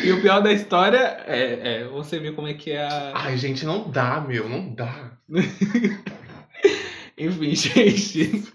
E 0.04 0.12
o 0.12 0.20
pior 0.20 0.42
da 0.42 0.52
história 0.52 1.24
é, 1.26 1.80
é 1.80 1.84
você 1.84 2.18
ver 2.18 2.34
como 2.34 2.46
é 2.46 2.54
que 2.54 2.72
é 2.72 2.82
a. 2.86 3.12
Ai, 3.14 3.38
gente, 3.38 3.64
não 3.64 3.90
dá, 3.90 4.20
meu, 4.20 4.48
não 4.48 4.74
dá. 4.74 5.12
Enfim, 7.18 7.54
gente. 7.56 8.44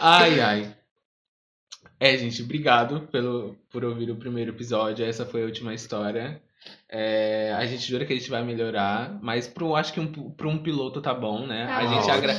ai, 0.00 0.40
ai. 0.40 0.74
É, 2.02 2.18
gente, 2.18 2.42
obrigado 2.42 3.02
pelo, 3.12 3.54
por 3.70 3.84
ouvir 3.84 4.10
o 4.10 4.16
primeiro 4.16 4.50
episódio. 4.50 5.04
Essa 5.04 5.24
foi 5.24 5.42
a 5.42 5.44
última 5.44 5.72
história. 5.72 6.42
É, 6.88 7.54
a 7.56 7.64
gente 7.64 7.88
jura 7.88 8.04
que 8.04 8.12
a 8.12 8.16
gente 8.16 8.28
vai 8.28 8.42
melhorar, 8.42 9.20
mas 9.22 9.46
pro, 9.46 9.76
acho 9.76 9.92
que 9.92 10.00
um, 10.00 10.08
pro 10.08 10.50
um 10.50 10.58
piloto 10.58 11.00
tá 11.00 11.14
bom, 11.14 11.46
né? 11.46 11.64
Tá 11.64 11.78
a 11.78 11.86
gente 11.86 12.10
agra 12.10 12.34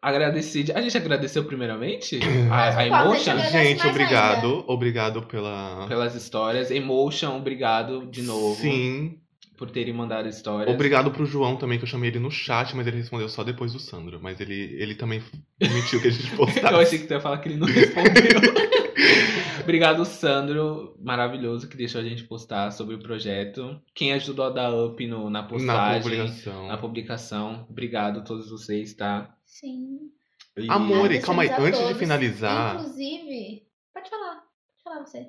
agradecer. 0.00 0.70
A 0.72 0.80
gente 0.80 0.96
agradeceu 0.96 1.42
primeiramente 1.42 2.20
a, 2.48 2.78
a 2.78 2.86
Emotion 2.86 3.38
Gente, 3.50 3.84
obrigado. 3.84 4.64
Obrigado 4.68 5.22
pela. 5.22 5.84
pelas 5.88 6.14
histórias. 6.14 6.70
Emotion, 6.70 7.36
obrigado 7.36 8.06
de 8.06 8.22
novo 8.22 8.54
Sim. 8.54 9.18
Por 9.62 9.70
terem 9.70 9.94
mandado 9.94 10.28
histórias. 10.28 10.74
Obrigado 10.74 11.12
pro 11.12 11.24
João 11.24 11.54
também, 11.56 11.78
que 11.78 11.84
eu 11.84 11.88
chamei 11.88 12.10
ele 12.10 12.18
no 12.18 12.32
chat, 12.32 12.74
mas 12.74 12.84
ele 12.84 12.96
respondeu 12.96 13.28
só 13.28 13.44
depois 13.44 13.72
do 13.72 13.78
Sandro. 13.78 14.18
Mas 14.20 14.40
ele, 14.40 14.54
ele 14.76 14.96
também 14.96 15.22
permitiu 15.56 16.00
que 16.02 16.08
a 16.08 16.10
gente 16.10 16.28
Eu 16.34 16.36
postasse. 16.36 16.74
achei 16.74 16.98
que 16.98 17.06
tu 17.06 17.12
ia 17.12 17.20
falar 17.20 17.38
que 17.38 17.48
ele 17.48 17.58
não 17.58 17.68
respondeu. 17.68 18.12
Obrigado, 19.62 20.04
Sandro, 20.04 20.96
maravilhoso, 21.00 21.68
que 21.68 21.76
deixou 21.76 22.00
a 22.00 22.04
gente 22.04 22.24
postar 22.24 22.72
sobre 22.72 22.96
o 22.96 22.98
projeto. 22.98 23.80
Quem 23.94 24.12
ajudou 24.14 24.46
a 24.46 24.50
dar 24.50 24.74
up 24.74 25.06
no, 25.06 25.30
na 25.30 25.42
Na 25.42 25.48
postagem, 25.48 26.02
publicação. 26.02 26.66
na 26.66 26.76
publicação. 26.76 27.66
Obrigado 27.70 28.18
a 28.18 28.22
todos 28.22 28.50
vocês, 28.50 28.94
tá? 28.94 29.32
Sim. 29.46 30.10
E- 30.58 30.68
Amor, 30.68 31.12
e 31.12 31.18
Agradecemos 31.18 31.24
calma 31.26 31.42
aí, 31.42 31.48
antes 31.50 31.78
de 31.78 31.84
todos. 31.86 31.98
finalizar. 31.98 32.74
Inclusive, 32.80 33.62
pode 33.94 34.10
falar. 34.10 34.34
Pode 34.34 34.82
falar 34.82 35.06
você. 35.06 35.28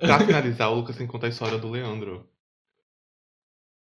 Pra 0.00 0.18
finalizar, 0.18 0.72
o 0.72 0.74
Lucas 0.74 0.96
tem 0.96 1.06
que 1.06 1.12
contar 1.12 1.28
a 1.28 1.30
história 1.30 1.56
do 1.56 1.70
Leandro. 1.70 2.28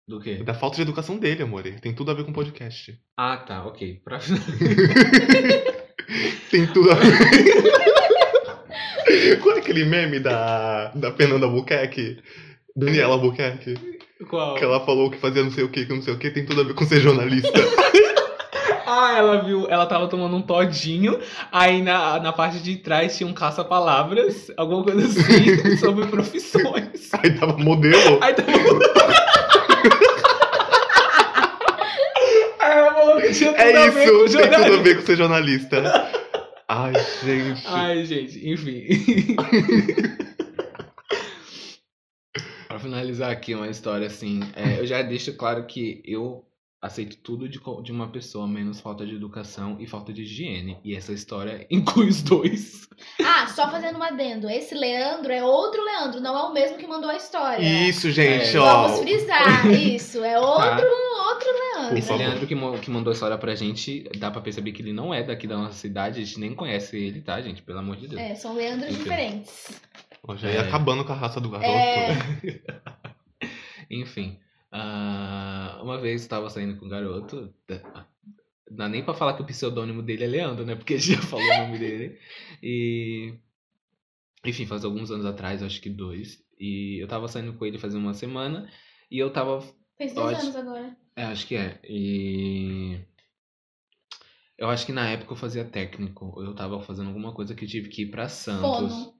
Do 0.08 0.22
quê? 0.22 0.36
Da 0.36 0.54
falta 0.54 0.78
de 0.78 0.84
educação 0.84 1.17
dele, 1.17 1.43
amor. 1.43 1.63
Tem 1.82 1.93
tudo 1.93 2.12
a 2.12 2.13
ver 2.13 2.24
com 2.24 2.32
podcast. 2.32 2.98
Ah, 3.17 3.36
tá, 3.36 3.65
ok. 3.65 4.00
Pra... 4.06 4.20
Tem 6.50 6.65
tudo 6.67 6.91
a 6.91 6.93
ver. 6.96 7.17
Qual 9.43 9.56
é 9.56 9.60
aquele 9.60 9.84
meme 9.84 10.20
da, 10.20 10.91
da 10.96 11.12
Fernanda 11.12 11.46
Albuquerque? 11.46 12.20
Daniela 12.74 13.15
Albuquerque? 13.15 13.74
Qual? 14.30 14.56
Que 14.56 14.63
ela 14.63 14.80
falou 14.86 15.12
que 15.12 15.17
fazia 15.17 15.43
não 15.43 15.52
sei 15.52 15.65
o 15.65 15.70
que, 15.70 15.86
que 15.86 15.93
não 15.93 16.02
sei 16.02 16.13
o 16.13 16.17
que, 16.17 16.32
tem 16.32 16.46
tudo 16.46 16.62
a 16.62 16.63
ver 16.63 16.74
com 16.74 16.86
ser 16.86 17.02
jornalista. 17.02 17.52
Ah, 18.89 19.17
ela 19.17 19.43
viu, 19.43 19.67
ela 19.70 19.86
tava 19.86 20.08
tomando 20.08 20.38
um 20.38 20.41
todinho, 20.41 21.20
aí 21.52 21.82
na, 21.82 22.22
na 22.22 22.32
parte 22.32 22.60
de 22.60 22.78
trás 22.78 23.17
tinha 23.17 23.28
um 23.28 23.34
caça-palavras, 23.34 24.50
alguma 24.56 24.82
coisa 24.82 25.06
assim, 25.06 25.76
sobre 25.76 26.08
profissões. 26.08 27.10
Aí 27.22 27.38
tava 27.38 27.58
modelo. 27.58 28.17
Aí 28.22 28.34
tava. 28.34 28.50
Aí 28.50 29.27
tinha 33.34 33.54
tudo 33.54 33.62
É 33.62 33.92
com 33.92 34.00
isso, 34.00 34.38
tem 34.38 34.50
tudo 34.50 34.74
a 34.74 34.82
ver 34.82 34.96
com 34.96 35.02
ser 35.06 35.18
jornalista. 35.18 35.84
Ai, 36.68 36.94
gente. 37.24 37.63
Ai, 37.66 38.06
gente, 38.06 38.50
enfim. 38.50 39.36
pra 42.68 42.80
finalizar 42.80 43.32
aqui 43.32 43.56
uma 43.56 43.70
história 43.70 44.08
assim, 44.08 44.42
é, 44.56 44.80
eu 44.80 44.86
já 44.86 45.02
deixo 45.02 45.34
claro 45.34 45.66
que 45.66 46.02
eu 46.06 46.47
aceito 46.82 47.18
tudo 47.18 47.50
de, 47.50 47.60
de 47.84 47.92
uma 47.92 48.08
pessoa, 48.08 48.48
menos 48.48 48.80
falta 48.80 49.06
de 49.06 49.16
educação 49.16 49.78
e 49.80 49.88
falta 49.88 50.13
de 50.13 50.22
higiene. 50.22 50.78
E 50.84 50.96
essa 50.96 51.12
história 51.12 51.66
inclui 51.72 52.08
os 52.10 52.22
dois. 52.22 52.88
Ah, 53.24 53.48
só 53.48 53.70
fazendo 53.70 54.00
um 54.00 54.04
adendo. 54.04 54.50
Esse 54.50 54.74
Leandro 54.76 55.32
é 55.32 55.44
outro 55.44 55.84
Leandro, 55.84 56.20
não 56.20 56.38
é 56.38 56.44
o 56.44 56.54
mesmo 56.54 56.78
que 56.78 56.88
mandou 56.88 57.10
a 57.10 57.16
história. 57.16 57.63
Isso, 57.90 58.10
gente, 58.12 58.56
É. 58.56 58.60
ó. 58.60 58.88
Vamos 58.88 59.00
frisar 59.02 59.68
isso. 59.72 60.24
É 60.24 60.40
outro, 60.40 60.62
Tá? 60.63 61.30
outro 61.30 61.48
Leandro. 61.52 61.98
Esse. 61.98 62.13
Leandro 62.13 62.48
que, 62.48 62.56
que 62.82 62.90
mandou 62.92 63.12
a 63.12 63.13
história 63.13 63.38
pra 63.38 63.54
gente, 63.56 64.10
dá 64.18 64.32
pra 64.32 64.42
perceber 64.42 64.72
que 64.72 64.82
ele 64.82 64.94
não 64.94 65.13
é 65.13 65.22
daqui 65.24 65.46
da 65.48 65.58
nossa 65.58 65.74
cidade, 65.78 66.22
a 66.22 66.26
gente 66.26 66.40
nem 66.40 66.56
conhece 66.56 66.98
ele, 66.98 67.22
tá, 67.22 67.40
gente? 67.42 67.62
Pelo 67.62 67.80
amor 67.80 67.98
de 67.98 68.08
Deus. 68.08 68.22
É, 68.22 68.36
são 68.36 68.56
Leandros 68.56 68.92
Enfim. 68.92 69.04
diferentes. 69.04 69.80
Já 70.36 70.50
ia 70.52 70.60
É. 70.60 70.68
acabando 70.68 71.06
com 71.06 71.13
a 71.13 71.16
raça 71.16 71.40
do 71.40 71.50
garoto. 71.50 71.70
É. 71.70 72.18
Enfim, 73.90 74.38
ah, 74.71 75.80
uma 75.82 75.99
vez 75.99 76.23
eu 76.23 76.30
tava 76.30 76.49
saindo 76.49 76.77
com 76.77 76.86
um 76.86 76.89
garoto. 76.89 77.53
Não 78.69 78.77
dá 78.77 78.89
nem 78.89 79.03
pra 79.03 79.13
falar 79.13 79.36
que 79.36 79.41
o 79.41 79.45
pseudônimo 79.45 80.01
dele 80.03 80.25
é 80.25 80.27
Leandro, 80.27 80.65
né? 80.65 80.75
Porque 80.75 80.97
gente 80.97 81.15
já 81.15 81.21
falou 81.27 81.45
o 81.45 81.58
nome 81.58 81.80
dele. 81.80 82.19
E. 82.62 83.34
Enfim, 84.45 84.65
faz 84.65 84.84
alguns 84.86 85.10
anos 85.12 85.25
atrás, 85.25 85.63
acho 85.63 85.82
que 85.82 85.89
dois. 85.89 86.43
E 86.59 87.01
eu 87.01 87.07
tava 87.07 87.28
saindo 87.28 87.53
com 87.53 87.65
ele 87.65 87.78
faz 87.78 87.95
uma 87.95 88.13
semana. 88.13 88.70
E 89.09 89.18
eu 89.18 89.32
tava. 89.32 89.61
Fez 89.97 90.13
dois 90.13 90.38
Ótimo. 90.38 90.43
anos 90.43 90.55
agora. 90.55 90.97
É, 91.15 91.24
acho 91.24 91.47
que 91.47 91.55
é. 91.55 91.80
E. 91.84 92.99
Eu 94.57 94.70
acho 94.70 94.86
que 94.86 94.91
na 94.91 95.07
época 95.07 95.34
eu 95.34 95.38
fazia 95.38 95.63
técnico. 95.63 96.34
ou 96.36 96.43
Eu 96.43 96.55
tava 96.55 96.82
fazendo 96.82 97.07
alguma 97.07 97.34
coisa 97.34 97.55
que 97.55 97.63
eu 97.63 97.70
tive 97.70 97.89
que 97.89 98.03
ir 98.03 98.11
pra 98.11 98.28
Santos. 98.28 98.93
Fono. 98.93 99.16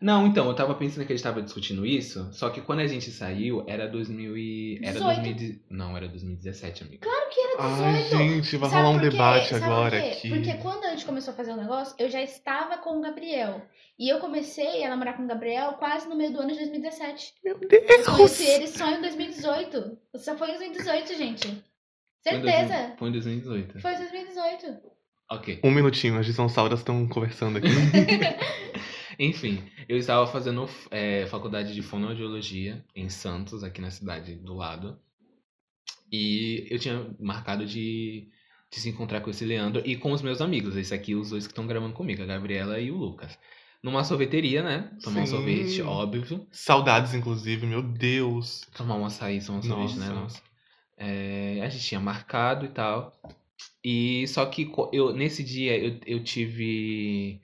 Não, 0.00 0.26
então, 0.26 0.48
eu 0.48 0.54
tava 0.54 0.74
pensando 0.74 1.06
que 1.06 1.12
a 1.12 1.16
gente 1.16 1.22
tava 1.22 1.42
discutindo 1.42 1.84
isso, 1.84 2.26
só 2.32 2.48
que 2.48 2.62
quando 2.62 2.80
a 2.80 2.86
gente 2.86 3.10
saiu, 3.10 3.64
era 3.68 3.86
2000 3.86 4.36
e... 4.38 4.80
Era 4.82 4.92
18. 4.92 5.22
2000... 5.22 5.60
Não, 5.68 5.94
era 5.94 6.08
2017, 6.08 6.84
amigo. 6.84 7.02
Claro 7.02 7.28
que 7.28 7.40
era 7.40 7.68
18. 7.68 7.84
Ai, 7.84 8.02
gente, 8.04 8.56
vai 8.56 8.70
Sabe 8.70 8.82
rolar 8.82 8.96
um 8.96 9.00
debate 9.00 9.48
Sabe 9.50 9.64
agora 9.64 9.98
aqui. 9.98 10.30
Porque 10.30 10.54
quando 10.54 10.84
a 10.84 10.90
gente 10.90 11.04
começou 11.04 11.34
a 11.34 11.36
fazer 11.36 11.52
o 11.52 11.56
negócio, 11.56 11.94
eu 11.98 12.08
já 12.08 12.22
estava 12.22 12.78
com 12.78 12.98
o 12.98 13.00
Gabriel. 13.02 13.60
E 13.98 14.08
eu 14.08 14.18
comecei 14.18 14.82
a 14.82 14.88
namorar 14.88 15.14
com 15.14 15.24
o 15.24 15.28
Gabriel 15.28 15.74
quase 15.74 16.08
no 16.08 16.16
meio 16.16 16.32
do 16.32 16.40
ano 16.40 16.52
de 16.52 16.56
2017. 16.56 17.34
Meu 17.44 17.58
Eu 17.60 17.68
Deus! 17.68 18.06
conheci 18.06 18.46
ele 18.46 18.66
só 18.68 18.90
em 18.90 19.02
2018. 19.02 19.98
Só 20.16 20.34
foi 20.38 20.48
em 20.48 20.58
2018, 20.58 21.18
gente. 21.18 21.64
Certeza. 22.22 22.94
2000 22.96 22.96
Foi 22.98 23.08
em 23.08 23.12
2018. 23.12 23.80
Foi 23.80 23.92
em 23.92 23.98
2018. 23.98 24.80
Ok. 25.30 25.60
Um 25.62 25.70
minutinho, 25.70 26.18
as 26.18 26.26
dinossauras 26.26 26.80
estão 26.80 27.06
conversando 27.06 27.58
aqui. 27.58 27.68
Enfim, 29.22 29.62
eu 29.86 29.98
estava 29.98 30.26
fazendo 30.26 30.66
é, 30.90 31.26
faculdade 31.26 31.74
de 31.74 31.82
fonoaudiologia 31.82 32.82
em 32.96 33.10
Santos, 33.10 33.62
aqui 33.62 33.78
na 33.78 33.90
cidade 33.90 34.34
do 34.36 34.54
lado. 34.54 34.98
E 36.10 36.66
eu 36.70 36.78
tinha 36.78 37.06
marcado 37.20 37.66
de, 37.66 38.28
de 38.70 38.80
se 38.80 38.88
encontrar 38.88 39.20
com 39.20 39.28
esse 39.28 39.44
Leandro 39.44 39.82
e 39.84 39.94
com 39.94 40.12
os 40.12 40.22
meus 40.22 40.40
amigos. 40.40 40.74
Esse 40.74 40.94
aqui, 40.94 41.14
os 41.14 41.28
dois 41.28 41.46
que 41.46 41.52
estão 41.52 41.66
gravando 41.66 41.92
comigo, 41.92 42.22
a 42.22 42.26
Gabriela 42.26 42.80
e 42.80 42.90
o 42.90 42.96
Lucas. 42.96 43.38
Numa 43.82 44.04
sorveteria, 44.04 44.62
né? 44.62 44.90
Tomar 45.02 45.20
um 45.20 45.26
Sim. 45.26 45.32
sorvete, 45.32 45.82
óbvio. 45.82 46.46
Saudades, 46.50 47.12
inclusive, 47.12 47.66
meu 47.66 47.82
Deus. 47.82 48.62
Tomar 48.74 48.94
um 48.94 49.04
açaí, 49.04 49.44
tomar 49.44 49.58
um 49.58 49.62
sorvete, 49.62 49.98
né? 49.98 50.08
Nossa. 50.08 50.42
É, 50.96 51.60
a 51.62 51.68
gente 51.68 51.84
tinha 51.84 52.00
marcado 52.00 52.64
e 52.64 52.70
tal. 52.70 53.12
E 53.84 54.26
só 54.28 54.46
que 54.46 54.72
eu, 54.94 55.12
nesse 55.12 55.44
dia 55.44 55.76
eu, 55.76 56.00
eu 56.06 56.24
tive 56.24 57.38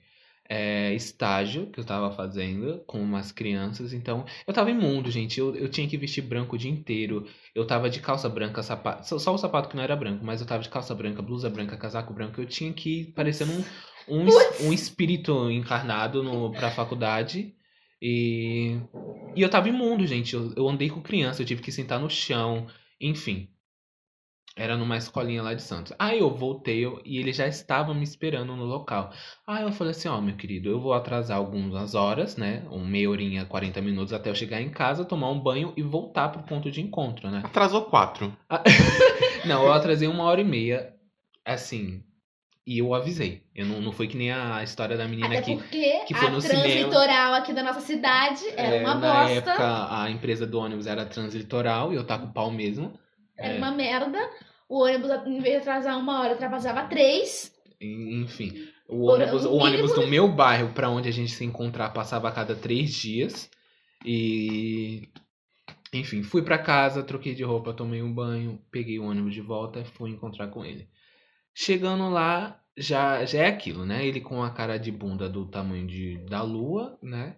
é, 0.49 0.93
estágio 0.93 1.67
que 1.67 1.79
eu 1.79 1.83
tava 1.83 2.11
fazendo 2.11 2.81
com 2.87 3.01
umas 3.01 3.31
crianças, 3.31 3.93
então 3.93 4.25
eu 4.45 4.53
tava 4.53 4.71
imundo, 4.71 5.11
gente. 5.11 5.39
Eu, 5.39 5.55
eu 5.55 5.69
tinha 5.69 5.87
que 5.87 5.97
vestir 5.97 6.21
branco 6.21 6.55
o 6.55 6.59
dia 6.59 6.71
inteiro. 6.71 7.27
Eu 7.53 7.65
tava 7.67 7.89
de 7.89 7.99
calça 7.99 8.29
branca, 8.29 8.63
sapato. 8.63 9.07
Só, 9.07 9.19
só 9.19 9.33
o 9.33 9.37
sapato 9.37 9.69
que 9.69 9.75
não 9.75 9.83
era 9.83 9.95
branco, 9.95 10.23
mas 10.23 10.41
eu 10.41 10.47
tava 10.47 10.63
de 10.63 10.69
calça 10.69 10.95
branca, 10.95 11.21
blusa 11.21 11.49
branca, 11.49 11.77
casaco 11.77 12.13
branco. 12.13 12.39
Eu 12.39 12.45
tinha 12.45 12.71
que 12.71 13.01
ir 13.01 13.05
parecendo 13.13 13.51
um, 14.07 14.21
um, 14.21 14.67
um 14.67 14.73
espírito 14.73 15.51
encarnado 15.51 16.23
no, 16.23 16.51
pra 16.51 16.71
faculdade. 16.71 17.53
E, 18.01 18.79
e 19.35 19.41
eu 19.41 19.49
tava 19.49 19.69
imundo, 19.69 20.05
gente. 20.05 20.33
Eu, 20.33 20.53
eu 20.55 20.69
andei 20.69 20.89
com 20.89 21.01
criança, 21.01 21.41
eu 21.41 21.45
tive 21.45 21.61
que 21.61 21.71
sentar 21.71 21.99
no 21.99 22.09
chão, 22.09 22.67
enfim. 23.01 23.49
Era 24.59 24.75
numa 24.75 24.97
escolinha 24.97 25.43
lá 25.43 25.53
de 25.53 25.61
Santos. 25.61 25.93
Aí 25.99 26.17
eu 26.17 26.33
voltei 26.33 26.83
eu- 26.83 26.99
e 27.05 27.19
ele 27.19 27.31
já 27.31 27.45
estava 27.47 27.93
me 27.93 28.03
esperando 28.03 28.55
no 28.55 28.65
local. 28.65 29.11
Aí 29.45 29.61
eu 29.63 29.71
falei 29.71 29.91
assim, 29.91 30.07
ó, 30.07 30.19
meu 30.19 30.35
querido, 30.35 30.67
eu 30.67 30.79
vou 30.79 30.93
atrasar 30.93 31.37
algumas 31.37 31.93
horas, 31.93 32.35
né? 32.35 32.63
Um 32.71 32.83
meia 32.83 33.07
horinha, 33.07 33.45
40 33.45 33.79
minutos 33.81 34.11
até 34.13 34.31
eu 34.31 34.35
chegar 34.35 34.59
em 34.59 34.69
casa, 34.71 35.05
tomar 35.05 35.29
um 35.29 35.39
banho 35.39 35.73
e 35.77 35.83
voltar 35.83 36.29
pro 36.29 36.41
ponto 36.41 36.71
de 36.71 36.81
encontro, 36.81 37.29
né? 37.29 37.41
Atrasou 37.45 37.83
quatro. 37.85 38.35
Não, 39.45 39.63
eu 39.63 39.71
atrasei 39.73 40.07
uma 40.07 40.23
hora 40.23 40.41
e 40.41 40.43
meia, 40.43 40.91
assim, 41.45 42.01
e 42.65 42.79
eu 42.79 42.93
avisei. 42.95 43.43
Eu 43.55 43.65
não, 43.65 43.79
não 43.79 43.91
foi 43.91 44.07
que 44.07 44.17
nem 44.17 44.31
a 44.31 44.61
história 44.63 44.97
da 44.97 45.07
menina 45.07 45.27
Até 45.27 45.41
que 45.41 45.55
porque 45.55 45.99
que 46.05 46.13
foi 46.13 46.27
a 46.27 46.31
no 46.31 46.41
cinema. 46.41 46.63
translitoral 46.63 47.33
aqui 47.35 47.53
da 47.53 47.63
nossa 47.63 47.79
cidade 47.81 48.41
era 48.57 48.75
é, 48.75 48.81
uma 48.81 48.95
na 48.95 49.13
bosta. 49.23 49.33
época 49.51 49.87
a 50.01 50.09
empresa 50.11 50.45
do 50.45 50.59
ônibus 50.59 50.85
era 50.87 51.05
translitoral 51.05 51.93
e 51.93 51.95
eu 51.95 52.03
tava 52.05 52.25
com 52.25 52.33
pau 52.33 52.51
mesmo. 52.51 52.99
Era 53.37 53.53
É. 53.53 53.57
uma 53.57 53.71
merda. 53.71 54.17
O 54.69 54.83
ônibus, 54.83 55.11
em 55.25 55.39
vez 55.39 55.55
de 55.55 55.69
atrasar 55.69 55.97
uma 55.97 56.21
hora, 56.21 56.33
atrasava 56.33 56.87
três. 56.87 57.55
Enfim, 57.79 58.67
o 58.87 59.05
ônibus, 59.05 59.45
o 59.45 59.51
o 59.51 59.57
ônibus 59.57 59.93
do 59.93 60.07
meu 60.07 60.27
bairro 60.27 60.73
pra 60.73 60.89
onde 60.89 61.07
a 61.07 61.11
gente 61.11 61.31
se 61.31 61.45
encontrar 61.45 61.89
passava 61.89 62.27
a 62.29 62.31
cada 62.31 62.55
três 62.55 62.93
dias. 62.93 63.49
E. 64.05 65.09
Enfim, 65.93 66.21
fui 66.21 66.41
pra 66.41 66.57
casa, 66.57 67.03
troquei 67.03 67.33
de 67.33 67.43
roupa, 67.43 67.73
tomei 67.73 68.01
um 68.01 68.13
banho, 68.13 68.61
peguei 68.69 68.99
o 68.99 69.05
ônibus 69.05 69.33
de 69.33 69.41
volta 69.41 69.79
e 69.79 69.85
fui 69.85 70.09
encontrar 70.11 70.47
com 70.47 70.65
ele. 70.65 70.89
Chegando 71.53 72.09
lá, 72.09 72.61
já, 72.75 73.23
já 73.25 73.43
é 73.43 73.47
aquilo, 73.47 73.85
né? 73.85 74.05
Ele 74.05 74.19
com 74.19 74.43
a 74.43 74.51
cara 74.51 74.77
de 74.77 74.91
bunda 74.91 75.29
do 75.29 75.45
tamanho 75.45 75.87
de, 75.87 76.17
da 76.25 76.41
lua, 76.41 76.97
né? 77.01 77.37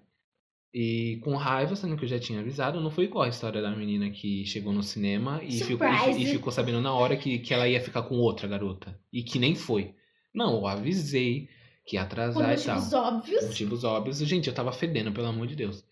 E 0.74 1.20
com 1.24 1.36
raiva, 1.36 1.76
sendo 1.76 1.98
que 1.98 2.06
eu 2.06 2.10
já 2.10 2.20
tinha 2.20 2.40
avisado. 2.40 2.80
Não 2.80 2.92
foi 2.92 3.06
igual 3.06 3.24
a 3.24 3.30
história 3.30 3.62
da 3.62 3.72
menina 3.72 4.10
que 4.12 4.46
chegou 4.46 4.72
no 4.72 4.84
cinema 4.84 5.42
e, 5.44 5.60
ficou, 5.64 5.88
e, 5.88 6.24
e 6.24 6.26
ficou 6.28 6.52
sabendo 6.52 6.80
na 6.80 6.94
hora 6.94 7.18
que, 7.18 7.40
que 7.40 7.54
ela 7.54 7.68
ia 7.68 7.82
ficar 7.82 8.04
com 8.04 8.16
outra 8.18 8.48
garota. 8.48 9.00
E 9.12 9.24
que 9.24 9.40
nem 9.40 9.56
foi. 9.56 9.96
Não, 10.34 10.58
eu 10.58 10.68
avisei 10.68 11.50
que 11.86 11.96
ia 11.96 12.02
Por 12.02 12.08
atrasar 12.08 12.54
e 12.54 12.64
tal. 12.64 12.76
motivos 12.76 12.94
óbvios. 12.94 13.46
Motivos 13.48 13.84
óbvios. 13.84 14.20
Gente, 14.20 14.48
eu 14.48 14.54
tava 14.54 14.72
fedendo, 14.72 15.12
pelo 15.12 15.28
amor 15.28 15.48
de 15.48 15.56
Deus. 15.56 15.84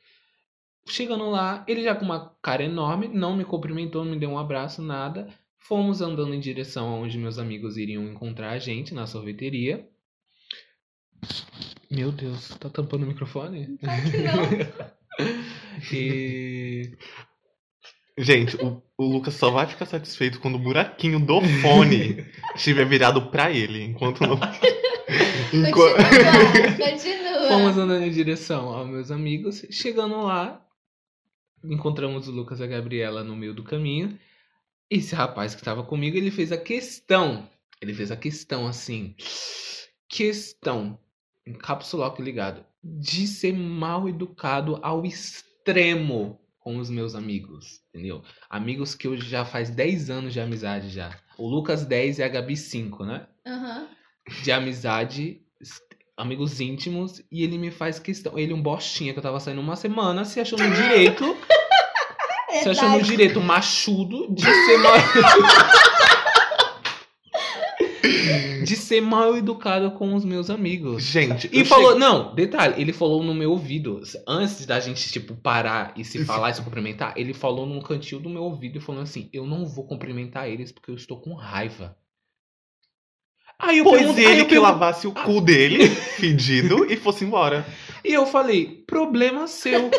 Chegando 0.88 1.30
lá, 1.30 1.66
ele 1.68 1.84
já 1.84 1.96
com 1.96 2.06
uma 2.06 2.30
cara 2.42 2.64
enorme, 2.64 3.08
não 3.08 3.36
me 3.36 3.44
cumprimentou, 3.44 4.06
não 4.06 4.12
me 4.12 4.20
deu 4.20 4.30
um 4.30 4.38
abraço, 4.38 4.82
nada. 4.82 5.28
Fomos 5.58 6.02
andando 6.02 6.34
em 6.34 6.40
direção 6.40 6.88
aonde 6.88 7.18
meus 7.18 7.40
amigos 7.40 7.78
iriam 7.78 8.06
encontrar 8.06 8.52
a 8.52 8.60
gente, 8.60 8.94
na 8.94 9.06
sorveteria. 9.08 9.90
Meu 11.90 12.12
Deus, 12.12 12.50
tá 12.60 12.70
tampando 12.70 13.04
o 13.04 13.08
microfone? 13.08 13.78
Claro 13.80 14.02
que 14.12 14.18
não. 14.18 14.88
E. 15.92 16.92
Gente, 18.18 18.56
o, 18.58 18.82
o 18.98 19.06
Lucas 19.06 19.36
só 19.36 19.52
vai 19.52 19.68
ficar 19.68 19.86
satisfeito 19.86 20.40
quando 20.40 20.56
o 20.56 20.60
buraquinho 20.60 21.20
do 21.20 21.40
fone 21.62 22.26
estiver 22.56 22.86
virado 22.86 23.30
pra 23.30 23.52
ele. 23.52 23.84
Enquanto 23.84 24.22
não. 24.22 24.36
Enqu- 25.54 25.80
Continua, 25.80 26.90
continua. 26.92 27.48
Fomos 27.48 27.78
andando 27.78 28.04
em 28.04 28.12
direção 28.12 28.70
aos 28.70 28.88
meus 28.90 29.12
amigos. 29.12 29.66
Chegando 29.72 30.20
lá, 30.22 30.66
encontramos 31.64 32.28
o 32.28 32.32
Lucas 32.32 32.60
e 32.60 32.64
a 32.64 32.68
Gabriela 32.68 33.24
no 33.24 33.36
meio 33.36 33.54
do 33.54 33.64
caminho. 33.64 34.20
Esse 34.90 35.14
rapaz 35.16 35.54
que 35.54 35.62
estava 35.62 35.84
comigo, 35.84 36.18
ele 36.18 36.32
fez 36.32 36.52
a 36.52 36.58
questão. 36.58 37.48
Ele 37.82 37.94
fez 37.94 38.12
a 38.12 38.18
questão 38.18 38.66
assim. 38.68 39.16
Questão. 40.10 41.00
Em 41.48 41.54
caps 41.54 41.94
lock 41.94 42.22
ligado. 42.22 42.66
De 42.84 43.26
ser 43.26 43.54
mal 43.54 44.08
educado 44.10 44.80
ao 44.82 45.06
extremo 45.06 46.40
com 46.60 46.78
os 46.78 46.90
meus 46.90 47.16
amigos. 47.16 47.80
Entendeu? 47.94 48.22
Amigos 48.50 48.94
que 48.94 49.08
eu 49.08 49.16
já 49.18 49.46
faz 49.46 49.70
10 49.70 50.10
anos 50.10 50.34
de 50.34 50.40
amizade 50.42 50.90
já. 50.90 51.10
O 51.38 51.48
Lucas 51.48 51.86
10 51.86 52.20
e 52.20 52.24
a 52.24 52.28
Gabi 52.28 52.58
5, 52.58 53.06
né? 53.06 53.28
Aham. 53.46 53.88
de 54.44 54.52
amizade, 54.52 55.42
amigos 56.18 56.60
íntimos, 56.60 57.22
e 57.32 57.44
ele 57.44 57.58
me 57.58 57.72
faz 57.72 57.98
questão. 58.00 58.38
Ele, 58.38 58.54
um 58.54 58.62
bostinha 58.62 59.14
que 59.14 59.20
eu 59.20 59.24
tava 59.24 59.40
saindo 59.40 59.62
uma 59.62 59.76
semana, 59.78 60.26
se 60.26 60.40
achou 60.42 60.60
no 60.60 60.70
direito, 60.76 61.24
se 62.62 62.70
achou 62.70 62.84
no 62.90 62.96
Verdade. 62.98 63.08
direito 63.08 63.40
machudo 63.40 64.28
de 64.34 64.42
ser 64.44 64.78
mal. 64.80 64.94
de 68.64 68.76
ser 68.76 69.02
mal 69.02 69.36
educado 69.38 69.92
com 69.92 70.14
os 70.14 70.24
meus 70.26 70.50
amigos. 70.50 71.04
Gente, 71.04 71.50
E 71.52 71.64
falou, 71.66 71.92
cheguei- 71.94 72.00
não, 72.00 72.34
detalhe, 72.36 72.82
ele 72.82 72.94
falou 72.94 73.24
no 73.24 73.34
meu 73.34 73.52
ouvido, 73.52 74.02
antes 74.28 74.66
da 74.66 74.80
gente, 74.80 75.12
tipo, 75.12 75.36
parar 75.36 75.94
e 75.96 76.04
se 76.04 76.24
falar 76.26 76.50
e 76.52 76.54
se 76.56 76.62
cumprimentar, 76.62 77.14
ele 77.18 77.34
falou 77.34 77.66
num 77.66 77.82
cantinho 77.82 78.22
do 78.22 78.30
meu 78.30 78.44
ouvido 78.44 78.78
e 78.78 78.82
falou 78.82 79.02
assim, 79.02 79.30
eu 79.34 79.46
não 79.46 79.66
vou 79.66 79.86
cumprimentar 79.86 80.50
eles 80.50 80.72
porque 80.72 80.92
eu 80.92 80.96
estou 80.96 81.20
com 81.20 81.34
raiva. 81.34 81.98
Aí 83.60 83.80
eu 83.80 83.84
Pois 83.86 83.98
pergunto- 84.00 84.20
ele 84.20 84.42
eu 84.42 84.46
que 84.46 84.50
pergunto- 84.52 84.62
lavasse 84.72 85.08
o 85.08 85.12
cu 85.12 85.42
dele, 85.42 85.88
fedido, 86.20 86.86
e 86.92 86.96
fosse 86.96 87.26
embora. 87.26 87.66
E 88.06 88.14
eu 88.14 88.26
falei, 88.28 88.84
problema 88.86 89.48
seu. 89.48 89.90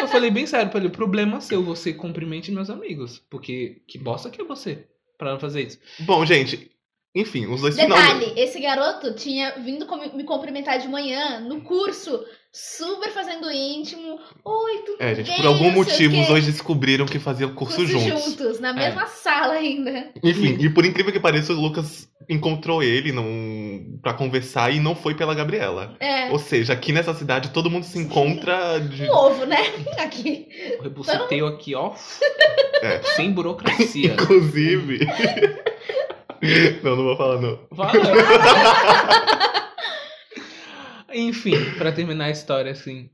eu 0.00 0.08
falei 0.08 0.30
bem 0.30 0.44
sério 0.44 0.68
pra 0.70 0.80
ele, 0.80 0.88
problema 0.88 1.40
seu, 1.40 1.62
você 1.62 1.92
cumprimente 1.92 2.50
meus 2.50 2.68
amigos. 2.68 3.22
Porque 3.30 3.82
que 3.86 3.96
bosta 3.96 4.28
que 4.28 4.40
é 4.40 4.44
você 4.44 4.86
pra 5.16 5.32
não 5.32 5.38
fazer 5.40 5.66
isso. 5.68 5.78
Bom, 6.00 6.26
gente, 6.26 6.68
enfim, 7.14 7.46
os 7.46 7.60
dois 7.60 7.74
final. 7.78 7.96
Detalhe, 7.98 8.32
esse 8.36 8.60
garoto 8.60 9.12
tinha 9.14 9.52
vindo 9.58 9.86
me 10.14 10.24
cumprimentar 10.24 10.78
de 10.78 10.88
manhã 10.88 11.40
no 11.40 11.62
curso, 11.62 12.24
super 12.52 13.10
fazendo 13.10 13.50
íntimo. 13.50 14.18
Oi, 14.44 14.78
tudo 14.84 14.96
É, 15.00 15.14
gente, 15.14 15.26
bem? 15.28 15.36
por 15.36 15.46
algum 15.46 15.70
motivo 15.70 16.20
os 16.20 16.26
dois 16.28 16.46
descobriram 16.46 17.06
que 17.06 17.18
faziam 17.18 17.54
curso, 17.54 17.76
Curso 17.76 17.98
juntos. 17.98 18.60
na 18.60 18.70
É. 18.70 18.72
mesma 18.72 19.06
sala 19.06 19.54
ainda. 19.54 20.10
Enfim, 20.22 20.56
e 20.60 20.70
por 20.70 20.84
incrível 20.84 21.12
que 21.12 21.18
pareça, 21.20 21.52
o 21.52 21.60
Lucas 21.60 22.08
encontrou 22.28 22.82
ele 22.82 23.10
num... 23.10 23.98
pra 24.02 24.12
conversar 24.12 24.70
e 24.72 24.78
não 24.78 24.94
foi 24.94 25.14
pela 25.14 25.34
Gabriela. 25.34 25.96
É, 25.98 26.30
Ou 26.30 26.38
seja, 26.38 26.74
aqui 26.74 26.92
nessa 26.92 27.14
cidade 27.14 27.50
todo 27.50 27.70
mundo 27.70 27.84
se 27.84 27.98
encontra 27.98 28.78
de. 28.80 29.04
um 29.04 29.12
ovo, 29.14 29.46
né? 29.46 29.56
Aqui. 29.98 30.46
O 30.78 30.82
rebuceteio 30.82 31.46
aqui, 31.46 31.74
ó. 31.74 31.94
É. 32.82 33.02
Sem 33.16 33.32
burocracia. 33.32 34.12
Inclusive. 34.20 35.00
não, 36.82 36.96
não 36.96 37.04
vou 37.04 37.16
falar, 37.16 37.40
não. 37.40 37.66
Fala. 37.74 37.92
Enfim, 41.14 41.54
pra 41.76 41.92
terminar 41.92 42.26
a 42.26 42.30
história, 42.30 42.70
assim. 42.72 43.10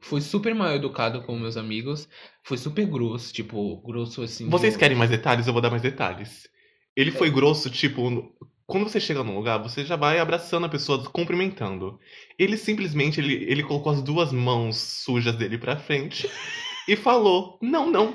Fui 0.00 0.20
super 0.20 0.54
mal 0.54 0.74
educado 0.74 1.22
com 1.22 1.36
meus 1.38 1.56
amigos. 1.56 2.08
Fui 2.44 2.56
super 2.58 2.86
grosso, 2.86 3.32
tipo, 3.32 3.76
grosso 3.78 4.22
assim. 4.22 4.48
Vocês 4.48 4.74
de- 4.74 4.78
querem 4.78 4.96
mais 4.96 5.10
detalhes? 5.10 5.46
Eu 5.46 5.52
vou 5.52 5.62
dar 5.62 5.70
mais 5.70 5.82
detalhes. 5.82 6.48
Ele 6.94 7.10
foi 7.10 7.30
grosso, 7.30 7.70
tipo, 7.70 8.32
quando 8.66 8.88
você 8.88 9.00
chega 9.00 9.22
num 9.24 9.36
lugar, 9.36 9.58
você 9.58 9.84
já 9.84 9.96
vai 9.96 10.18
abraçando 10.18 10.66
a 10.66 10.68
pessoa, 10.68 11.02
cumprimentando. 11.10 11.98
Ele 12.38 12.56
simplesmente, 12.56 13.20
ele, 13.20 13.34
ele 13.50 13.62
colocou 13.62 13.92
as 13.92 14.02
duas 14.02 14.32
mãos 14.32 14.76
sujas 14.76 15.34
dele 15.36 15.58
pra 15.58 15.76
frente 15.76 16.30
e 16.88 16.94
falou, 16.96 17.58
não, 17.60 17.90
não, 17.90 18.14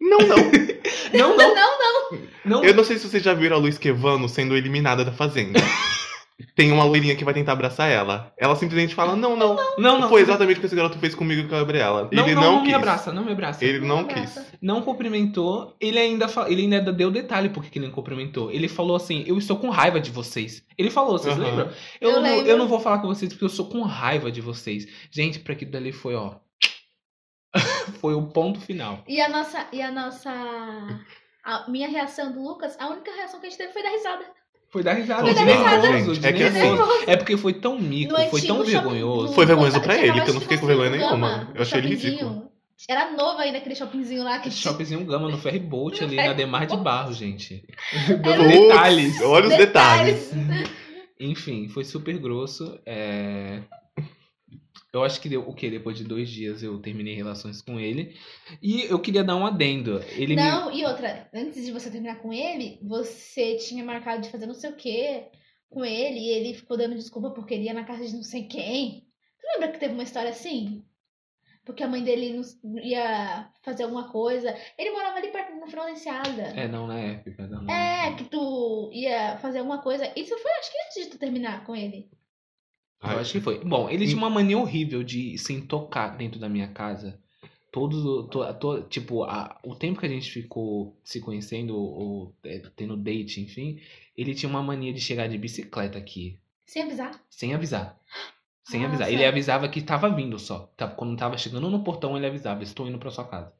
não, 0.00 0.18
não. 0.18 0.36
Não, 1.12 1.36
não, 1.36 1.54
Não, 1.54 1.78
não. 1.78 2.18
não. 2.44 2.64
Eu 2.64 2.72
não 2.72 2.84
sei 2.84 2.96
se 2.96 3.08
vocês 3.08 3.20
já 3.22 3.34
viram 3.34 3.56
a 3.56 3.58
Luiz 3.58 3.76
Quevano 3.76 4.28
sendo 4.28 4.56
eliminada 4.56 5.04
da 5.04 5.10
Fazenda. 5.10 5.58
Tem 6.54 6.70
uma 6.72 6.84
loirinha 6.84 7.14
que 7.16 7.24
vai 7.24 7.34
tentar 7.34 7.52
abraçar 7.52 7.90
ela. 7.90 8.32
Ela 8.38 8.54
simplesmente 8.56 8.94
fala, 8.94 9.14
não, 9.16 9.36
não. 9.36 9.56
Não, 9.76 10.00
não. 10.00 10.08
Foi 10.08 10.22
exatamente 10.22 10.56
o 10.58 10.60
que 10.60 10.66
esse 10.66 10.76
garoto 10.76 10.98
fez 10.98 11.14
comigo 11.14 11.42
e 11.42 11.48
com 11.48 11.54
a 11.54 11.58
Gabriela. 11.58 12.08
Não, 12.12 12.24
ele 12.24 12.34
não, 12.34 12.42
não, 12.42 12.52
não 12.56 12.62
me 12.62 12.72
abraça, 12.72 13.12
não 13.12 13.24
me 13.24 13.32
abraça. 13.32 13.62
Ele 13.64 13.80
não 13.80 13.98
abraça. 14.00 14.40
quis. 14.42 14.58
Não 14.62 14.80
cumprimentou, 14.82 15.76
ele 15.80 15.98
ainda, 15.98 16.28
fa- 16.28 16.48
ele 16.48 16.62
ainda 16.62 16.92
deu 16.92 17.10
detalhe 17.10 17.48
porque 17.50 17.68
que 17.68 17.78
ele 17.78 17.86
não 17.86 17.92
cumprimentou. 17.94 18.50
Ele 18.52 18.68
falou 18.68 18.96
assim: 18.96 19.22
Eu 19.26 19.36
estou 19.36 19.56
com 19.58 19.68
raiva 19.68 20.00
de 20.00 20.10
vocês. 20.10 20.62
Ele 20.78 20.88
falou, 20.90 21.18
vocês 21.18 21.36
lembram? 21.36 21.68
Eu, 22.00 22.10
Eu 22.10 22.16
não, 22.16 22.22
vou- 22.22 22.36
lembro. 22.36 22.50
eu 22.50 22.56
não 22.58 22.68
vou 22.68 22.80
falar 22.80 22.98
com 23.00 23.08
vocês 23.08 23.30
porque 23.32 23.44
eu 23.44 23.48
sou 23.50 23.66
com 23.66 23.82
raiva 23.82 24.30
de 24.32 24.40
vocês. 24.40 24.86
Gente, 25.10 25.40
pra 25.40 25.52
aquilo 25.52 25.72
dali 25.72 25.92
foi, 25.92 26.14
ó. 26.14 26.36
foi 28.00 28.14
o 28.14 28.22
ponto 28.28 28.60
final. 28.60 29.02
E 29.08 29.20
a 29.20 29.28
nossa. 29.28 29.66
E 29.72 29.82
a 29.82 29.90
nossa. 29.90 30.30
A 31.44 31.70
minha 31.70 31.88
reação 31.88 32.32
do 32.32 32.42
Lucas, 32.42 32.76
a 32.78 32.88
única 32.88 33.10
reação 33.14 33.40
que 33.40 33.46
a 33.46 33.48
gente 33.50 33.58
teve 33.58 33.72
foi 33.72 33.82
dar 33.82 33.90
risada. 33.90 34.24
Foi 34.68 34.82
dar 34.82 34.92
risada. 34.92 35.22
Foi 35.22 35.30
de 35.34 35.40
dar 35.44 35.44
risada. 35.46 35.88
nervoso, 35.90 36.26
é 36.26 36.32
que 36.32 36.42
assim- 36.44 37.04
É 37.06 37.16
porque 37.16 37.36
foi 37.36 37.54
tão 37.54 37.78
mico, 37.78 38.12
No 38.12 38.18
foi 38.28 38.40
tão 38.42 38.56
shopping 38.58 38.70
vergonhoso. 38.70 39.32
Foi 39.34 39.46
vergonhoso 39.46 39.80
pra 39.80 39.96
ele, 39.96 40.20
que 40.20 40.30
eu 40.30 40.34
não 40.34 40.40
fiquei 40.40 40.58
com 40.58 40.66
vergonha 40.66 40.90
um 40.90 40.92
nenhuma. 40.92 41.50
Eu 41.54 41.62
achei 41.62 41.78
ele 41.78 41.88
ridículo. 41.88 42.50
Era 42.88 43.10
novo 43.10 43.38
ainda 43.38 43.58
aquele 43.58 43.74
shoppingzinho 43.74 44.22
lá 44.22 44.38
que 44.38 44.50
shoppingzinho 44.50 45.04
Gama 45.04 45.28
no 45.28 45.36
ferry 45.36 45.58
boat 45.58 46.00
No 46.00 46.06
ali 46.06 46.16
na 46.16 46.32
Demar 46.32 46.66
de. 46.66 46.76
Barro, 46.78 47.12
gente. 47.12 47.62
Era 48.08 48.16
Dando 48.16 48.48
detalhes. 48.48 49.20
Olha 49.20 49.48
os 49.48 49.56
detalhes. 49.56 50.32
Enfim, 51.18 51.68
foi 51.68 51.84
super 51.84 52.16
grosso. 52.18 52.78
é, 52.86 53.60
Eu 54.92 55.04
acho 55.04 55.20
que 55.20 55.28
deu 55.28 55.48
o 55.48 55.54
quê? 55.54 55.70
Depois 55.70 55.96
de 55.96 56.04
dois 56.04 56.28
dias 56.28 56.62
eu 56.62 56.78
terminei 56.80 57.14
relações 57.14 57.62
com 57.62 57.78
ele. 57.78 58.16
E 58.60 58.82
eu 58.82 58.98
queria 58.98 59.22
dar 59.22 59.36
um 59.36 59.46
adendo. 59.46 60.00
Ele 60.16 60.34
me... 60.34 60.42
Não, 60.42 60.72
e 60.72 60.84
outra, 60.84 61.28
antes 61.32 61.64
de 61.64 61.70
você 61.70 61.90
terminar 61.90 62.16
com 62.20 62.32
ele, 62.32 62.78
você 62.82 63.56
tinha 63.56 63.84
marcado 63.84 64.22
de 64.22 64.30
fazer 64.30 64.46
não 64.46 64.54
sei 64.54 64.70
o 64.70 64.76
que 64.76 65.26
com 65.68 65.84
ele 65.84 66.18
e 66.18 66.28
ele 66.30 66.54
ficou 66.54 66.76
dando 66.76 66.96
desculpa 66.96 67.30
porque 67.30 67.54
ele 67.54 67.64
ia 67.64 67.74
na 67.74 67.84
casa 67.84 68.04
de 68.04 68.14
não 68.14 68.24
sei 68.24 68.44
quem. 68.44 69.06
Tu 69.40 69.46
lembra 69.54 69.68
que 69.72 69.78
teve 69.78 69.94
uma 69.94 70.02
história 70.02 70.30
assim? 70.30 70.84
Porque 71.64 71.84
a 71.84 71.88
mãe 71.88 72.02
dele 72.02 72.32
não- 72.64 72.78
ia 72.82 73.48
fazer 73.62 73.84
alguma 73.84 74.10
coisa. 74.10 74.56
Ele 74.76 74.90
morava 74.90 75.18
ali 75.18 75.28
perto 75.28 75.54
na 75.54 75.68
Florenciada. 75.68 76.42
É, 76.56 76.66
não, 76.66 76.88
na 76.88 76.98
época. 76.98 77.46
Não, 77.46 77.70
É, 77.72 78.12
que 78.16 78.24
tu 78.24 78.90
ia 78.92 79.38
fazer 79.38 79.58
alguma 79.58 79.78
coisa. 79.80 80.10
Isso 80.16 80.36
foi, 80.36 80.50
acho 80.52 80.72
que 80.72 80.78
antes 80.78 81.04
de 81.04 81.10
tu 81.10 81.18
terminar 81.18 81.64
com 81.64 81.76
ele. 81.76 82.10
Eu 83.02 83.18
acho 83.18 83.32
que 83.32 83.40
foi. 83.40 83.64
Bom, 83.64 83.88
ele 83.88 84.04
tinha 84.06 84.18
uma 84.18 84.28
mania 84.30 84.58
horrível 84.58 85.02
de 85.02 85.36
se 85.38 85.60
tocar 85.62 86.16
dentro 86.16 86.38
da 86.38 86.48
minha 86.48 86.68
casa. 86.68 87.18
Todos, 87.72 88.02
to, 88.30 88.54
to- 88.54 88.82
tipo, 88.88 89.22
a- 89.22 89.58
o 89.64 89.74
tempo 89.76 90.00
que 90.00 90.06
a 90.06 90.08
gente 90.08 90.30
ficou 90.30 90.98
se 91.04 91.20
conhecendo, 91.20 91.76
ou, 91.76 92.34
é, 92.44 92.58
tendo 92.76 92.96
date, 92.96 93.40
enfim, 93.40 93.80
ele 94.16 94.34
tinha 94.34 94.50
uma 94.50 94.62
mania 94.62 94.92
de 94.92 95.00
chegar 95.00 95.28
de 95.28 95.38
bicicleta 95.38 95.96
aqui, 95.96 96.38
Sem 96.66 96.82
avisar. 96.82 97.12
sem 97.30 97.54
avisar. 97.54 97.98
Sem 98.64 98.80
Nossa. 98.80 98.94
avisar. 98.94 99.12
Ele 99.12 99.24
avisava 99.24 99.68
que 99.68 99.80
tava 99.80 100.10
vindo 100.14 100.38
só. 100.38 100.66
Tá- 100.76 100.88
Quando 100.88 101.16
tava 101.16 101.38
chegando 101.38 101.70
no 101.70 101.82
portão, 101.84 102.16
ele 102.16 102.26
avisava, 102.26 102.62
estou 102.62 102.86
indo 102.88 102.98
pra 102.98 103.10
sua 103.10 103.24
casa. 103.24 103.52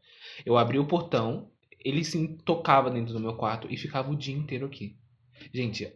Eu 0.45 0.59
abri 0.59 0.79
o 0.79 0.87
portão, 0.87 1.49
ele 1.79 2.05
se 2.05 2.37
tocava 2.45 2.91
dentro 2.91 3.13
do 3.15 3.21
meu 3.21 3.37
quarto 3.37 3.69
e 3.71 3.77
ficava 3.77 4.11
o 4.11 4.17
dia 4.17 4.35
inteiro 4.37 4.67
aqui. 4.67 4.97
Gente, 5.55 5.91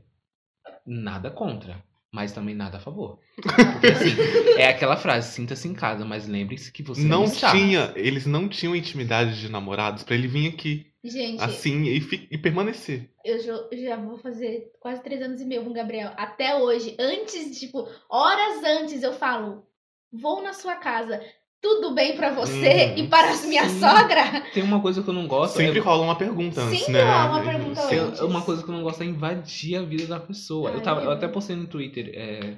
nada 0.87 1.31
contra, 1.31 1.83
mas 2.15 2.31
também 2.31 2.55
nada 2.55 2.77
a 2.77 2.81
favor. 2.81 3.19
Porque 3.35 3.87
assim, 3.89 4.15
é 4.57 4.69
aquela 4.69 4.97
frase, 4.97 5.33
sinta-se 5.33 5.67
em 5.67 5.75
casa, 5.75 6.05
mas 6.05 6.29
lembre-se 6.29 6.71
que 6.71 6.81
você 6.81 7.03
Não 7.03 7.25
está. 7.25 7.51
tinha, 7.51 7.93
eles 7.97 8.25
não 8.25 8.49
tinham 8.49 8.77
intimidade 8.77 9.41
de 9.41 9.49
namorados 9.51 10.05
pra 10.05 10.15
ele 10.15 10.29
vir 10.29 10.49
aqui, 10.49 10.87
Gente, 11.03 11.43
assim, 11.43 11.83
e, 11.87 12.29
e 12.31 12.39
permanecer. 12.39 13.11
eu 13.25 13.39
já, 13.43 13.69
já 13.73 13.97
vou 13.97 14.17
fazer 14.17 14.71
quase 14.79 15.03
três 15.03 15.21
anos 15.21 15.41
e 15.41 15.45
meio 15.45 15.65
com 15.65 15.71
o 15.71 15.75
Gabriel. 15.75 16.13
Até 16.17 16.55
hoje, 16.55 16.97
antes, 17.01 17.59
tipo, 17.59 17.89
horas 18.09 18.63
antes, 18.65 19.03
eu 19.03 19.13
falo: 19.13 19.67
vou 20.13 20.41
na 20.41 20.53
sua 20.53 20.77
casa. 20.77 21.21
Tudo 21.65 21.95
bem 21.95 22.15
pra 22.15 22.31
você 22.31 22.93
Uhum. 22.93 22.99
e 22.99 23.09
para 23.09 23.33
a 23.33 23.43
minha 23.47 23.67
Sim. 23.67 23.81
sogra? 23.81 24.43
Tem 24.53 24.63
uma 24.63 24.83
coisa 24.83 25.03
que 25.03 25.09
eu 25.09 25.15
não 25.15 25.27
gosto. 25.27 25.57
Sempre 25.57 25.79
é... 25.79 25.83
rola 25.83 26.03
uma 26.05 26.15
pergunta 26.15 26.61
antes, 26.61 26.81
Sempre 26.81 26.93
né? 26.93 27.05
rola 27.05 27.25
uma 27.39 27.43
pergunta 27.43 27.81
antes. 27.81 28.21
Uma 28.21 28.43
coisa 28.43 28.63
que 28.63 28.69
eu 28.69 28.75
não 28.75 28.83
gosto 28.83 29.03
é 29.03 29.07
invadir 29.07 29.77
a 29.77 29.83
vida 29.83 30.07
da 30.07 30.21
pessoa. 30.21 30.69
eu, 30.71 30.77
Ai, 30.77 30.83
tava, 30.83 31.01
eu 31.01 31.07
eu- 31.07 31.13
até 31.13 31.27
postei 31.27 31.57
no 31.57 31.67
Twitter, 31.67 32.11
é, 32.15 32.57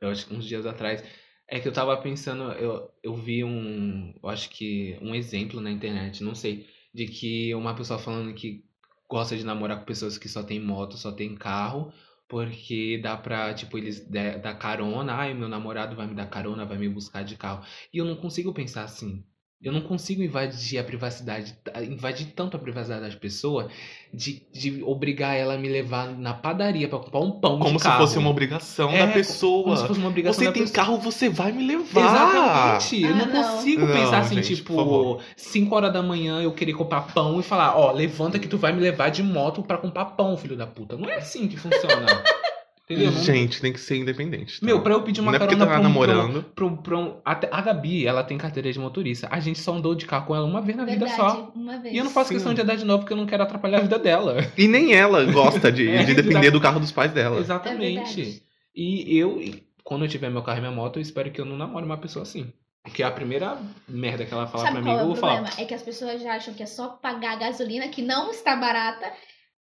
eu 0.00 0.08
acho 0.10 0.26
que 0.26 0.34
uns 0.34 0.44
dias 0.44 0.66
atrás, 0.66 1.04
é 1.48 1.60
que 1.60 1.68
eu 1.68 1.72
tava 1.72 1.96
pensando, 1.96 2.52
eu, 2.54 2.90
eu 3.02 3.14
vi 3.14 3.44
um, 3.44 4.12
eu 4.22 4.28
acho 4.28 4.50
que 4.50 4.98
um 5.00 5.14
exemplo 5.14 5.60
na 5.60 5.70
internet, 5.70 6.22
não 6.24 6.34
sei, 6.34 6.66
de 6.92 7.06
que 7.06 7.54
uma 7.54 7.74
pessoa 7.74 7.98
falando 7.98 8.34
que 8.34 8.64
gosta 9.08 9.36
de 9.36 9.44
namorar 9.44 9.78
com 9.78 9.84
pessoas 9.84 10.18
que 10.18 10.28
só 10.28 10.42
tem 10.42 10.58
moto, 10.60 10.96
só 10.96 11.12
tem 11.12 11.34
carro, 11.36 11.92
porque 12.28 12.98
dá 13.02 13.16
pra, 13.16 13.54
tipo, 13.54 13.78
eles 13.78 14.08
dar 14.08 14.58
carona, 14.58 15.14
ai, 15.14 15.34
meu 15.34 15.48
namorado 15.48 15.96
vai 15.96 16.06
me 16.06 16.14
dar 16.14 16.26
carona, 16.28 16.64
vai 16.66 16.78
me 16.78 16.88
buscar 16.88 17.22
de 17.24 17.36
carro. 17.36 17.64
E 17.92 17.98
eu 17.98 18.04
não 18.04 18.16
consigo 18.16 18.52
pensar 18.54 18.84
assim. 18.84 19.24
Eu 19.64 19.72
não 19.72 19.80
consigo 19.80 20.22
invadir 20.22 20.78
a 20.78 20.84
privacidade, 20.84 21.56
invadir 21.88 22.26
tanto 22.36 22.54
a 22.56 22.60
privacidade 22.60 23.00
das 23.00 23.14
pessoas, 23.14 23.72
de, 24.12 24.42
de 24.52 24.82
obrigar 24.84 25.34
ela 25.34 25.54
a 25.54 25.58
me 25.58 25.68
levar 25.68 26.08
na 26.16 26.34
padaria 26.34 26.86
pra 26.86 26.98
comprar 26.98 27.20
um 27.20 27.30
pão 27.40 27.58
Como 27.58 27.76
de 27.76 27.82
se 27.82 27.88
carro. 27.88 28.00
fosse 28.06 28.18
uma 28.18 28.28
obrigação 28.30 28.90
É, 28.90 29.06
da 29.06 29.12
pessoa. 29.12 29.64
Como 29.64 29.76
se 29.76 29.86
fosse 29.86 29.98
uma 30.00 30.08
obrigação 30.10 30.38
Você 30.38 30.44
da 30.44 30.52
tem 30.52 30.62
pessoa. 30.64 30.76
carro, 30.84 30.98
você 30.98 31.28
vai 31.30 31.50
me 31.50 31.66
levar. 31.66 32.00
Exatamente. 32.78 33.02
eu 33.02 33.08
Ah, 33.08 33.14
não, 33.14 33.26
não. 33.26 33.42
consigo 33.56 33.86
Não, 33.86 33.94
pensar 33.94 34.18
assim, 34.18 34.34
gente, 34.36 34.48
por 34.48 34.56
tipo, 34.56 34.74
favor. 34.76 35.22
5 35.36 35.74
horas 35.74 35.92
da 35.92 36.02
manhã 36.02 36.42
eu 36.42 36.52
querer 36.52 36.74
comprar 36.74 37.00
pão 37.14 37.40
e 37.40 37.42
falar, 37.42 37.76
ó, 37.78 37.90
levanta 37.90 38.38
que 38.38 38.46
tu 38.46 38.58
vai 38.58 38.72
me 38.72 38.80
levar 38.80 39.08
de 39.08 39.22
moto 39.22 39.62
pra 39.62 39.78
comprar 39.78 40.04
pão, 40.04 40.36
filho 40.36 40.56
da 40.56 40.66
puta. 40.66 40.96
Não 40.96 41.08
é 41.08 41.16
assim 41.16 41.48
que 41.48 41.56
funciona. 41.56 42.04
Entendeu? 42.88 43.12
Gente, 43.12 43.62
tem 43.62 43.72
que 43.72 43.80
ser 43.80 43.96
independente. 43.96 44.60
tá? 44.60 44.66
Meu, 44.66 44.82
pra 44.82 44.92
eu 44.92 45.02
pedir 45.02 45.20
uma 45.22 45.32
Não 45.32 45.36
é 45.36 45.38
porque 45.38 45.54
carona 45.56 45.66
tá 45.66 45.78
pra 45.78 45.80
um- 45.80 45.82
namorando. 45.90 46.42
pra 46.54 46.64
um- 46.66 46.76
pra 46.76 46.98
um- 46.98 47.16
a 47.24 47.60
Gabi, 47.62 48.06
ela 48.06 48.22
tem 48.22 48.36
carteira 48.36 48.70
de 48.70 48.78
motorista. 48.78 49.26
A 49.30 49.40
gente 49.40 49.58
só 49.58 49.74
andou 49.74 49.94
de 49.94 50.04
carro 50.04 50.26
com 50.26 50.36
ela 50.36 50.44
uma 50.44 50.60
vez 50.60 50.76
na 50.76 50.84
vida 50.84 51.06
Verdade, 51.06 51.16
só. 51.32 51.50
uma 51.54 51.78
vez. 51.78 51.94
E 51.94 51.96
eu 51.96 52.04
não 52.04 52.10
faço 52.10 52.28
Sim. 52.28 52.34
questão 52.34 52.52
de 52.52 52.60
andar 52.60 52.76
de 52.76 52.84
novo 52.84 52.98
porque 53.00 53.14
eu 53.14 53.16
não 53.16 53.24
quero 53.26 53.42
atrapalhar 53.42 53.78
a 53.78 53.82
vida 53.82 53.98
dela. 53.98 54.36
E 54.58 54.68
nem 54.68 54.92
ela 54.94 55.24
gosta 55.24 55.72
de, 55.72 55.88
É, 55.88 56.04
de 56.04 56.14
depender 56.14 56.50
do 56.50 56.60
carro 56.60 56.78
dos 56.78 56.92
pais 56.92 57.10
dela. 57.12 57.36
É 57.38 57.40
Exatamente. 57.40 57.94
verdade. 58.22 58.42
e 58.76 59.16
eu, 59.18 59.40
quando 59.82 60.04
eu 60.04 60.08
tiver 60.08 60.28
meu 60.30 60.42
carro 60.42 60.58
e 60.58 60.60
minha 60.60 60.72
moto, 60.72 60.98
eu 60.98 61.02
espero 61.02 61.30
que 61.30 61.40
eu 61.40 61.44
não 61.46 61.56
namore 61.56 61.86
uma 61.86 61.96
pessoa 61.96 62.22
assim. 62.22 62.52
Porque 62.82 63.02
a 63.02 63.10
primeira 63.10 63.56
merda 63.88 64.26
que 64.26 64.34
ela 64.34 64.46
falar 64.46 64.64
Sabe 64.64 64.74
pra 64.74 64.82
qual 64.82 64.94
mim, 64.96 65.00
é 65.00 65.02
eu 65.02 65.06
o 65.06 65.08
vou 65.12 65.16
problema? 65.16 65.46
falar. 65.46 65.62
É 65.62 65.64
que 65.64 65.72
as 65.72 65.80
pessoas 65.80 66.20
já 66.20 66.34
acham 66.34 66.52
que 66.52 66.62
é 66.62 66.66
só 66.66 66.88
pagar 66.88 67.32
a 67.32 67.36
gasolina, 67.36 67.88
que 67.88 68.02
não 68.02 68.30
está 68.30 68.54
barata. 68.56 69.10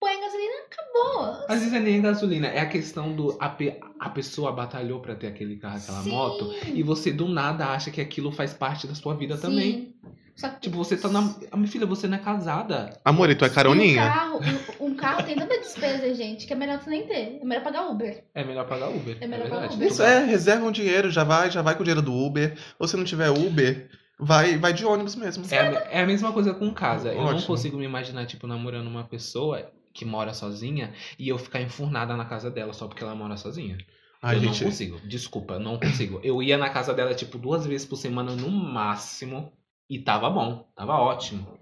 Põe 0.02 0.16
a 0.16 0.20
gasolina, 0.20 0.54
acabou. 0.66 1.46
Às 1.48 1.60
vezes 1.60 1.74
é 1.74 1.80
nem 1.80 2.02
gasolina, 2.02 2.48
é 2.48 2.60
a 2.60 2.66
questão 2.66 3.16
do. 3.16 3.38
A, 3.40 3.48
pe- 3.50 3.80
a 4.00 4.10
pessoa 4.10 4.52
batalhou 4.52 5.00
pra 5.00 5.14
ter 5.16 5.28
aquele 5.28 5.58
carro, 5.58 5.78
aquela 5.78 6.02
Sim. 6.02 6.10
moto, 6.10 6.52
e 6.66 6.82
você 6.82 7.12
do 7.12 7.30
nada 7.30 7.68
acha 7.68 7.92
que 7.92 8.02
aquilo 8.02 8.32
faz 8.32 8.52
parte 8.52 8.88
da 8.88 8.96
sua 8.96 9.14
vida 9.16 9.38
também. 9.38 9.72
Sim. 9.72 9.94
Só 10.36 10.50
que 10.50 10.60
Tipo, 10.62 10.78
você 10.78 10.98
tá 10.98 11.08
na. 11.08 11.20
Ah, 11.52 11.56
Minha 11.58 11.68
filha, 11.70 11.86
você 11.86 12.08
não 12.08 12.18
é 12.18 12.20
casada. 12.20 13.00
Amor, 13.06 13.30
e 13.30 13.36
tu 13.36 13.46
é 13.46 13.48
E 13.48 13.52
Um 13.52 13.54
caroninha? 13.54 14.02
carro, 14.02 14.40
um, 14.80 14.88
um 14.88 14.96
carro 14.96 15.22
tem 15.24 15.36
tanta 15.36 15.60
despesa, 15.60 16.12
gente, 16.16 16.48
que 16.48 16.54
é 16.54 16.56
melhor 16.56 16.80
tu 16.80 16.90
nem 16.90 17.06
ter. 17.06 17.38
É 17.40 17.46
melhor 17.46 17.64
pagar 17.64 17.88
Uber. 17.88 18.24
É 18.34 18.44
melhor 18.44 18.66
pagar 18.68 18.90
Uber. 18.90 19.18
É 19.22 19.28
melhor 19.28 19.44
pagar 19.44 19.60
verdade. 19.60 19.76
Uber. 19.76 19.88
Isso 19.88 20.02
é, 20.02 20.26
reserva 20.26 20.66
um 20.66 20.72
dinheiro, 20.72 21.12
já 21.12 21.24
vai, 21.24 21.52
já 21.52 21.62
vai 21.62 21.76
com 21.76 21.82
o 21.82 21.84
dinheiro 21.84 22.02
do 22.02 22.12
Uber. 22.12 22.58
Ou 22.80 22.88
se 22.88 22.98
não 22.98 23.04
tiver 23.04 23.30
Uber, 23.30 23.88
vai, 24.20 24.58
vai 24.58 24.74
de 24.74 24.84
ônibus 24.84 25.16
mesmo. 25.16 25.44
É, 25.52 25.98
é 26.00 26.02
a 26.02 26.08
mesma 26.08 26.32
coisa 26.32 26.56
com 26.56 26.74
casa. 26.74 27.10
Eu 27.10 27.22
não 27.22 27.26
Ótimo. 27.28 27.46
consigo 27.48 27.78
me 27.78 27.86
imaginar, 27.86 28.26
tipo, 28.26 28.48
namorando 28.48 28.88
uma 28.88 29.04
pessoa 29.04 29.70
que 29.94 30.06
mora 30.06 30.34
sozinha 30.34 30.94
e 31.20 31.28
eu 31.30 31.38
ficar 31.38 31.62
enfurnada 31.62 32.16
na 32.16 32.26
casa 32.26 32.50
dela 32.52 32.74
só 32.74 32.88
porque 32.88 33.04
ela 33.04 33.16
mora 33.16 33.38
sozinha. 33.38 33.78
Ai, 34.22 34.38
eu 34.38 34.40
gente, 34.40 34.64
não 34.64 34.70
consigo. 34.72 35.00
Desculpa, 35.04 35.60
não 35.60 35.80
consigo. 35.80 36.20
Eu 36.24 36.42
ia 36.42 36.58
na 36.58 36.70
casa 36.70 36.94
dela, 36.94 37.14
tipo, 37.16 37.38
duas 37.38 37.66
vezes 37.66 37.86
por 37.88 37.98
semana 37.98 38.36
no 38.36 38.50
máximo. 38.50 39.52
E 39.90 40.00
tava 40.00 40.30
bom, 40.30 40.72
tava 40.76 40.94
ótimo. 40.94 41.60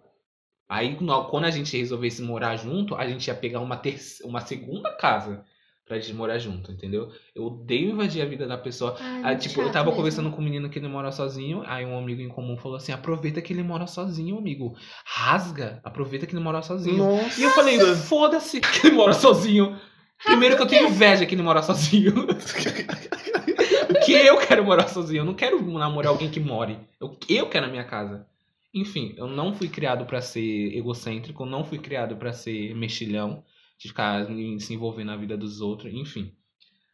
Aí, 0.70 0.96
quando 1.30 1.46
a 1.46 1.52
gente 1.52 1.76
resolvesse 1.78 2.22
morar 2.22 2.56
junto, 2.56 2.96
a 2.96 3.08
gente 3.08 3.28
ia 3.28 3.36
pegar 3.36 3.60
uma, 3.60 3.76
terce- 3.78 4.24
uma 4.24 4.40
segunda 4.42 4.96
casa 4.96 5.44
pra 5.90 6.00
gente 6.00 6.14
morar 6.14 6.38
junto, 6.38 6.72
entendeu? 6.72 7.12
Eu 7.34 7.46
odeio 7.46 7.90
invadir 7.90 8.22
a 8.22 8.26
vida 8.26 8.46
da 8.46 8.56
pessoa. 8.56 8.96
Ai, 9.00 9.24
muito 9.24 9.42
tipo, 9.42 9.60
eu 9.60 9.72
tava 9.72 9.86
mesmo. 9.86 9.98
conversando 9.98 10.30
com 10.30 10.40
um 10.40 10.44
menino 10.44 10.70
que 10.70 10.78
ele 10.78 10.88
mora 10.88 11.12
sozinho, 11.12 11.64
aí 11.66 11.84
um 11.84 11.98
amigo 11.98 12.22
em 12.22 12.30
comum 12.30 12.56
falou 12.56 12.78
assim: 12.78 12.92
aproveita 12.92 13.42
que 13.42 13.52
ele 13.52 13.64
mora 13.64 13.88
sozinho, 13.88 14.38
amigo. 14.38 14.76
Rasga, 15.04 15.82
aproveita 15.84 16.28
que 16.28 16.34
ele 16.36 16.44
mora 16.44 16.62
sozinho. 16.62 16.98
Nossa. 16.98 17.42
E 17.42 17.44
eu 17.44 17.50
falei, 17.50 17.80
foda-se 17.96 18.62
que 18.62 18.86
ele 18.86 18.96
mora 18.96 19.14
sozinho. 19.14 19.76
Primeiro 20.24 20.56
que 20.58 20.62
eu 20.62 20.68
tenho 20.68 20.90
inveja 20.90 21.26
que 21.26 21.34
ele 21.34 21.42
mora 21.42 21.64
sozinho. 21.64 22.28
que 24.06 24.14
eu 24.14 24.38
quero 24.38 24.64
morar 24.64 24.90
sozinho. 24.90 25.22
Eu 25.22 25.26
não 25.26 25.34
quero 25.34 25.60
namorar 25.72 26.12
alguém 26.12 26.30
que 26.30 26.40
more. 26.40 26.78
Eu, 27.02 27.18
eu 27.28 27.50
quero 27.50 27.66
a 27.66 27.70
minha 27.70 27.84
casa. 27.84 28.28
Enfim, 28.72 29.16
eu 29.18 29.28
não 29.28 29.56
fui 29.56 29.68
criado 29.68 30.06
pra 30.06 30.22
ser 30.22 30.78
egocêntrico, 30.78 31.48
não 31.48 31.66
fui 31.66 31.80
criado 31.80 32.16
pra 32.16 32.32
ser 32.32 32.76
mexilhão. 32.76 33.44
De 33.80 33.88
ficar 33.88 34.28
se 34.60 34.74
envolver 34.74 35.06
na 35.06 35.16
vida 35.16 35.38
dos 35.38 35.62
outros, 35.62 35.94
enfim. 35.94 36.36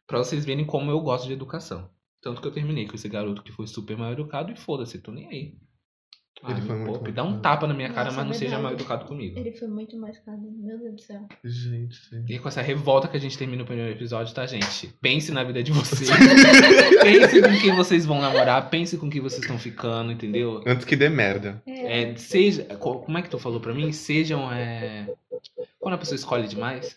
Pra 0.06 0.18
vocês 0.18 0.44
verem 0.44 0.64
como 0.64 0.90
eu 0.90 1.00
gosto 1.00 1.26
de 1.26 1.32
educação. 1.32 1.90
Tanto 2.22 2.40
que 2.40 2.46
eu 2.46 2.52
terminei 2.52 2.86
com 2.86 2.94
esse 2.94 3.08
garoto 3.08 3.42
que 3.42 3.52
foi 3.52 3.66
super 3.66 3.96
mal 3.96 4.12
educado 4.12 4.52
e 4.52 4.56
foda-se, 4.56 5.00
tô 5.00 5.10
nem 5.10 5.26
aí. 5.26 5.58
Ah, 6.42 6.52
Ele 6.52 6.60
foi 6.60 6.76
muito 6.76 6.92
mal 7.02 7.12
dá 7.12 7.22
um 7.24 7.26
educado. 7.28 7.40
tapa 7.42 7.66
na 7.66 7.74
minha 7.74 7.88
cara, 7.88 8.04
Nossa, 8.04 8.16
mas 8.18 8.24
não 8.26 8.30
é 8.32 8.34
seja 8.34 8.50
verdade. 8.50 8.62
mal 8.62 8.72
educado 8.74 9.04
comigo. 9.06 9.38
Ele 9.38 9.52
foi 9.52 9.66
muito 9.68 9.96
mais 9.96 10.18
caro. 10.18 10.38
Meu 10.58 10.78
Deus 10.78 10.94
do 10.94 11.00
céu. 11.00 11.26
Gente. 11.42 11.98
E 12.28 12.38
com 12.38 12.48
essa 12.48 12.60
revolta 12.62 13.08
que 13.08 13.16
a 13.16 13.20
gente 13.20 13.36
termina 13.38 13.62
o 13.62 13.66
primeiro 13.66 13.90
episódio, 13.90 14.34
tá, 14.34 14.46
gente? 14.46 14.88
Pense 15.00 15.32
na 15.32 15.42
vida 15.42 15.62
de 15.62 15.72
vocês. 15.72 16.08
pense 17.02 17.40
com 17.42 17.58
quem 17.60 17.74
vocês 17.74 18.04
vão 18.06 18.20
namorar, 18.20 18.68
pense 18.70 18.96
com 18.98 19.08
quem 19.10 19.20
vocês 19.20 19.42
estão 19.42 19.58
ficando, 19.58 20.12
entendeu? 20.12 20.62
Antes 20.66 20.84
que 20.84 20.94
dê 20.94 21.08
merda. 21.08 21.62
É, 21.66 22.14
seja. 22.16 22.64
co- 22.78 23.00
Como 23.00 23.16
é 23.18 23.22
que 23.22 23.30
tu 23.30 23.38
falou 23.38 23.58
pra 23.60 23.74
mim? 23.74 23.90
Sejam. 23.92 24.52
É... 24.52 25.08
Quando 25.80 25.94
a 25.94 25.98
pessoa 25.98 26.16
escolhe 26.16 26.46
demais, 26.48 26.96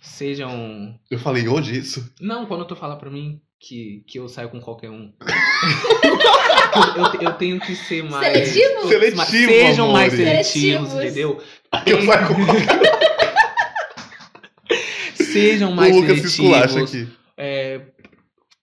sejam. 0.00 0.98
Eu 1.10 1.18
falei 1.18 1.48
hoje 1.48 1.76
isso? 1.78 2.12
Não, 2.20 2.46
quando 2.46 2.64
tu 2.64 2.76
fala 2.76 2.96
pra 2.96 3.10
mim 3.10 3.40
que, 3.58 4.04
que 4.06 4.18
eu 4.18 4.28
saio 4.28 4.50
com 4.50 4.60
qualquer 4.60 4.90
um. 4.90 5.12
eu, 6.96 7.20
eu 7.22 7.32
tenho 7.34 7.58
que 7.60 7.74
ser 7.74 8.02
mais. 8.04 8.48
Seletivo? 8.48 8.88
Seletivo, 8.88 9.16
mas 9.16 9.28
sejam 9.28 9.92
mais 9.92 10.12
seletivos, 10.12 10.90
Seletivos. 10.90 10.94
entendeu? 10.94 11.42
Eu 11.86 12.02
saio 12.02 12.26
com 12.28 12.34
Sejam 15.14 15.72
mais 15.72 15.94
o 15.94 16.00
Lucas 16.00 16.20
se 16.20 16.30
seletivos. 16.30 16.94
aqui. 16.94 17.08
É, 17.36 17.80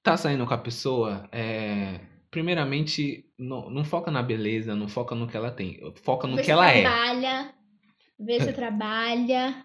tá 0.01 0.17
saindo 0.17 0.45
com 0.47 0.53
a 0.53 0.57
pessoa, 0.57 1.27
é, 1.31 1.99
primeiramente, 2.31 3.25
não, 3.37 3.69
não 3.69 3.83
foca 3.85 4.09
na 4.09 4.23
beleza, 4.23 4.75
não 4.75 4.87
foca 4.87 5.13
no 5.13 5.27
que 5.27 5.37
ela 5.37 5.51
tem, 5.51 5.79
foca 6.03 6.27
no 6.27 6.35
Vê 6.35 6.41
que 6.41 6.45
se 6.45 6.51
ela 6.51 6.71
é. 6.71 6.81
trabalha, 6.81 7.53
vê 8.19 8.39
se 8.39 8.53
trabalha, 8.53 9.63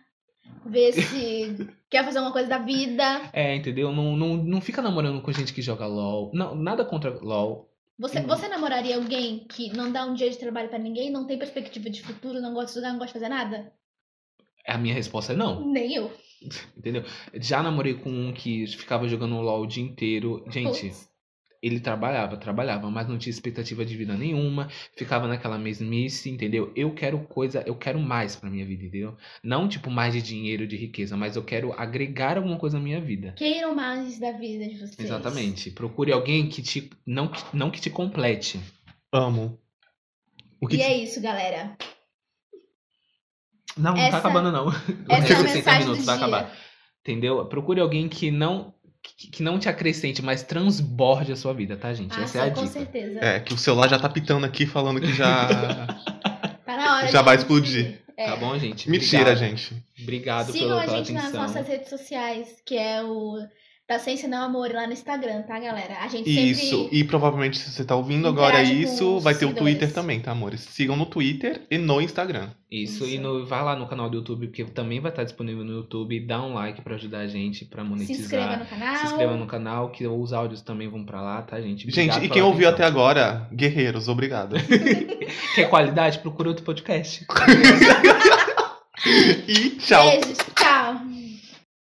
vê 0.66 0.92
se 0.92 1.68
quer 1.90 2.04
fazer 2.04 2.18
uma 2.20 2.32
coisa 2.32 2.48
da 2.48 2.58
vida. 2.58 3.30
É, 3.32 3.54
entendeu? 3.54 3.92
Não, 3.92 4.16
não, 4.16 4.36
não 4.36 4.60
fica 4.60 4.82
namorando 4.82 5.20
com 5.22 5.32
gente 5.32 5.52
que 5.52 5.62
joga 5.62 5.86
LOL. 5.86 6.30
Não, 6.34 6.54
nada 6.54 6.84
contra 6.84 7.10
LOL. 7.20 7.68
Você, 7.98 8.20
Hum. 8.20 8.26
você 8.28 8.46
namoraria 8.48 8.96
alguém 8.96 9.40
que 9.48 9.70
não 9.76 9.90
dá 9.90 10.04
um 10.04 10.14
dia 10.14 10.30
de 10.30 10.38
trabalho 10.38 10.68
pra 10.68 10.78
ninguém, 10.78 11.10
não 11.10 11.26
tem 11.26 11.36
perspectiva 11.38 11.90
de 11.90 12.00
futuro, 12.02 12.40
não 12.40 12.52
gosta 12.54 12.66
de 12.66 12.70
estudar, 12.72 12.90
não 12.92 12.98
gosta 12.98 13.12
de 13.18 13.24
fazer 13.24 13.28
nada? 13.28 13.72
A 14.66 14.78
minha 14.78 14.94
resposta 14.94 15.32
é 15.32 15.36
não, 15.36 15.66
Nem 15.66 15.94
eu. 15.94 16.12
entendeu? 16.76 17.02
Já 17.34 17.62
namorei 17.62 17.94
com 17.94 18.10
um 18.10 18.32
que 18.32 18.66
ficava 18.68 19.08
jogando 19.08 19.40
LOL 19.40 19.62
o 19.62 19.66
dia 19.66 19.82
inteiro. 19.82 20.44
Gente, 20.48 20.82
Putz. 20.82 21.08
Ele 21.62 21.80
trabalhava, 21.80 22.36
trabalhava, 22.36 22.90
mas 22.90 23.08
não 23.08 23.18
tinha 23.18 23.30
expectativa 23.30 23.84
de 23.84 23.96
vida 23.96 24.14
nenhuma, 24.16 24.68
ficava 24.96 25.26
naquela 25.26 25.58
mesmice, 25.58 26.30
entendeu? 26.30 26.72
Eu 26.76 26.94
quero 26.94 27.18
coisa, 27.24 27.62
eu 27.66 27.74
quero 27.74 27.98
mais 27.98 28.36
pra 28.36 28.48
minha 28.48 28.64
vida, 28.64 28.84
entendeu? 28.84 29.16
Não 29.42 29.68
tipo 29.68 29.90
mais 29.90 30.14
de 30.14 30.22
dinheiro, 30.22 30.66
de 30.66 30.76
riqueza, 30.76 31.16
mas 31.16 31.34
eu 31.36 31.42
quero 31.42 31.72
agregar 31.72 32.36
alguma 32.36 32.56
coisa 32.58 32.78
na 32.78 32.84
minha 32.84 33.00
vida. 33.00 33.32
Queiram 33.36 33.74
mais 33.74 34.18
da 34.20 34.32
vida 34.32 34.66
de 34.68 34.76
vocês. 34.78 34.98
Exatamente. 35.00 35.70
Procure 35.70 36.12
alguém 36.12 36.48
que 36.48 36.62
te 36.62 36.90
não, 37.06 37.28
que- 37.28 37.42
não 37.56 37.70
que 37.70 37.80
te 37.80 37.90
complete. 37.90 38.60
Amo. 39.12 39.58
O 40.60 40.66
que 40.68 40.76
E 40.76 40.78
que- 40.78 40.84
é 40.84 40.96
isso, 40.96 41.20
galera. 41.20 41.76
Não, 43.76 43.92
não 43.94 44.00
Essa- 44.00 44.10
tá 44.12 44.18
acabando 44.18 44.50
não. 44.50 44.68
Essa 45.08 45.32
é 45.32 45.36
a 45.36 45.38
60 45.40 45.54
mensagem 45.54 45.80
minutos 45.80 46.00
do 46.02 46.06
vai 46.06 46.16
dia. 46.18 46.26
acabar. 46.26 46.56
Entendeu? 47.00 47.46
Procure 47.46 47.80
alguém 47.80 48.08
que 48.08 48.30
não 48.30 48.74
que, 49.16 49.28
que 49.28 49.42
não 49.42 49.58
te 49.58 49.68
acrescente, 49.68 50.22
mas 50.22 50.42
transborde 50.42 51.32
a 51.32 51.36
sua 51.36 51.52
vida, 51.52 51.76
tá, 51.76 51.92
gente? 51.94 52.14
Ah, 52.18 52.22
Essa 52.22 52.38
é 52.38 52.40
a 52.42 52.44
sim, 52.46 52.50
com 52.50 52.60
dica. 52.62 52.72
certeza. 52.72 53.18
É, 53.20 53.40
que 53.40 53.54
o 53.54 53.58
celular 53.58 53.88
já 53.88 53.98
tá 53.98 54.08
pitando 54.08 54.44
aqui 54.44 54.66
falando 54.66 55.00
que 55.00 55.12
já. 55.12 55.86
Tá 56.64 56.76
na 56.76 56.96
hora. 56.98 57.08
Já 57.08 57.22
vai 57.22 57.34
gente. 57.36 57.42
explodir. 57.44 58.02
É. 58.14 58.26
Tá 58.26 58.36
bom, 58.36 58.58
gente? 58.58 58.90
Mentira, 58.90 59.22
Obrigado. 59.32 59.38
gente. 59.38 59.84
Obrigado 60.02 60.52
Sigam 60.52 60.68
pela, 60.68 60.82
a 60.82 60.84
pela 60.84 60.96
gente 60.98 61.12
nas 61.12 61.24
atenção. 61.24 61.42
nossas 61.42 61.66
redes 61.66 61.88
sociais, 61.88 62.62
que 62.66 62.76
é 62.76 63.02
o 63.02 63.38
Da 63.88 63.98
Ciência 63.98 64.28
Não 64.28 64.42
Amor 64.42 64.70
lá 64.70 64.86
no 64.86 64.92
Instagram, 64.92 65.40
tá, 65.44 65.58
galera? 65.58 66.00
A 66.02 66.08
gente 66.08 66.28
Isso. 66.28 66.82
sempre. 66.82 66.98
E 66.98 67.04
provavelmente, 67.04 67.56
se 67.56 67.70
você 67.72 67.82
tá 67.82 67.96
ouvindo 67.96 68.28
agora 68.28 68.62
isso, 68.62 69.18
vai 69.18 69.34
ter 69.34 69.46
o. 69.46 69.54
Twitter 69.54 69.90
também, 69.90 70.20
tá, 70.20 70.30
amores? 70.30 70.60
Sigam 70.60 70.94
no 70.94 71.06
Twitter 71.06 71.62
e 71.70 71.78
no 71.78 71.98
Instagram. 71.98 72.50
Isso, 72.70 73.06
e 73.06 73.14
Isso. 73.14 73.22
no, 73.22 73.46
vai 73.46 73.62
lá 73.62 73.74
no 73.74 73.88
canal 73.88 74.10
do 74.10 74.18
YouTube, 74.18 74.48
porque 74.48 74.62
também 74.64 75.00
vai 75.00 75.10
estar 75.10 75.24
disponível 75.24 75.64
no 75.64 75.72
YouTube. 75.72 76.20
Dá 76.20 76.42
um 76.42 76.52
like 76.52 76.82
pra 76.82 76.96
ajudar 76.96 77.20
a 77.20 77.26
gente, 77.26 77.64
pra 77.64 77.82
Se 77.82 77.88
monetizar. 77.88 78.20
inscreva 78.20 78.56
no 78.58 78.66
canal. 78.66 78.96
Se 78.96 79.06
inscreva 79.06 79.36
no 79.38 79.46
canal, 79.46 79.90
que 79.90 80.06
os 80.06 80.34
áudios 80.34 80.60
também 80.60 80.86
vão 80.86 81.02
pra 81.02 81.22
lá, 81.22 81.40
tá, 81.40 81.58
gente? 81.58 81.90
Gente, 81.90 82.10
Obrigado 82.10 82.18
e 82.18 82.20
pela 82.28 82.34
quem 82.34 82.42
ouviu 82.42 82.68
até 82.68 82.82
atenção. 82.84 83.00
agora, 83.00 83.48
guerreiros, 83.54 84.06
obrigado. 84.06 84.54
Quer 85.54 85.70
qualidade? 85.70 86.18
Procura 86.18 86.50
outro 86.50 86.62
podcast. 86.62 87.24
e 89.48 89.70
tchau. 89.78 90.10
Beijos. 90.10 90.36
Tchau. 90.54 91.07